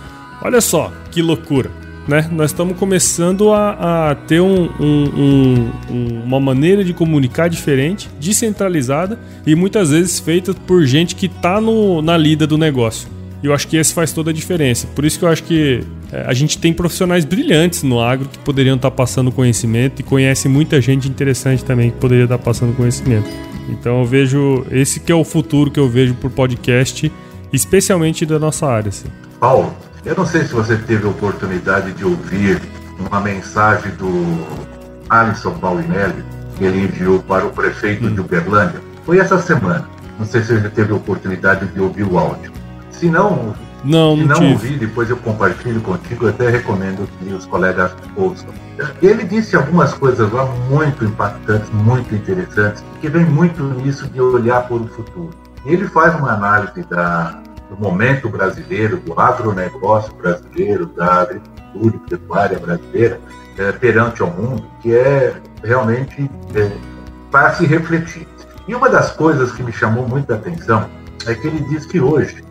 olha 0.43 0.61
só 0.61 0.91
que 1.11 1.21
loucura. 1.21 1.71
Né? 2.09 2.29
Nós 2.33 2.51
estamos 2.51 2.77
começando 2.79 3.53
a, 3.53 4.11
a 4.11 4.15
ter 4.15 4.41
um, 4.41 4.69
um, 4.81 5.71
um, 5.91 6.23
uma 6.25 6.41
maneira 6.41 6.83
de 6.83 6.95
comunicar 6.95 7.49
diferente, 7.49 8.09
descentralizada 8.19 9.19
e 9.47 9.55
muitas 9.55 9.91
vezes 9.91 10.19
feita 10.19 10.55
por 10.55 10.85
gente 10.87 11.15
que 11.15 11.27
está 11.27 11.61
na 12.03 12.17
lida 12.17 12.47
do 12.47 12.57
negócio. 12.57 13.20
E 13.43 13.47
eu 13.47 13.55
acho 13.55 13.67
que 13.67 13.77
esse 13.77 13.95
faz 13.95 14.13
toda 14.13 14.31
a 14.31 14.35
diferença. 14.35 14.87
Por 14.95 15.05
isso 15.05 15.19
que 15.19 15.25
eu 15.25 15.29
acho 15.29 15.43
que 15.45 15.83
é, 16.13 16.25
a 16.27 16.35
gente 16.35 16.59
tem 16.59 16.73
profissionais 16.73 17.25
brilhantes 17.25 17.83
no 17.83 18.01
agro 18.01 18.29
que 18.29 18.39
poderiam 18.39 18.77
estar 18.77 18.91
passando 18.91 19.33
conhecimento 19.33 20.01
e 20.01 20.03
conhece 20.03 20.49
muita 20.49 20.81
gente 20.81 21.09
interessante 21.09 21.65
também 21.65 21.91
que 21.91 21.97
poderia 21.97 22.25
estar 22.25 22.39
passando 22.39 22.77
conhecimento. 22.77 23.29
Então 23.69 24.01
eu 24.01 24.05
vejo 24.05 24.67
esse 24.71 25.01
que 25.01 25.11
é 25.11 25.15
o 25.15 25.25
futuro 25.25 25.71
que 25.71 25.81
eu 25.81 25.89
vejo 25.89 26.15
por 26.15 26.31
podcast, 26.31 27.11
especialmente 27.53 28.27
da 28.27 28.39
nossa 28.39 28.67
área. 28.67 28.89
Assim. 28.89 29.09
Paulo, 29.39 29.75
eu 30.05 30.15
não 30.15 30.27
sei 30.27 30.45
se 30.45 30.53
você 30.53 30.77
teve 30.77 31.07
a 31.07 31.11
oportunidade 31.11 31.93
de 31.93 32.05
ouvir 32.05 32.61
uma 32.99 33.21
mensagem 33.21 33.93
do 33.93 34.45
Alisson 35.09 35.53
Paulinelli 35.53 36.23
que 36.59 36.65
ele 36.65 36.83
enviou 36.83 37.21
para 37.21 37.47
o 37.47 37.51
prefeito 37.51 38.07
hum. 38.07 38.15
de 38.15 38.21
Uberlândia. 38.21 38.81
Foi 39.07 39.19
essa 39.19 39.41
semana. 39.41 39.89
Não 40.19 40.27
sei 40.27 40.43
se 40.43 40.61
você 40.61 40.69
teve 40.69 40.93
a 40.93 40.97
oportunidade 40.97 41.67
de 41.67 41.81
ouvir 41.81 42.03
o 42.03 42.19
áudio. 42.19 42.53
Se 43.01 43.09
não, 43.09 43.55
não, 43.83 44.15
se 44.15 44.25
não, 44.25 44.41
não 44.41 44.53
ouvir, 44.53 44.79
depois 44.79 45.09
eu 45.09 45.17
compartilho 45.17 45.81
contigo, 45.81 46.27
eu 46.27 46.29
até 46.29 46.51
recomendo 46.51 47.09
que 47.19 47.33
os 47.33 47.47
colegas 47.47 47.97
ouçam. 48.15 48.51
Ele 49.01 49.25
disse 49.25 49.57
algumas 49.57 49.95
coisas 49.95 50.31
lá 50.31 50.45
muito 50.69 51.03
impactantes, 51.03 51.71
muito 51.71 52.15
interessantes, 52.15 52.85
que 53.01 53.09
vem 53.09 53.25
muito 53.25 53.63
nisso 53.63 54.07
de 54.09 54.21
olhar 54.21 54.69
para 54.69 54.77
o 54.77 54.87
futuro. 54.87 55.31
Ele 55.65 55.89
faz 55.89 56.15
uma 56.15 56.33
análise 56.33 56.83
da, 56.91 57.41
do 57.71 57.77
momento 57.79 58.29
brasileiro, 58.29 58.99
do 58.99 59.19
agronegócio 59.19 60.15
brasileiro, 60.17 60.85
da 60.85 61.23
agricultura 61.23 61.97
e 61.97 62.11
pecuária 62.11 62.59
brasileira 62.59 63.19
é, 63.57 63.73
perante 63.73 64.23
o 64.23 64.27
mundo, 64.27 64.63
que 64.83 64.95
é 64.95 65.41
realmente 65.65 66.31
é, 66.55 66.71
para 67.31 67.55
se 67.55 67.65
refletir. 67.65 68.29
E 68.69 68.75
uma 68.75 68.91
das 68.91 69.11
coisas 69.13 69.53
que 69.53 69.63
me 69.63 69.73
chamou 69.73 70.07
muita 70.07 70.35
atenção 70.35 70.87
é 71.27 71.35
que 71.35 71.47
ele 71.47 71.61
diz 71.61 71.87
que 71.87 71.99
hoje 71.99 72.50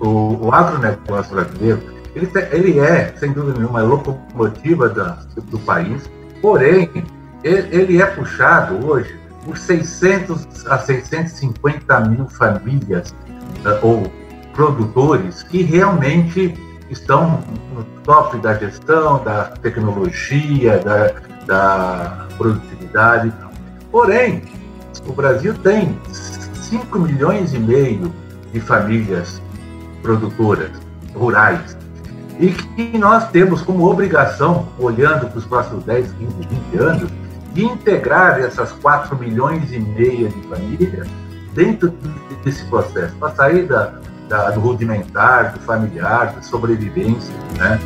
o, 0.00 0.46
o 0.46 0.54
agronegócio 0.54 1.34
brasileiro, 1.34 1.82
ele, 2.14 2.30
ele 2.50 2.78
é, 2.80 3.14
sem 3.16 3.32
dúvida 3.32 3.58
nenhuma, 3.58 3.80
a 3.80 3.84
locomotiva 3.84 4.88
da, 4.88 5.18
do 5.50 5.58
país, 5.60 6.08
porém, 6.40 6.90
ele, 7.42 7.68
ele 7.76 8.02
é 8.02 8.06
puxado 8.06 8.86
hoje 8.86 9.18
por 9.44 9.56
600 9.56 10.66
a 10.66 10.78
650 10.78 12.00
mil 12.00 12.28
famílias 12.28 13.14
uh, 13.64 13.86
ou 13.86 14.12
produtores 14.52 15.42
que 15.44 15.62
realmente 15.62 16.54
estão 16.90 17.42
no 17.74 17.84
top 18.02 18.38
da 18.38 18.54
gestão, 18.54 19.22
da 19.22 19.44
tecnologia, 19.62 20.78
da, 20.78 21.12
da 21.46 22.26
produtividade. 22.36 23.32
Porém, 23.90 24.42
o 25.06 25.12
Brasil 25.12 25.54
tem 25.62 25.98
5 26.12 26.98
milhões 26.98 27.54
e 27.54 27.58
meio 27.58 28.12
de 28.52 28.60
famílias 28.60 29.40
produtoras 30.02 30.70
rurais 31.14 31.76
e 32.38 32.52
que 32.52 32.96
nós 32.96 33.28
temos 33.30 33.62
como 33.62 33.84
obrigação, 33.90 34.68
olhando 34.78 35.26
para 35.28 35.38
os 35.38 35.44
próximos 35.44 35.84
10, 35.84 36.12
15, 36.12 36.34
20 36.72 36.78
anos, 36.78 37.10
de 37.52 37.64
integrar 37.64 38.38
essas 38.38 38.70
4 38.72 39.16
milhões 39.18 39.72
e 39.72 39.80
meia 39.80 40.28
de 40.28 40.40
famílias 40.48 41.08
dentro 41.52 41.92
desse 42.44 42.64
processo, 42.66 43.14
para 43.16 43.34
sair 43.34 43.66
da, 43.66 43.94
da, 44.28 44.50
do 44.50 44.60
rudimentar, 44.60 45.52
do 45.52 45.60
familiar, 45.60 46.32
da 46.32 46.42
sobrevivência. 46.42 47.34
Né? 47.56 47.80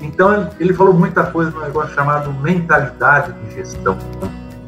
Então, 0.00 0.48
ele 0.58 0.72
falou 0.72 0.94
muita 0.94 1.24
coisa 1.24 1.50
no 1.50 1.60
negócio 1.60 1.94
chamado 1.94 2.32
mentalidade 2.32 3.32
de 3.32 3.56
gestão, 3.56 3.98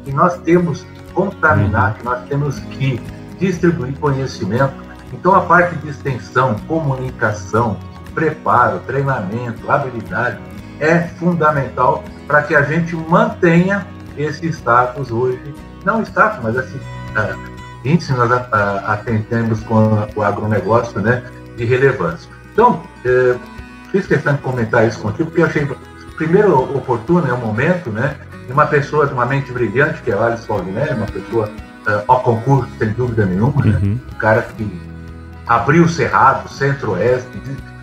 que 0.05 0.11
nós 0.11 0.37
temos 0.39 0.83
que 0.83 1.13
contaminar, 1.13 1.95
que 1.95 2.05
nós 2.05 2.21
temos 2.27 2.59
que 2.59 3.01
distribuir 3.39 3.97
conhecimento 3.97 4.90
então, 5.13 5.35
a 5.35 5.41
parte 5.41 5.75
de 5.77 5.89
extensão, 5.89 6.55
comunicação, 6.67 7.77
preparo, 8.13 8.79
treinamento, 8.79 9.69
habilidade 9.69 10.39
é 10.79 10.99
fundamental 10.99 12.03
para 12.27 12.41
que 12.43 12.55
a 12.55 12.61
gente 12.63 12.95
mantenha 12.95 13.85
esse 14.17 14.47
status 14.47 15.11
hoje. 15.11 15.53
Não 15.85 16.01
status, 16.03 16.39
mas 16.43 16.55
esse 16.55 16.75
uh, 16.75 17.51
índice 17.85 18.13
nós 18.13 18.31
atendemos 18.31 19.61
com 19.63 20.07
o 20.15 20.23
agronegócio 20.23 20.99
né, 21.01 21.23
de 21.57 21.65
relevância. 21.65 22.29
Então, 22.53 22.83
uh, 23.05 23.39
fiz 23.91 24.07
questão 24.07 24.33
de 24.33 24.41
comentar 24.41 24.87
isso 24.87 24.99
contigo, 24.99 25.25
porque 25.25 25.41
eu 25.41 25.45
achei, 25.45 25.67
primeiro, 26.15 26.75
oportuno, 26.75 27.27
é 27.27 27.33
o 27.33 27.37
momento, 27.37 27.89
né? 27.89 28.15
De 28.47 28.53
uma 28.53 28.65
pessoa 28.65 29.05
de 29.05 29.13
uma 29.13 29.25
mente 29.25 29.51
brilhante, 29.51 30.01
que 30.01 30.11
é 30.11 30.15
o 30.15 30.21
Alice 30.21 30.45
Paulinelli, 30.47 30.93
uma 30.93 31.05
pessoa 31.05 31.47
uh, 31.47 32.03
ao 32.07 32.21
concurso, 32.21 32.69
sem 32.77 32.89
dúvida 32.89 33.25
nenhuma, 33.25 33.63
né? 33.63 33.79
uhum. 33.81 33.89
né? 33.89 33.97
um 34.13 34.17
cara 34.17 34.41
que 34.41 34.90
abriu 35.47 35.83
o 35.83 35.89
Cerrado, 35.89 36.49
Centro-Oeste, 36.49 37.29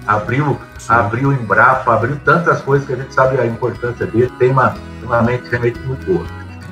abriu, 0.07 0.59
abriu 0.89 1.33
Embrapa, 1.33 1.95
abriu 1.95 2.17
tantas 2.25 2.61
coisas 2.63 2.87
que 2.87 2.95
a 2.95 2.97
gente 2.97 3.13
sabe 3.13 3.39
a 3.39 3.47
importância 3.47 4.07
dele, 4.07 4.33
tem 4.39 4.51
uma, 4.51 4.75
uma 5.03 5.23
mente 5.23 5.49
realmente 5.51 5.79
muito 5.81 6.07
boa. 6.07 6.27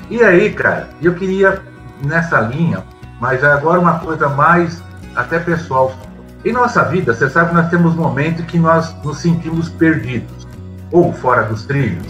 E 0.09 0.23
aí, 0.23 0.53
cara, 0.53 0.89
eu 1.03 1.15
queria 1.15 1.61
nessa 2.05 2.41
linha, 2.41 2.85
mas 3.21 3.43
agora 3.43 3.81
uma 3.81 3.99
coisa 3.99 4.29
mais 4.29 4.83
até 5.15 5.39
pessoal. 5.39 5.95
Em 6.45 6.53
nossa 6.53 6.85
vida, 6.85 7.13
você 7.13 7.29
sabe 7.29 7.51
que 7.51 7.57
nós 7.57 7.69
temos 7.69 7.95
momentos 7.95 8.45
que 8.45 8.59
nós 8.59 8.95
nos 9.03 9.19
sentimos 9.19 9.69
perdidos 9.69 10.47
ou 10.93 11.13
fora 11.13 11.43
dos 11.43 11.65
trilhos. 11.67 12.07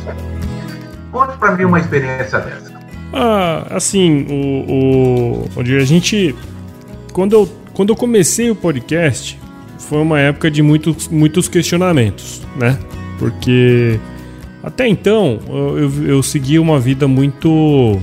Conte 1.11 1.37
para 1.39 1.53
mim 1.53 1.65
uma 1.65 1.81
experiência 1.81 2.39
dessa. 2.41 2.77
Ah, 3.15 3.67
assim, 3.71 4.27
o, 4.29 5.47
o, 5.57 5.61
a 5.61 5.85
gente 5.85 6.37
quando 7.13 7.33
eu 7.33 7.49
quando 7.77 7.91
eu 7.91 7.97
comecei 7.97 8.51
o 8.51 8.55
podcast, 8.55 9.39
foi 9.79 9.99
uma 9.99 10.19
época 10.19 10.51
de 10.51 10.63
muitos, 10.63 11.09
muitos 11.09 11.47
questionamentos, 11.47 12.41
né? 12.57 12.79
Porque 13.19 14.01
Até 14.63 14.89
então, 14.89 15.39
eu, 15.47 15.79
eu, 15.79 16.07
eu 16.07 16.23
seguia 16.23 16.61
uma 16.61 16.81
vida 16.81 17.07
muito 17.07 18.01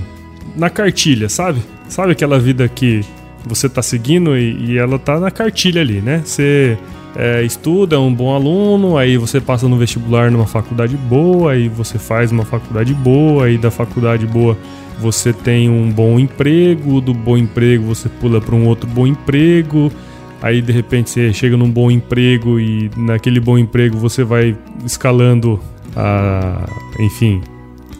na 0.56 0.70
cartilha, 0.70 1.28
sabe? 1.28 1.60
Sabe 1.88 2.12
aquela 2.12 2.38
vida 2.38 2.68
que 2.68 3.00
você 3.44 3.68
tá 3.68 3.82
seguindo 3.82 4.38
e, 4.38 4.70
e 4.70 4.78
ela 4.78 4.96
tá 4.96 5.18
na 5.18 5.30
cartilha 5.30 5.82
ali, 5.82 6.00
né? 6.00 6.22
Você 6.24 6.78
é, 7.16 7.42
estuda, 7.42 7.96
é 7.96 7.98
um 7.98 8.14
bom 8.14 8.32
aluno, 8.32 8.96
aí 8.96 9.18
você 9.18 9.40
passa 9.40 9.68
no 9.68 9.76
vestibular 9.76 10.30
numa 10.30 10.46
faculdade 10.46 10.96
boa, 10.96 11.50
aí 11.50 11.68
você 11.68 11.98
faz 11.98 12.30
uma 12.30 12.44
faculdade 12.44 12.94
boa, 12.94 13.46
aí 13.46 13.58
da 13.58 13.72
faculdade 13.72 14.24
boa 14.24 14.56
você 14.98 15.32
tem 15.32 15.68
um 15.68 15.90
bom 15.90 16.18
emprego, 16.18 17.00
do 17.00 17.14
bom 17.14 17.36
emprego 17.36 17.84
você 17.84 18.08
pula 18.08 18.40
para 18.40 18.54
um 18.54 18.66
outro 18.66 18.88
bom 18.88 19.06
emprego, 19.06 19.92
aí 20.40 20.62
de 20.62 20.72
repente 20.72 21.10
você 21.10 21.32
chega 21.32 21.56
num 21.56 21.70
bom 21.70 21.90
emprego 21.90 22.60
e 22.60 22.90
naquele 22.96 23.40
bom 23.40 23.58
emprego 23.58 23.96
você 23.96 24.22
vai 24.24 24.56
escalando 24.84 25.60
a, 25.96 26.66
enfim, 27.00 27.40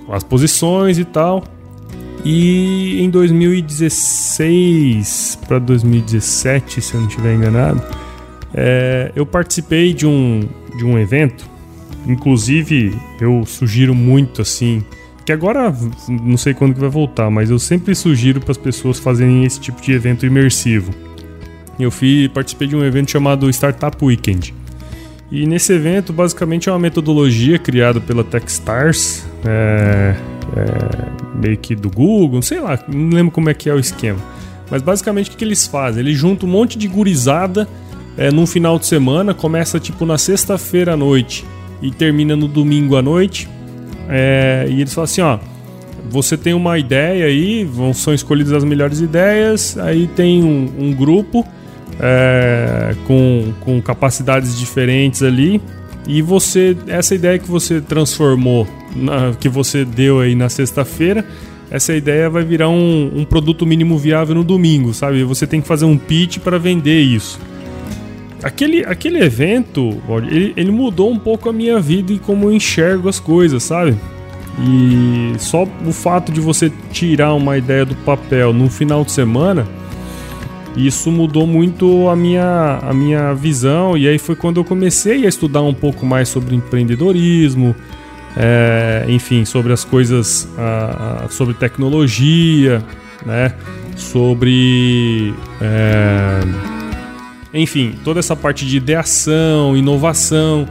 as 0.08 0.22
posições 0.22 0.98
e 0.98 1.04
tal. 1.04 1.42
E 2.24 3.02
em 3.02 3.10
2016 3.10 5.40
para 5.46 5.58
2017, 5.58 6.80
se 6.80 6.94
eu 6.94 7.00
não 7.00 7.08
estiver 7.08 7.34
enganado, 7.34 7.82
é, 8.54 9.12
eu 9.14 9.26
participei 9.26 9.92
de 9.92 10.06
um, 10.06 10.48
de 10.76 10.86
um 10.86 10.98
evento. 10.98 11.46
Inclusive, 12.06 12.96
eu 13.20 13.44
sugiro 13.44 13.94
muito 13.94 14.40
assim 14.40 14.82
que 15.24 15.32
agora 15.32 15.74
não 16.08 16.36
sei 16.36 16.52
quando 16.54 16.74
que 16.74 16.80
vai 16.80 16.88
voltar, 16.88 17.30
mas 17.30 17.50
eu 17.50 17.58
sempre 17.58 17.94
sugiro 17.94 18.40
para 18.40 18.52
as 18.52 18.58
pessoas 18.58 18.98
fazerem 18.98 19.44
esse 19.44 19.58
tipo 19.58 19.80
de 19.80 19.92
evento 19.92 20.26
imersivo. 20.26 20.92
Eu 21.78 21.90
fui, 21.90 22.28
participei 22.28 22.68
de 22.68 22.76
um 22.76 22.84
evento 22.84 23.10
chamado 23.10 23.48
Startup 23.50 23.96
Weekend. 24.04 24.54
E 25.30 25.46
nesse 25.46 25.72
evento, 25.72 26.12
basicamente, 26.12 26.68
é 26.68 26.72
uma 26.72 26.78
metodologia 26.78 27.58
criada 27.58 28.00
pela 28.00 28.22
Techstars, 28.22 29.24
é, 29.44 30.14
é, 30.56 31.34
meio 31.34 31.56
que 31.56 31.74
do 31.74 31.90
Google, 31.90 32.42
sei 32.42 32.60
lá, 32.60 32.78
não 32.86 33.08
lembro 33.08 33.32
como 33.32 33.50
é 33.50 33.54
que 33.54 33.68
é 33.68 33.74
o 33.74 33.78
esquema. 33.78 34.20
Mas 34.70 34.82
basicamente 34.82 35.28
o 35.28 35.30
que, 35.32 35.38
que 35.38 35.44
eles 35.44 35.66
fazem? 35.66 36.00
Eles 36.00 36.16
juntam 36.16 36.48
um 36.48 36.52
monte 36.52 36.78
de 36.78 36.86
gurizada 36.86 37.68
é, 38.16 38.30
num 38.30 38.46
final 38.46 38.78
de 38.78 38.86
semana, 38.86 39.34
começa 39.34 39.80
tipo 39.80 40.06
na 40.06 40.18
sexta-feira 40.18 40.92
à 40.92 40.96
noite 40.96 41.44
e 41.82 41.90
termina 41.90 42.36
no 42.36 42.46
domingo 42.46 42.96
à 42.96 43.02
noite. 43.02 43.48
É, 44.08 44.66
e 44.68 44.80
eles 44.80 44.92
falam 44.92 45.04
assim: 45.04 45.20
ó, 45.20 45.38
você 46.10 46.36
tem 46.36 46.54
uma 46.54 46.78
ideia 46.78 47.26
aí, 47.26 47.64
vão, 47.64 47.92
são 47.94 48.12
escolhidas 48.12 48.52
as 48.52 48.64
melhores 48.64 49.00
ideias, 49.00 49.78
aí 49.78 50.06
tem 50.06 50.42
um, 50.42 50.70
um 50.78 50.92
grupo 50.92 51.46
é, 52.00 52.94
com, 53.06 53.52
com 53.60 53.80
capacidades 53.80 54.58
diferentes 54.58 55.22
ali. 55.22 55.60
E 56.06 56.20
você, 56.20 56.76
essa 56.86 57.14
ideia 57.14 57.38
que 57.38 57.50
você 57.50 57.80
transformou, 57.80 58.66
na, 58.94 59.32
que 59.38 59.48
você 59.48 59.84
deu 59.84 60.20
aí 60.20 60.34
na 60.34 60.50
sexta-feira, 60.50 61.24
essa 61.70 61.94
ideia 61.94 62.28
vai 62.28 62.44
virar 62.44 62.68
um, 62.68 63.10
um, 63.16 63.24
produto 63.24 63.64
mínimo 63.64 63.96
viável 63.96 64.34
no 64.34 64.44
domingo, 64.44 64.92
sabe? 64.92 65.24
Você 65.24 65.46
tem 65.46 65.62
que 65.62 65.66
fazer 65.66 65.86
um 65.86 65.96
pitch 65.96 66.38
para 66.38 66.58
vender 66.58 67.00
isso. 67.00 67.40
Aquele, 68.44 68.84
aquele 68.84 69.24
evento, 69.24 70.02
ele, 70.30 70.52
ele 70.54 70.70
mudou 70.70 71.10
um 71.10 71.18
pouco 71.18 71.48
a 71.48 71.52
minha 71.52 71.80
vida 71.80 72.12
e 72.12 72.18
como 72.18 72.48
eu 72.48 72.52
enxergo 72.52 73.08
as 73.08 73.18
coisas, 73.18 73.62
sabe? 73.62 73.96
E 74.60 75.32
só 75.38 75.62
o 75.62 75.92
fato 75.92 76.30
de 76.30 76.42
você 76.42 76.70
tirar 76.92 77.32
uma 77.32 77.56
ideia 77.56 77.86
do 77.86 77.94
papel 77.94 78.52
num 78.52 78.68
final 78.68 79.02
de 79.02 79.12
semana, 79.12 79.66
isso 80.76 81.10
mudou 81.10 81.46
muito 81.46 82.06
a 82.10 82.14
minha, 82.14 82.80
a 82.82 82.92
minha 82.92 83.32
visão. 83.32 83.96
E 83.96 84.06
aí 84.06 84.18
foi 84.18 84.36
quando 84.36 84.58
eu 84.58 84.64
comecei 84.64 85.24
a 85.24 85.28
estudar 85.28 85.62
um 85.62 85.74
pouco 85.74 86.04
mais 86.04 86.28
sobre 86.28 86.54
empreendedorismo, 86.54 87.74
é, 88.36 89.06
enfim, 89.08 89.46
sobre 89.46 89.72
as 89.72 89.84
coisas, 89.84 90.46
a, 90.58 91.24
a, 91.24 91.28
sobre 91.30 91.54
tecnologia, 91.54 92.84
né? 93.24 93.54
Sobre. 93.96 95.32
É, 95.62 96.73
enfim, 97.54 97.94
toda 98.02 98.18
essa 98.18 98.34
parte 98.34 98.66
de 98.66 98.76
ideação, 98.76 99.76
inovação. 99.76 100.66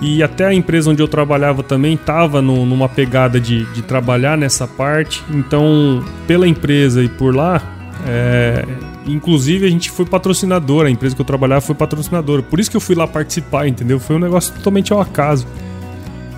E 0.00 0.22
até 0.22 0.46
a 0.46 0.54
empresa 0.54 0.90
onde 0.90 1.02
eu 1.02 1.08
trabalhava 1.08 1.62
também 1.62 1.94
estava 1.94 2.40
numa 2.40 2.88
pegada 2.88 3.40
de, 3.40 3.64
de, 3.72 3.82
trabalhar 3.82 4.38
nessa 4.38 4.66
parte. 4.66 5.22
Então, 5.30 6.02
pela 6.26 6.46
empresa 6.46 7.02
e 7.02 7.08
por 7.08 7.34
lá, 7.34 7.60
é, 8.06 8.64
inclusive 9.06 9.66
a 9.66 9.70
gente 9.70 9.90
foi 9.90 10.06
patrocinador, 10.06 10.86
a 10.86 10.90
empresa 10.90 11.16
que 11.16 11.20
eu 11.20 11.26
trabalhava 11.26 11.60
foi 11.60 11.74
patrocinadora. 11.74 12.42
Por 12.42 12.60
isso 12.60 12.70
que 12.70 12.76
eu 12.76 12.80
fui 12.80 12.94
lá 12.94 13.08
participar, 13.08 13.66
entendeu? 13.66 13.98
Foi 13.98 14.16
um 14.16 14.20
negócio 14.20 14.54
totalmente 14.54 14.92
ao 14.92 15.00
acaso. 15.00 15.46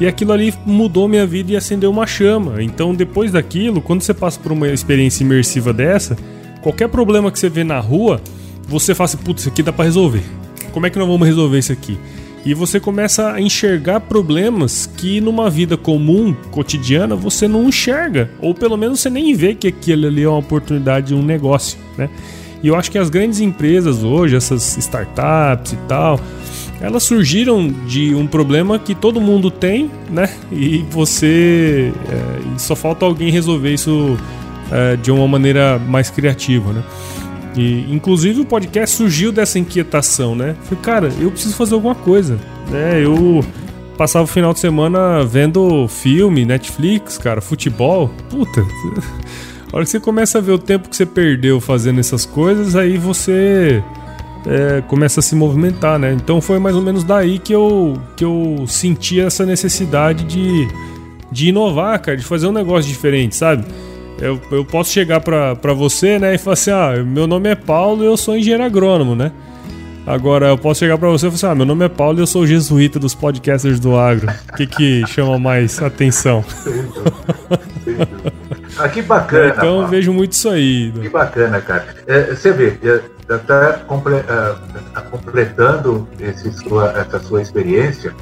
E 0.00 0.06
aquilo 0.06 0.32
ali 0.32 0.54
mudou 0.64 1.06
minha 1.06 1.26
vida 1.26 1.52
e 1.52 1.56
acendeu 1.56 1.90
uma 1.90 2.06
chama. 2.06 2.62
Então, 2.62 2.94
depois 2.94 3.30
daquilo, 3.30 3.82
quando 3.82 4.00
você 4.00 4.14
passa 4.14 4.40
por 4.40 4.50
uma 4.50 4.68
experiência 4.68 5.22
imersiva 5.22 5.74
dessa, 5.74 6.16
qualquer 6.62 6.88
problema 6.88 7.30
que 7.30 7.38
você 7.38 7.50
vê 7.50 7.62
na 7.62 7.78
rua, 7.78 8.22
você 8.70 8.94
fala 8.94 9.06
assim, 9.06 9.16
putz, 9.18 9.42
isso 9.42 9.48
aqui 9.48 9.62
dá 9.62 9.72
para 9.72 9.84
resolver. 9.84 10.22
Como 10.72 10.86
é 10.86 10.90
que 10.90 10.98
nós 10.98 11.08
vamos 11.08 11.26
resolver 11.26 11.58
isso 11.58 11.72
aqui? 11.72 11.98
E 12.46 12.54
você 12.54 12.78
começa 12.78 13.32
a 13.32 13.40
enxergar 13.40 14.00
problemas 14.00 14.88
que 14.96 15.20
numa 15.20 15.50
vida 15.50 15.76
comum, 15.76 16.32
cotidiana, 16.50 17.16
você 17.16 17.48
não 17.48 17.68
enxerga. 17.68 18.30
Ou 18.40 18.54
pelo 18.54 18.76
menos 18.76 19.00
você 19.00 19.10
nem 19.10 19.34
vê 19.34 19.54
que 19.54 19.66
aquilo 19.66 20.06
ali 20.06 20.22
é 20.22 20.28
uma 20.28 20.38
oportunidade, 20.38 21.14
um 21.14 21.22
negócio, 21.22 21.76
né? 21.98 22.08
E 22.62 22.68
eu 22.68 22.76
acho 22.76 22.90
que 22.90 22.98
as 22.98 23.10
grandes 23.10 23.40
empresas 23.40 24.02
hoje, 24.02 24.36
essas 24.36 24.76
startups 24.76 25.72
e 25.72 25.76
tal, 25.88 26.20
elas 26.80 27.02
surgiram 27.02 27.68
de 27.86 28.14
um 28.14 28.26
problema 28.26 28.78
que 28.78 28.94
todo 28.94 29.20
mundo 29.20 29.50
tem, 29.50 29.90
né? 30.08 30.30
E 30.52 30.78
você. 30.90 31.92
É, 32.08 32.58
só 32.58 32.76
falta 32.76 33.04
alguém 33.04 33.30
resolver 33.30 33.72
isso 33.72 34.16
é, 34.70 34.96
de 34.96 35.10
uma 35.10 35.26
maneira 35.26 35.78
mais 35.78 36.08
criativa, 36.08 36.72
né? 36.72 36.82
E, 37.56 37.92
inclusive, 37.92 38.40
o 38.40 38.44
podcast 38.44 38.96
surgiu 38.96 39.32
dessa 39.32 39.58
inquietação, 39.58 40.34
né? 40.34 40.56
Falei, 40.62 40.82
cara, 40.82 41.12
eu 41.20 41.30
preciso 41.30 41.54
fazer 41.54 41.74
alguma 41.74 41.94
coisa. 41.94 42.38
Né? 42.70 43.04
Eu 43.04 43.44
passava 43.96 44.24
o 44.24 44.28
final 44.28 44.52
de 44.52 44.60
semana 44.60 45.24
vendo 45.24 45.86
filme, 45.88 46.44
Netflix, 46.44 47.18
cara, 47.18 47.40
futebol. 47.40 48.10
Puta. 48.28 48.62
A 49.72 49.76
hora 49.76 49.84
que 49.84 49.90
você 49.90 50.00
começa 50.00 50.38
a 50.38 50.40
ver 50.40 50.50
o 50.50 50.58
tempo 50.58 50.88
que 50.88 50.96
você 50.96 51.06
perdeu 51.06 51.60
fazendo 51.60 52.00
essas 52.00 52.26
coisas, 52.26 52.74
aí 52.74 52.98
você 52.98 53.80
é, 54.44 54.82
começa 54.88 55.20
a 55.20 55.22
se 55.22 55.36
movimentar, 55.36 55.96
né? 55.96 56.12
Então 56.12 56.40
foi 56.40 56.58
mais 56.58 56.74
ou 56.74 56.82
menos 56.82 57.04
daí 57.04 57.38
que 57.38 57.52
eu, 57.52 57.96
que 58.16 58.24
eu 58.24 58.64
senti 58.66 59.20
essa 59.20 59.46
necessidade 59.46 60.24
de, 60.24 60.66
de 61.30 61.50
inovar, 61.50 62.00
cara, 62.00 62.16
de 62.16 62.24
fazer 62.24 62.48
um 62.48 62.52
negócio 62.52 62.90
diferente, 62.90 63.36
sabe? 63.36 63.64
Eu, 64.20 64.40
eu 64.50 64.64
posso 64.64 64.90
chegar 64.90 65.20
pra, 65.20 65.54
você, 65.74 66.18
né, 66.18 66.34
e 66.34 66.38
falar 66.38 66.54
assim, 66.54 66.70
ah, 66.70 67.02
meu 67.04 67.26
nome 67.26 67.48
é 67.48 67.54
Paulo 67.54 68.02
e 68.02 68.06
eu 68.06 68.16
sou 68.16 68.36
engenheiro 68.36 68.62
agrônomo, 68.62 69.14
né? 69.14 69.32
Agora, 70.06 70.48
eu 70.48 70.58
posso 70.58 70.80
chegar 70.80 70.98
pra 70.98 71.08
você 71.08 71.26
e 71.26 71.30
falar 71.30 71.36
assim, 71.36 71.46
ah, 71.46 71.54
meu 71.54 71.66
nome 71.66 71.84
é 71.84 71.88
Paulo 71.88 72.18
e 72.18 72.22
eu 72.22 72.26
sou 72.26 72.46
jesuíta 72.46 72.98
dos 72.98 73.14
podcasters 73.14 73.78
do 73.78 73.96
agro. 73.96 74.28
O 74.52 74.56
que 74.56 74.66
que 74.66 75.06
chama 75.06 75.38
mais 75.38 75.80
atenção? 75.82 76.44
ah, 78.78 78.88
que 78.88 79.02
bacana. 79.02 79.48
Então, 79.48 79.62
Paulo. 79.62 79.82
eu 79.82 79.88
vejo 79.88 80.12
muito 80.12 80.32
isso 80.32 80.48
aí. 80.48 80.90
Que 80.90 81.08
bacana, 81.08 81.60
cara. 81.60 81.86
É, 82.06 82.34
você 82.34 82.50
vê, 82.50 82.78
até 83.28 83.78
comple, 83.84 84.14
uh, 84.14 85.10
completando 85.10 86.08
esse 86.18 86.52
sua, 86.54 86.90
essa 86.98 87.20
sua 87.20 87.42
experiência 87.42 88.14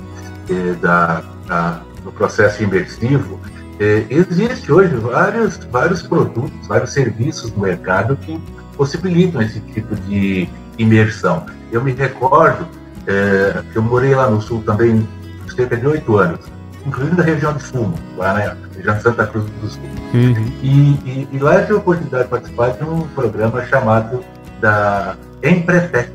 eh, 0.50 0.74
da, 0.82 1.22
da, 1.46 1.80
no 2.04 2.12
processo 2.12 2.62
imersivo, 2.62 3.40
é, 3.80 4.06
existe 4.10 4.70
hoje 4.72 4.94
vários, 4.96 5.56
vários 5.70 6.02
produtos, 6.02 6.66
vários 6.66 6.92
serviços 6.92 7.52
no 7.52 7.62
mercado 7.62 8.16
que 8.16 8.40
possibilitam 8.76 9.40
esse 9.40 9.60
tipo 9.60 9.94
de 9.94 10.48
imersão. 10.78 11.46
Eu 11.70 11.82
me 11.82 11.92
recordo 11.92 12.66
é, 13.06 13.62
que 13.72 13.78
eu 13.78 13.82
morei 13.82 14.14
lá 14.14 14.28
no 14.28 14.40
sul 14.40 14.62
também 14.62 15.06
cerca 15.54 15.76
de 15.76 15.86
oito 15.86 16.16
anos, 16.16 16.40
incluindo 16.86 17.16
na 17.16 17.24
região 17.24 17.52
de 17.52 17.62
Fumo, 17.62 17.94
lá 18.16 18.34
na 18.34 18.56
região 18.76 18.96
de 18.96 19.02
Santa 19.02 19.26
Cruz 19.26 19.44
do 19.60 19.68
Sul. 19.68 19.82
Uhum. 20.14 20.52
E, 20.62 20.68
e, 20.70 21.28
e, 21.32 21.38
lá 21.38 21.56
eu 21.56 21.62
tive 21.62 21.74
a 21.74 21.76
oportunidade 21.76 22.24
de 22.24 22.30
participar 22.30 22.70
de 22.70 22.84
um 22.84 23.02
programa 23.08 23.64
chamado 23.66 24.24
da 24.60 25.16
Empretec, 25.42 26.12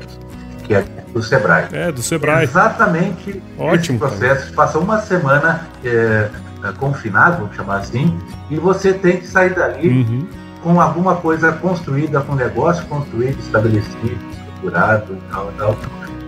que 0.64 0.74
é 0.74 0.84
do 1.12 1.22
Sebrae. 1.22 1.68
É, 1.72 1.92
do 1.92 2.02
Sebrae. 2.02 2.44
Exatamente 2.44 3.42
Ótimo, 3.58 3.74
esse 3.74 3.92
processo. 3.98 4.52
Passa 4.52 4.78
uma 4.78 5.00
semana 5.00 5.68
é, 5.84 6.28
confinado, 6.72 7.38
vamos 7.38 7.56
chamar 7.56 7.78
assim, 7.78 8.16
e 8.50 8.56
você 8.56 8.92
tem 8.92 9.18
que 9.18 9.26
sair 9.26 9.54
dali 9.54 9.88
uhum. 9.88 10.26
com 10.62 10.80
alguma 10.80 11.16
coisa 11.16 11.52
construída, 11.52 12.20
com 12.20 12.32
um 12.32 12.36
negócio 12.36 12.84
construído, 12.86 13.38
estabelecido, 13.38 14.18
estruturado 14.30 15.14
e 15.14 15.32
tal, 15.32 15.52
tal. 15.58 15.76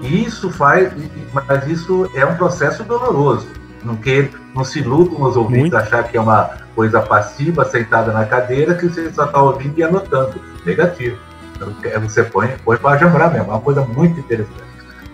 E 0.03 0.25
isso 0.25 0.51
faz, 0.51 0.93
mas 1.33 1.67
isso 1.67 2.11
é 2.15 2.25
um 2.25 2.37
processo 2.37 2.85
doloroso. 2.85 3.47
Não, 3.83 3.95
que, 3.95 4.29
não 4.55 4.65
se 4.65 4.81
iludam 4.81 5.23
os 5.23 5.37
ouvintes 5.37 5.71
Muito. 5.71 5.77
achar 5.77 6.03
que 6.05 6.17
é 6.17 6.21
uma 6.21 6.51
coisa 6.75 7.01
passiva, 7.01 7.65
sentada 7.65 8.13
na 8.13 8.25
cadeira, 8.25 8.75
que 8.75 8.89
você 8.89 9.11
só 9.13 9.27
está 9.27 9.41
ouvindo 9.41 9.79
e 9.79 9.83
anotando. 9.83 10.35
Negativo. 10.65 11.17
Então, 11.55 11.73
é, 11.85 11.99
você 11.99 12.25
põe, 12.25 12.49
põe 12.65 12.77
para 12.77 12.99
jambrar 12.99 13.33
mesmo, 13.33 13.47
é 13.47 13.55
uma 13.55 13.61
coisa 13.61 13.83
muito 13.83 14.19
interessante. 14.19 14.65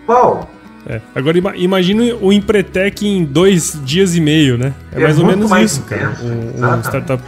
Paulo, 0.05 0.47
É. 0.87 0.99
Agora 1.15 1.37
imagina 1.55 2.15
o 2.21 2.31
Empretec 2.31 3.07
em 3.07 3.23
dois 3.23 3.79
dias 3.83 4.15
e 4.15 4.21
meio, 4.21 4.57
né? 4.57 4.73
É, 4.91 4.99
é 4.99 5.03
mais 5.03 5.17
ou 5.17 5.25
menos 5.25 5.51
isso, 5.51 5.83
cara. 5.83 6.13
Um, 6.21 6.65
um 6.65 6.81
startup 6.81 7.23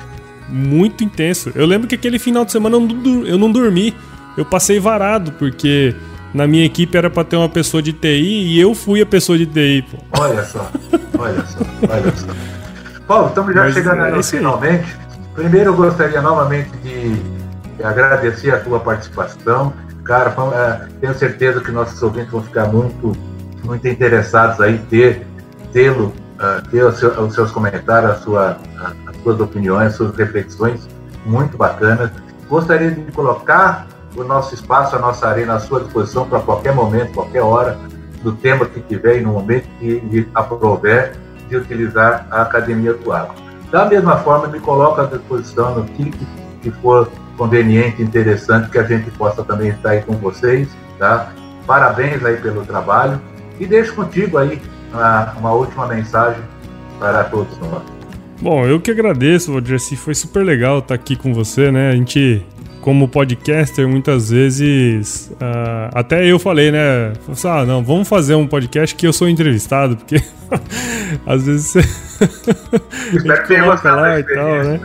muito 0.50 1.04
intenso. 1.04 1.52
Eu 1.56 1.66
lembro 1.66 1.88
que 1.88 1.96
aquele 1.96 2.20
final 2.20 2.46
de 2.46 2.52
semana 2.52 2.76
eu 2.76 3.38
não 3.38 3.52
dormi. 3.52 3.96
Eu 4.38 4.44
passei 4.44 4.80
varado, 4.80 5.32
porque 5.34 5.96
na 6.34 6.46
minha 6.46 6.66
equipe 6.66 6.98
era 6.98 7.10
para 7.10 7.24
ter 7.24 7.38
uma 7.38 7.48
pessoa 7.48 7.82
de 7.82 7.94
TI 7.94 8.08
e 8.10 8.60
eu 8.60 8.76
fui 8.76 9.02
a 9.02 9.06
pessoa 9.06 9.38
de 9.38 9.46
TI, 9.46 9.86
pô. 9.90 9.98
Olha 10.20 10.44
só, 10.44 10.70
olha 11.18 11.46
só, 11.46 11.60
olha 11.90 12.14
só. 12.16 12.28
Paulo, 13.08 13.28
estamos 13.30 13.54
já 13.54 13.62
Mas 13.62 13.74
chegando 13.74 14.02
é 14.02 14.14
aí 14.14 14.24
finalmente. 14.24 14.86
Primeiro 15.34 15.70
eu 15.70 15.76
gostaria 15.76 16.22
novamente 16.22 16.70
de 16.84 17.84
agradecer 17.84 18.52
a 18.54 18.60
tua 18.60 18.80
participação. 18.80 19.74
Cara, 20.04 20.36
é, 20.54 20.88
tenho 21.00 21.14
certeza 21.14 21.62
que 21.62 21.72
nossos 21.72 22.02
ouvintes 22.04 22.32
vão 22.32 22.44
ficar 22.44 22.68
muito, 22.68 23.16
muito 23.66 23.88
interessados 23.88 24.62
aí 24.62 24.78
ter 24.90 25.26
tê-lo, 25.74 26.14
uh, 26.40 26.68
ter 26.70 26.84
os 26.84 26.98
seus, 26.98 27.18
os 27.18 27.34
seus 27.34 27.52
comentários, 27.52 28.12
a 28.12 28.16
sua, 28.16 28.58
as 29.08 29.18
suas 29.24 29.40
opiniões, 29.42 29.88
as 29.88 29.96
suas 29.96 30.16
reflexões 30.16 30.88
muito 31.26 31.58
bacanas. 31.58 32.12
Gostaria 32.48 32.92
de 32.92 33.12
colocar 33.12 33.88
o 34.16 34.24
nosso 34.24 34.54
espaço, 34.54 34.96
a 34.96 35.00
nossa 35.00 35.28
arena 35.28 35.56
à 35.56 35.60
sua 35.60 35.82
disposição 35.82 36.28
para 36.28 36.40
qualquer 36.40 36.74
momento, 36.74 37.14
qualquer 37.14 37.42
hora, 37.42 37.78
do 38.24 38.32
tema 38.34 38.66
que 38.66 38.80
tiver 38.82 39.20
e 39.20 39.22
no 39.22 39.34
momento 39.34 39.68
que 39.80 40.00
lhe 40.00 40.30
aprover 40.34 41.14
de 41.50 41.58
utilizar 41.58 42.26
a 42.32 42.44
Academia 42.44 42.94
do 42.94 43.12
Agro. 43.12 43.36
Da 43.72 43.86
mesma 43.86 44.18
forma, 44.18 44.48
me 44.48 44.60
coloco 44.60 45.02
à 45.02 45.06
disposição 45.06 45.76
no 45.76 45.84
que, 45.86 46.12
que 46.62 46.72
for 46.72 47.10
conveniente, 47.38 48.02
interessante, 48.02 48.70
que 48.70 48.80
a 48.80 48.84
gente 48.84 49.12
possa 49.12 49.44
também 49.44 49.70
estar 49.70 49.90
aí 49.92 50.02
com 50.02 50.14
vocês, 50.14 50.70
tá? 50.98 51.32
Parabéns 51.68 52.24
aí 52.24 52.38
pelo 52.38 52.66
trabalho 52.66 53.20
e 53.60 53.66
deixo 53.66 53.96
contigo 53.96 54.38
aí 54.38 54.62
uma, 54.94 55.34
uma 55.34 55.52
última 55.54 55.88
mensagem 55.88 56.42
para 57.00 57.24
todos 57.26 57.58
nós. 57.60 57.84
Bom, 58.42 58.66
eu 58.66 58.80
que 58.80 58.92
agradeço, 58.92 59.52
Valdir, 59.52 59.80
foi 59.96 60.14
super 60.14 60.44
legal 60.44 60.80
estar 60.80 60.96
aqui 60.96 61.16
com 61.16 61.34
você, 61.34 61.72
né? 61.72 61.92
A 61.92 61.96
gente 61.96 62.46
como 62.86 63.08
podcaster, 63.08 63.88
muitas 63.88 64.30
vezes. 64.30 65.32
Uh, 65.42 65.90
até 65.92 66.24
eu 66.24 66.38
falei, 66.38 66.70
né? 66.70 67.14
Assim, 67.28 67.48
ah, 67.48 67.66
não, 67.66 67.84
vamos 67.84 68.08
fazer 68.08 68.36
um 68.36 68.46
podcast 68.46 68.96
que 68.96 69.08
eu 69.08 69.12
sou 69.12 69.28
entrevistado, 69.28 69.98
porque 69.98 70.22
às 71.26 71.48
vezes 71.48 71.72
você. 71.72 71.82
Que 73.10 73.56
coloca 73.58 73.96
lá 73.96 74.20
e 74.20 74.24
tal, 74.24 74.64
né? 74.64 74.80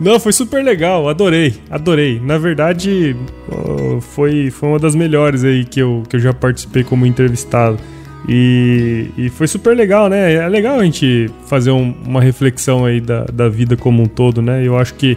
Não, 0.00 0.18
foi 0.18 0.32
super 0.32 0.64
legal, 0.64 1.08
adorei, 1.08 1.62
adorei. 1.70 2.20
Na 2.20 2.36
verdade, 2.36 3.14
foi, 4.00 4.50
foi 4.50 4.68
uma 4.68 4.80
das 4.80 4.96
melhores 4.96 5.44
aí 5.44 5.64
que 5.64 5.78
eu, 5.78 6.02
que 6.08 6.16
eu 6.16 6.20
já 6.20 6.34
participei 6.34 6.82
como 6.82 7.06
entrevistado. 7.06 7.78
E, 8.28 9.10
e 9.16 9.28
foi 9.28 9.46
super 9.46 9.76
legal, 9.76 10.08
né? 10.08 10.34
É 10.34 10.48
legal 10.48 10.80
a 10.80 10.84
gente 10.84 11.30
fazer 11.46 11.70
um, 11.70 11.94
uma 12.04 12.20
reflexão 12.20 12.84
aí 12.84 13.00
da, 13.00 13.24
da 13.32 13.48
vida 13.48 13.76
como 13.76 14.02
um 14.02 14.06
todo, 14.06 14.42
né? 14.42 14.66
Eu 14.66 14.76
acho 14.76 14.94
que 14.94 15.16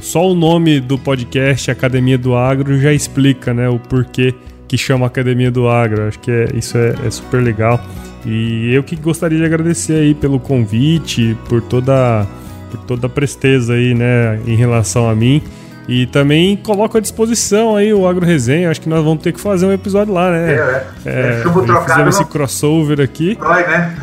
só 0.00 0.26
o 0.26 0.34
nome 0.34 0.80
do 0.80 0.98
podcast 0.98 1.70
Academia 1.70 2.16
do 2.16 2.34
Agro 2.34 2.78
já 2.78 2.92
explica 2.92 3.52
né, 3.52 3.68
o 3.68 3.78
porquê 3.78 4.34
que 4.66 4.76
chama 4.76 5.06
Academia 5.06 5.50
do 5.50 5.68
Agro. 5.68 6.08
Acho 6.08 6.18
que 6.18 6.30
é, 6.30 6.48
isso 6.54 6.76
é, 6.76 6.94
é, 7.04 7.10
super 7.10 7.42
legal. 7.42 7.80
E 8.24 8.72
eu 8.74 8.82
que 8.82 8.96
gostaria 8.96 9.38
de 9.38 9.44
agradecer 9.44 9.94
aí 9.94 10.14
pelo 10.14 10.40
convite, 10.40 11.36
por 11.48 11.62
toda, 11.62 12.26
por 12.70 12.80
toda 12.80 13.06
a 13.06 13.10
presteza 13.10 13.74
aí, 13.74 13.94
né, 13.94 14.40
em 14.46 14.56
relação 14.56 15.08
a 15.08 15.14
mim. 15.14 15.42
E 15.88 16.06
também 16.06 16.56
coloco 16.56 16.98
à 16.98 17.00
disposição 17.00 17.76
aí 17.76 17.94
o 17.94 18.08
Agro 18.08 18.26
Resenha. 18.26 18.70
Acho 18.70 18.80
que 18.80 18.88
nós 18.88 19.04
vamos 19.04 19.22
ter 19.22 19.32
que 19.32 19.40
fazer 19.40 19.66
um 19.66 19.72
episódio 19.72 20.12
lá, 20.12 20.32
né? 20.32 20.54
É, 20.54 20.56
é. 20.56 21.06
é, 21.06 21.42
é 21.42 21.88
fizemos 21.88 22.16
esse 22.16 22.24
crossover 22.24 23.00
aqui. 23.00 23.36
Dói, 23.36 23.62
né? 23.66 23.96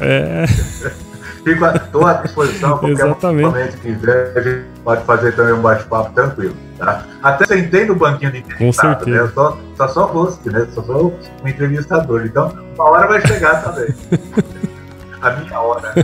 É. 0.00 0.44
Fico 1.44 1.64
estou 1.64 2.06
à 2.06 2.14
disposição 2.14 2.78
qualquer 2.78 3.06
momento 3.06 3.76
que 3.78 3.94
quiser, 3.94 4.32
a 4.36 4.40
gente 4.40 4.64
pode 4.84 5.04
fazer 5.04 5.34
também 5.34 5.54
um 5.54 5.62
bate-papo 5.62 6.12
tranquilo. 6.12 6.54
Tá? 6.78 7.04
Até 7.22 7.46
sentei 7.46 7.86
no 7.86 7.94
banquinho 7.94 8.32
de 8.32 8.38
entrevistado, 8.38 9.06
né? 9.06 9.18
Eu 9.18 9.28
só, 9.30 9.58
só 9.76 9.88
sou 9.88 10.06
host, 10.06 10.48
né? 10.50 10.66
Só 10.72 10.82
sou 10.82 11.18
um 11.42 11.48
entrevistador. 11.48 12.24
Então, 12.26 12.52
uma 12.74 12.84
hora 12.90 13.06
vai 13.06 13.26
chegar 13.26 13.62
também. 13.62 13.88
a 15.20 15.30
minha 15.30 15.60
hora. 15.60 15.94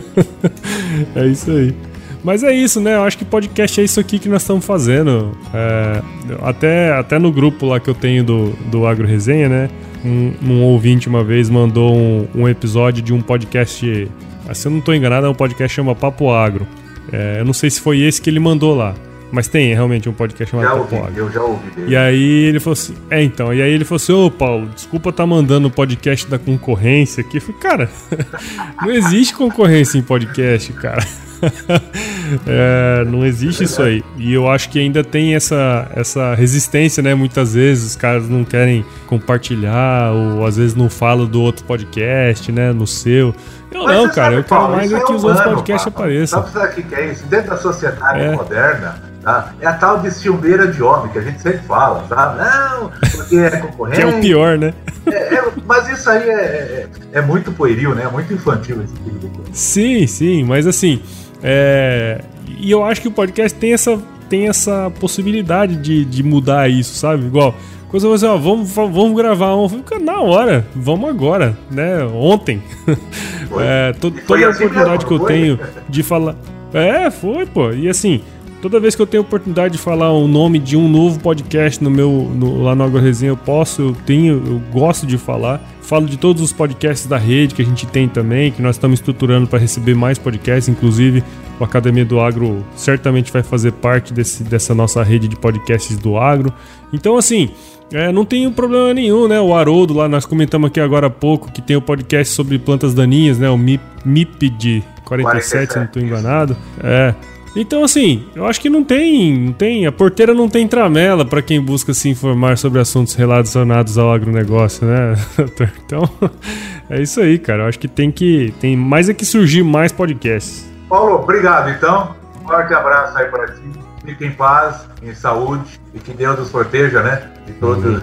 é 1.14 1.26
isso 1.26 1.50
aí. 1.50 1.76
Mas 2.24 2.42
é 2.42 2.52
isso, 2.52 2.80
né? 2.80 2.96
Eu 2.96 3.02
acho 3.02 3.16
que 3.18 3.24
podcast 3.24 3.80
é 3.80 3.84
isso 3.84 4.00
aqui 4.00 4.18
que 4.18 4.28
nós 4.28 4.42
estamos 4.42 4.64
fazendo. 4.64 5.36
É, 5.54 6.02
até, 6.42 6.92
até 6.92 7.18
no 7.18 7.30
grupo 7.30 7.66
lá 7.66 7.78
que 7.78 7.88
eu 7.88 7.94
tenho 7.94 8.24
do, 8.24 8.50
do 8.70 8.86
Agro 8.86 9.06
Resenha, 9.06 9.48
né? 9.48 9.70
Um, 10.04 10.32
um 10.42 10.62
ouvinte 10.62 11.08
uma 11.08 11.22
vez 11.22 11.48
mandou 11.48 11.94
um, 11.94 12.26
um 12.34 12.48
episódio 12.48 13.02
de 13.02 13.12
um 13.12 13.20
podcast 13.20 14.10
se 14.54 14.66
eu 14.66 14.72
não 14.72 14.78
estou 14.78 14.94
enganado, 14.94 15.26
é 15.26 15.30
um 15.30 15.34
podcast 15.34 15.72
que 15.72 15.76
chama 15.76 15.94
Papo 15.94 16.30
Agro. 16.30 16.66
É, 17.12 17.40
eu 17.40 17.44
não 17.44 17.52
sei 17.52 17.70
se 17.70 17.80
foi 17.80 18.00
esse 18.00 18.20
que 18.20 18.30
ele 18.30 18.40
mandou 18.40 18.74
lá. 18.74 18.94
Mas 19.32 19.48
tem 19.48 19.74
realmente 19.74 20.08
um 20.08 20.12
podcast 20.12 20.50
chamado 20.50 20.68
já 20.68 20.76
Papo 20.76 20.94
ouvi, 20.94 21.06
Agro. 21.08 21.18
Eu 21.18 21.32
já 21.32 21.42
ouvi 21.42 21.70
dele. 21.70 21.90
E 21.90 21.96
aí 21.96 22.44
ele 22.44 22.60
falou 22.60 22.74
assim: 22.74 22.94
É, 23.10 23.22
então. 23.22 23.52
E 23.52 23.60
aí 23.60 23.72
ele 23.72 23.84
falou 23.84 23.96
assim: 23.96 24.12
Ô 24.12 24.30
Paulo, 24.30 24.68
desculpa 24.68 25.10
estar 25.10 25.24
tá 25.24 25.26
mandando 25.26 25.68
o 25.68 25.70
podcast 25.70 26.28
da 26.28 26.38
concorrência 26.38 27.22
aqui. 27.22 27.38
Eu 27.38 27.40
falei, 27.40 27.60
cara, 27.60 27.90
não 28.82 28.92
existe 28.92 29.34
concorrência 29.34 29.98
em 29.98 30.02
podcast, 30.02 30.72
cara. 30.74 31.04
é, 32.46 33.04
não 33.04 33.24
existe 33.24 33.64
isso 33.64 33.82
aí. 33.82 34.02
E 34.16 34.32
eu 34.32 34.48
acho 34.48 34.68
que 34.68 34.78
ainda 34.78 35.02
tem 35.04 35.34
essa, 35.34 35.88
essa 35.94 36.34
resistência, 36.34 37.02
né? 37.02 37.14
Muitas 37.14 37.54
vezes 37.54 37.84
os 37.84 37.96
caras 37.96 38.28
não 38.28 38.44
querem 38.44 38.84
compartilhar, 39.06 40.12
ou 40.12 40.44
às 40.46 40.56
vezes 40.56 40.74
não 40.74 40.90
falam 40.90 41.26
do 41.26 41.40
outro 41.40 41.64
podcast, 41.64 42.50
né? 42.52 42.72
No 42.72 42.86
seu. 42.86 43.34
Eu 43.70 43.84
Mas 43.84 43.96
não, 43.96 44.08
cara, 44.08 44.34
eu 44.34 44.44
quero 44.44 44.60
Paulo, 44.60 44.76
mais 44.76 44.92
é 44.92 45.00
que 45.00 45.12
os 45.12 45.24
outros 45.24 45.44
podcasts 45.44 45.86
apareçam. 45.86 46.46
Sabe 46.48 46.80
o 46.80 46.84
que 46.84 46.94
é 46.94 47.12
isso? 47.12 47.26
Dentro 47.26 47.50
da 47.50 47.56
sociedade 47.56 48.20
é. 48.20 48.32
moderna, 48.32 49.02
tá? 49.22 49.52
é 49.60 49.66
a 49.66 49.72
tal 49.74 49.98
de 49.98 50.10
ciumeira 50.10 50.68
de 50.68 50.82
homem 50.82 51.10
que 51.10 51.18
a 51.18 51.22
gente 51.22 51.40
sempre 51.40 51.58
fala, 51.66 52.06
sabe? 52.08 52.38
Não, 52.38 52.90
porque 53.10 53.36
é 53.36 53.50
concorrente. 53.58 53.96
que 53.98 54.02
é 54.02 54.06
o 54.06 54.20
pior, 54.20 54.56
né? 54.56 54.72
É, 55.06 55.34
é, 55.34 55.44
mas 55.64 55.88
isso 55.88 56.08
aí 56.08 56.28
é, 56.28 56.32
é, 56.32 56.88
é, 57.12 57.20
muito 57.20 57.50
pueril, 57.52 57.94
né? 57.94 58.04
É 58.04 58.08
muito 58.08 58.32
infantil 58.32 58.82
esse 58.82 58.94
tipo 58.94 59.18
de 59.18 59.28
coisa. 59.28 59.50
Sim, 59.52 60.06
sim, 60.06 60.44
mas 60.44 60.66
assim. 60.66 61.02
É... 61.42 62.20
E 62.58 62.70
eu 62.70 62.84
acho 62.84 63.00
que 63.00 63.08
o 63.08 63.12
podcast 63.12 63.56
tem 63.58 63.72
essa, 63.72 64.00
tem 64.28 64.48
essa 64.48 64.90
possibilidade 64.98 65.76
de, 65.76 66.04
de 66.04 66.22
mudar 66.22 66.70
isso, 66.70 66.94
sabe? 66.94 67.26
Igual, 67.26 67.54
coisa 67.88 68.12
assim, 68.14 68.26
ó, 68.26 68.36
vamos, 68.36 68.70
vamos 68.70 69.16
gravar 69.16 69.56
um. 69.56 69.68
Fica 69.68 69.98
na 69.98 70.20
hora, 70.20 70.66
vamos 70.74 71.08
agora, 71.08 71.56
né? 71.70 72.04
Ontem. 72.04 72.62
é, 73.60 73.92
to, 73.92 74.10
toda 74.10 74.46
a 74.46 74.50
assim 74.50 74.64
oportunidade 74.64 75.06
que 75.06 75.12
eu 75.12 75.20
tenho 75.20 75.60
de 75.88 76.02
falar. 76.02 76.36
É, 76.72 77.10
foi, 77.10 77.46
pô. 77.46 77.70
E 77.72 77.88
assim, 77.88 78.20
toda 78.66 78.80
vez 78.80 78.96
que 78.96 79.02
eu 79.02 79.06
tenho 79.06 79.22
oportunidade 79.22 79.74
de 79.74 79.78
falar 79.78 80.10
o 80.10 80.26
nome 80.26 80.58
de 80.58 80.76
um 80.76 80.88
novo 80.88 81.20
podcast 81.20 81.82
no 81.82 81.88
meu 81.88 82.28
no, 82.34 82.64
lá 82.64 82.74
no 82.74 82.82
AgroResenha, 82.82 83.30
eu 83.30 83.36
posso, 83.36 83.80
eu 83.80 83.96
tenho, 84.04 84.42
eu 84.44 84.60
gosto 84.72 85.06
de 85.06 85.16
falar. 85.16 85.60
Falo 85.80 86.04
de 86.04 86.16
todos 86.16 86.42
os 86.42 86.52
podcasts 86.52 87.06
da 87.06 87.16
rede 87.16 87.54
que 87.54 87.62
a 87.62 87.64
gente 87.64 87.86
tem 87.86 88.08
também, 88.08 88.50
que 88.50 88.60
nós 88.60 88.74
estamos 88.74 88.98
estruturando 88.98 89.46
para 89.46 89.60
receber 89.60 89.94
mais 89.94 90.18
podcasts, 90.18 90.68
inclusive 90.68 91.22
o 91.60 91.64
Academia 91.64 92.04
do 92.04 92.18
Agro 92.18 92.64
certamente 92.74 93.32
vai 93.32 93.44
fazer 93.44 93.70
parte 93.70 94.12
desse, 94.12 94.42
dessa 94.42 94.74
nossa 94.74 95.00
rede 95.04 95.28
de 95.28 95.36
podcasts 95.36 95.96
do 95.96 96.18
agro. 96.18 96.52
Então, 96.92 97.16
assim, 97.16 97.50
é, 97.92 98.10
não 98.10 98.24
tem 98.24 98.50
problema 98.50 98.92
nenhum, 98.92 99.28
né? 99.28 99.40
O 99.40 99.54
Haroldo 99.54 99.94
lá, 99.94 100.08
nós 100.08 100.26
comentamos 100.26 100.66
aqui 100.70 100.80
agora 100.80 101.06
há 101.06 101.10
pouco 101.10 101.52
que 101.52 101.62
tem 101.62 101.76
o 101.76 101.80
podcast 101.80 102.34
sobre 102.34 102.58
plantas 102.58 102.94
daninhas, 102.94 103.38
né? 103.38 103.48
O 103.48 103.56
MIP, 103.56 103.84
MIP 104.04 104.50
de 104.50 104.82
47, 105.04 105.72
se 105.72 105.78
não 105.78 105.86
estou 105.86 106.02
enganado. 106.02 106.56
É. 106.82 107.14
Então, 107.56 107.82
assim, 107.82 108.28
eu 108.36 108.44
acho 108.44 108.60
que 108.60 108.68
não 108.68 108.84
tem, 108.84 109.34
não 109.34 109.52
tem. 109.54 109.86
A 109.86 109.92
porteira 109.92 110.34
não 110.34 110.46
tem 110.46 110.68
tramela 110.68 111.24
para 111.24 111.40
quem 111.40 111.58
busca 111.58 111.94
se 111.94 112.06
informar 112.10 112.58
sobre 112.58 112.80
assuntos 112.80 113.14
relacionados 113.14 113.96
ao 113.96 114.12
agronegócio, 114.12 114.86
né? 114.86 115.14
então, 115.82 116.02
é 116.90 117.00
isso 117.00 117.18
aí, 117.18 117.38
cara. 117.38 117.62
Eu 117.62 117.68
acho 117.68 117.78
que 117.78 117.88
tem 117.88 118.12
que. 118.12 118.52
Tem 118.60 118.76
mais 118.76 119.08
é 119.08 119.14
que 119.14 119.24
surgir 119.24 119.62
mais 119.62 119.90
podcasts. 119.90 120.70
Paulo, 120.86 121.14
obrigado 121.14 121.70
então. 121.70 122.14
Um 122.42 122.46
forte 122.46 122.74
abraço 122.74 123.16
aí 123.16 123.26
para 123.28 123.46
ti. 123.46 123.62
Fique 124.04 124.26
em 124.26 124.32
paz, 124.32 124.86
em 125.02 125.14
saúde 125.14 125.80
e 125.94 125.98
que 125.98 126.12
Deus 126.12 126.38
os 126.38 126.50
proteja, 126.50 127.02
né? 127.02 127.22
De 127.46 127.54
todos, 127.54 127.84
uhum. 127.84 128.00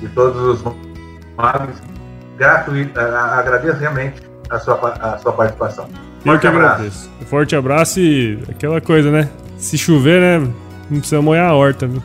de 0.00 0.08
todos 0.08 0.40
os 0.40 0.74
males. 1.36 1.76
Gratuito, 2.38 2.98
agradeço 2.98 3.78
realmente 3.78 4.22
a 4.48 4.58
sua, 4.58 4.74
a 5.00 5.18
sua 5.18 5.32
participação. 5.32 5.88
Eu 6.24 6.38
que 6.38 6.46
abraço. 6.46 6.74
agradeço. 6.74 7.10
Forte 7.26 7.56
abraço 7.56 8.00
e 8.00 8.38
aquela 8.48 8.80
coisa, 8.80 9.10
né? 9.10 9.28
Se 9.58 9.76
chover, 9.76 10.20
né? 10.20 10.48
Não 10.90 10.98
precisa 10.98 11.20
molhar 11.20 11.50
a 11.50 11.54
horta, 11.54 11.86
viu? 11.86 12.02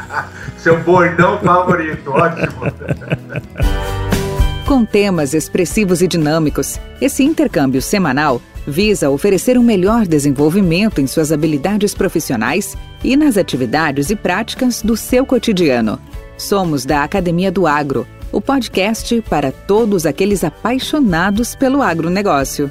Seu 0.58 0.82
bordão 0.82 1.38
favorito, 1.38 2.10
ótimo. 2.10 2.62
Com 4.66 4.84
temas 4.84 5.34
expressivos 5.34 6.00
e 6.00 6.08
dinâmicos, 6.08 6.80
esse 7.00 7.22
intercâmbio 7.22 7.82
semanal 7.82 8.40
visa 8.66 9.10
oferecer 9.10 9.58
um 9.58 9.62
melhor 9.62 10.06
desenvolvimento 10.06 11.00
em 11.00 11.06
suas 11.06 11.32
habilidades 11.32 11.94
profissionais 11.94 12.76
e 13.02 13.16
nas 13.16 13.36
atividades 13.36 14.10
e 14.10 14.16
práticas 14.16 14.82
do 14.82 14.96
seu 14.96 15.26
cotidiano. 15.26 15.98
Somos 16.38 16.84
da 16.84 17.02
Academia 17.02 17.50
do 17.50 17.66
Agro 17.66 18.06
o 18.32 18.40
podcast 18.40 19.22
para 19.28 19.52
todos 19.52 20.06
aqueles 20.06 20.42
apaixonados 20.42 21.54
pelo 21.54 21.82
agronegócio. 21.82 22.70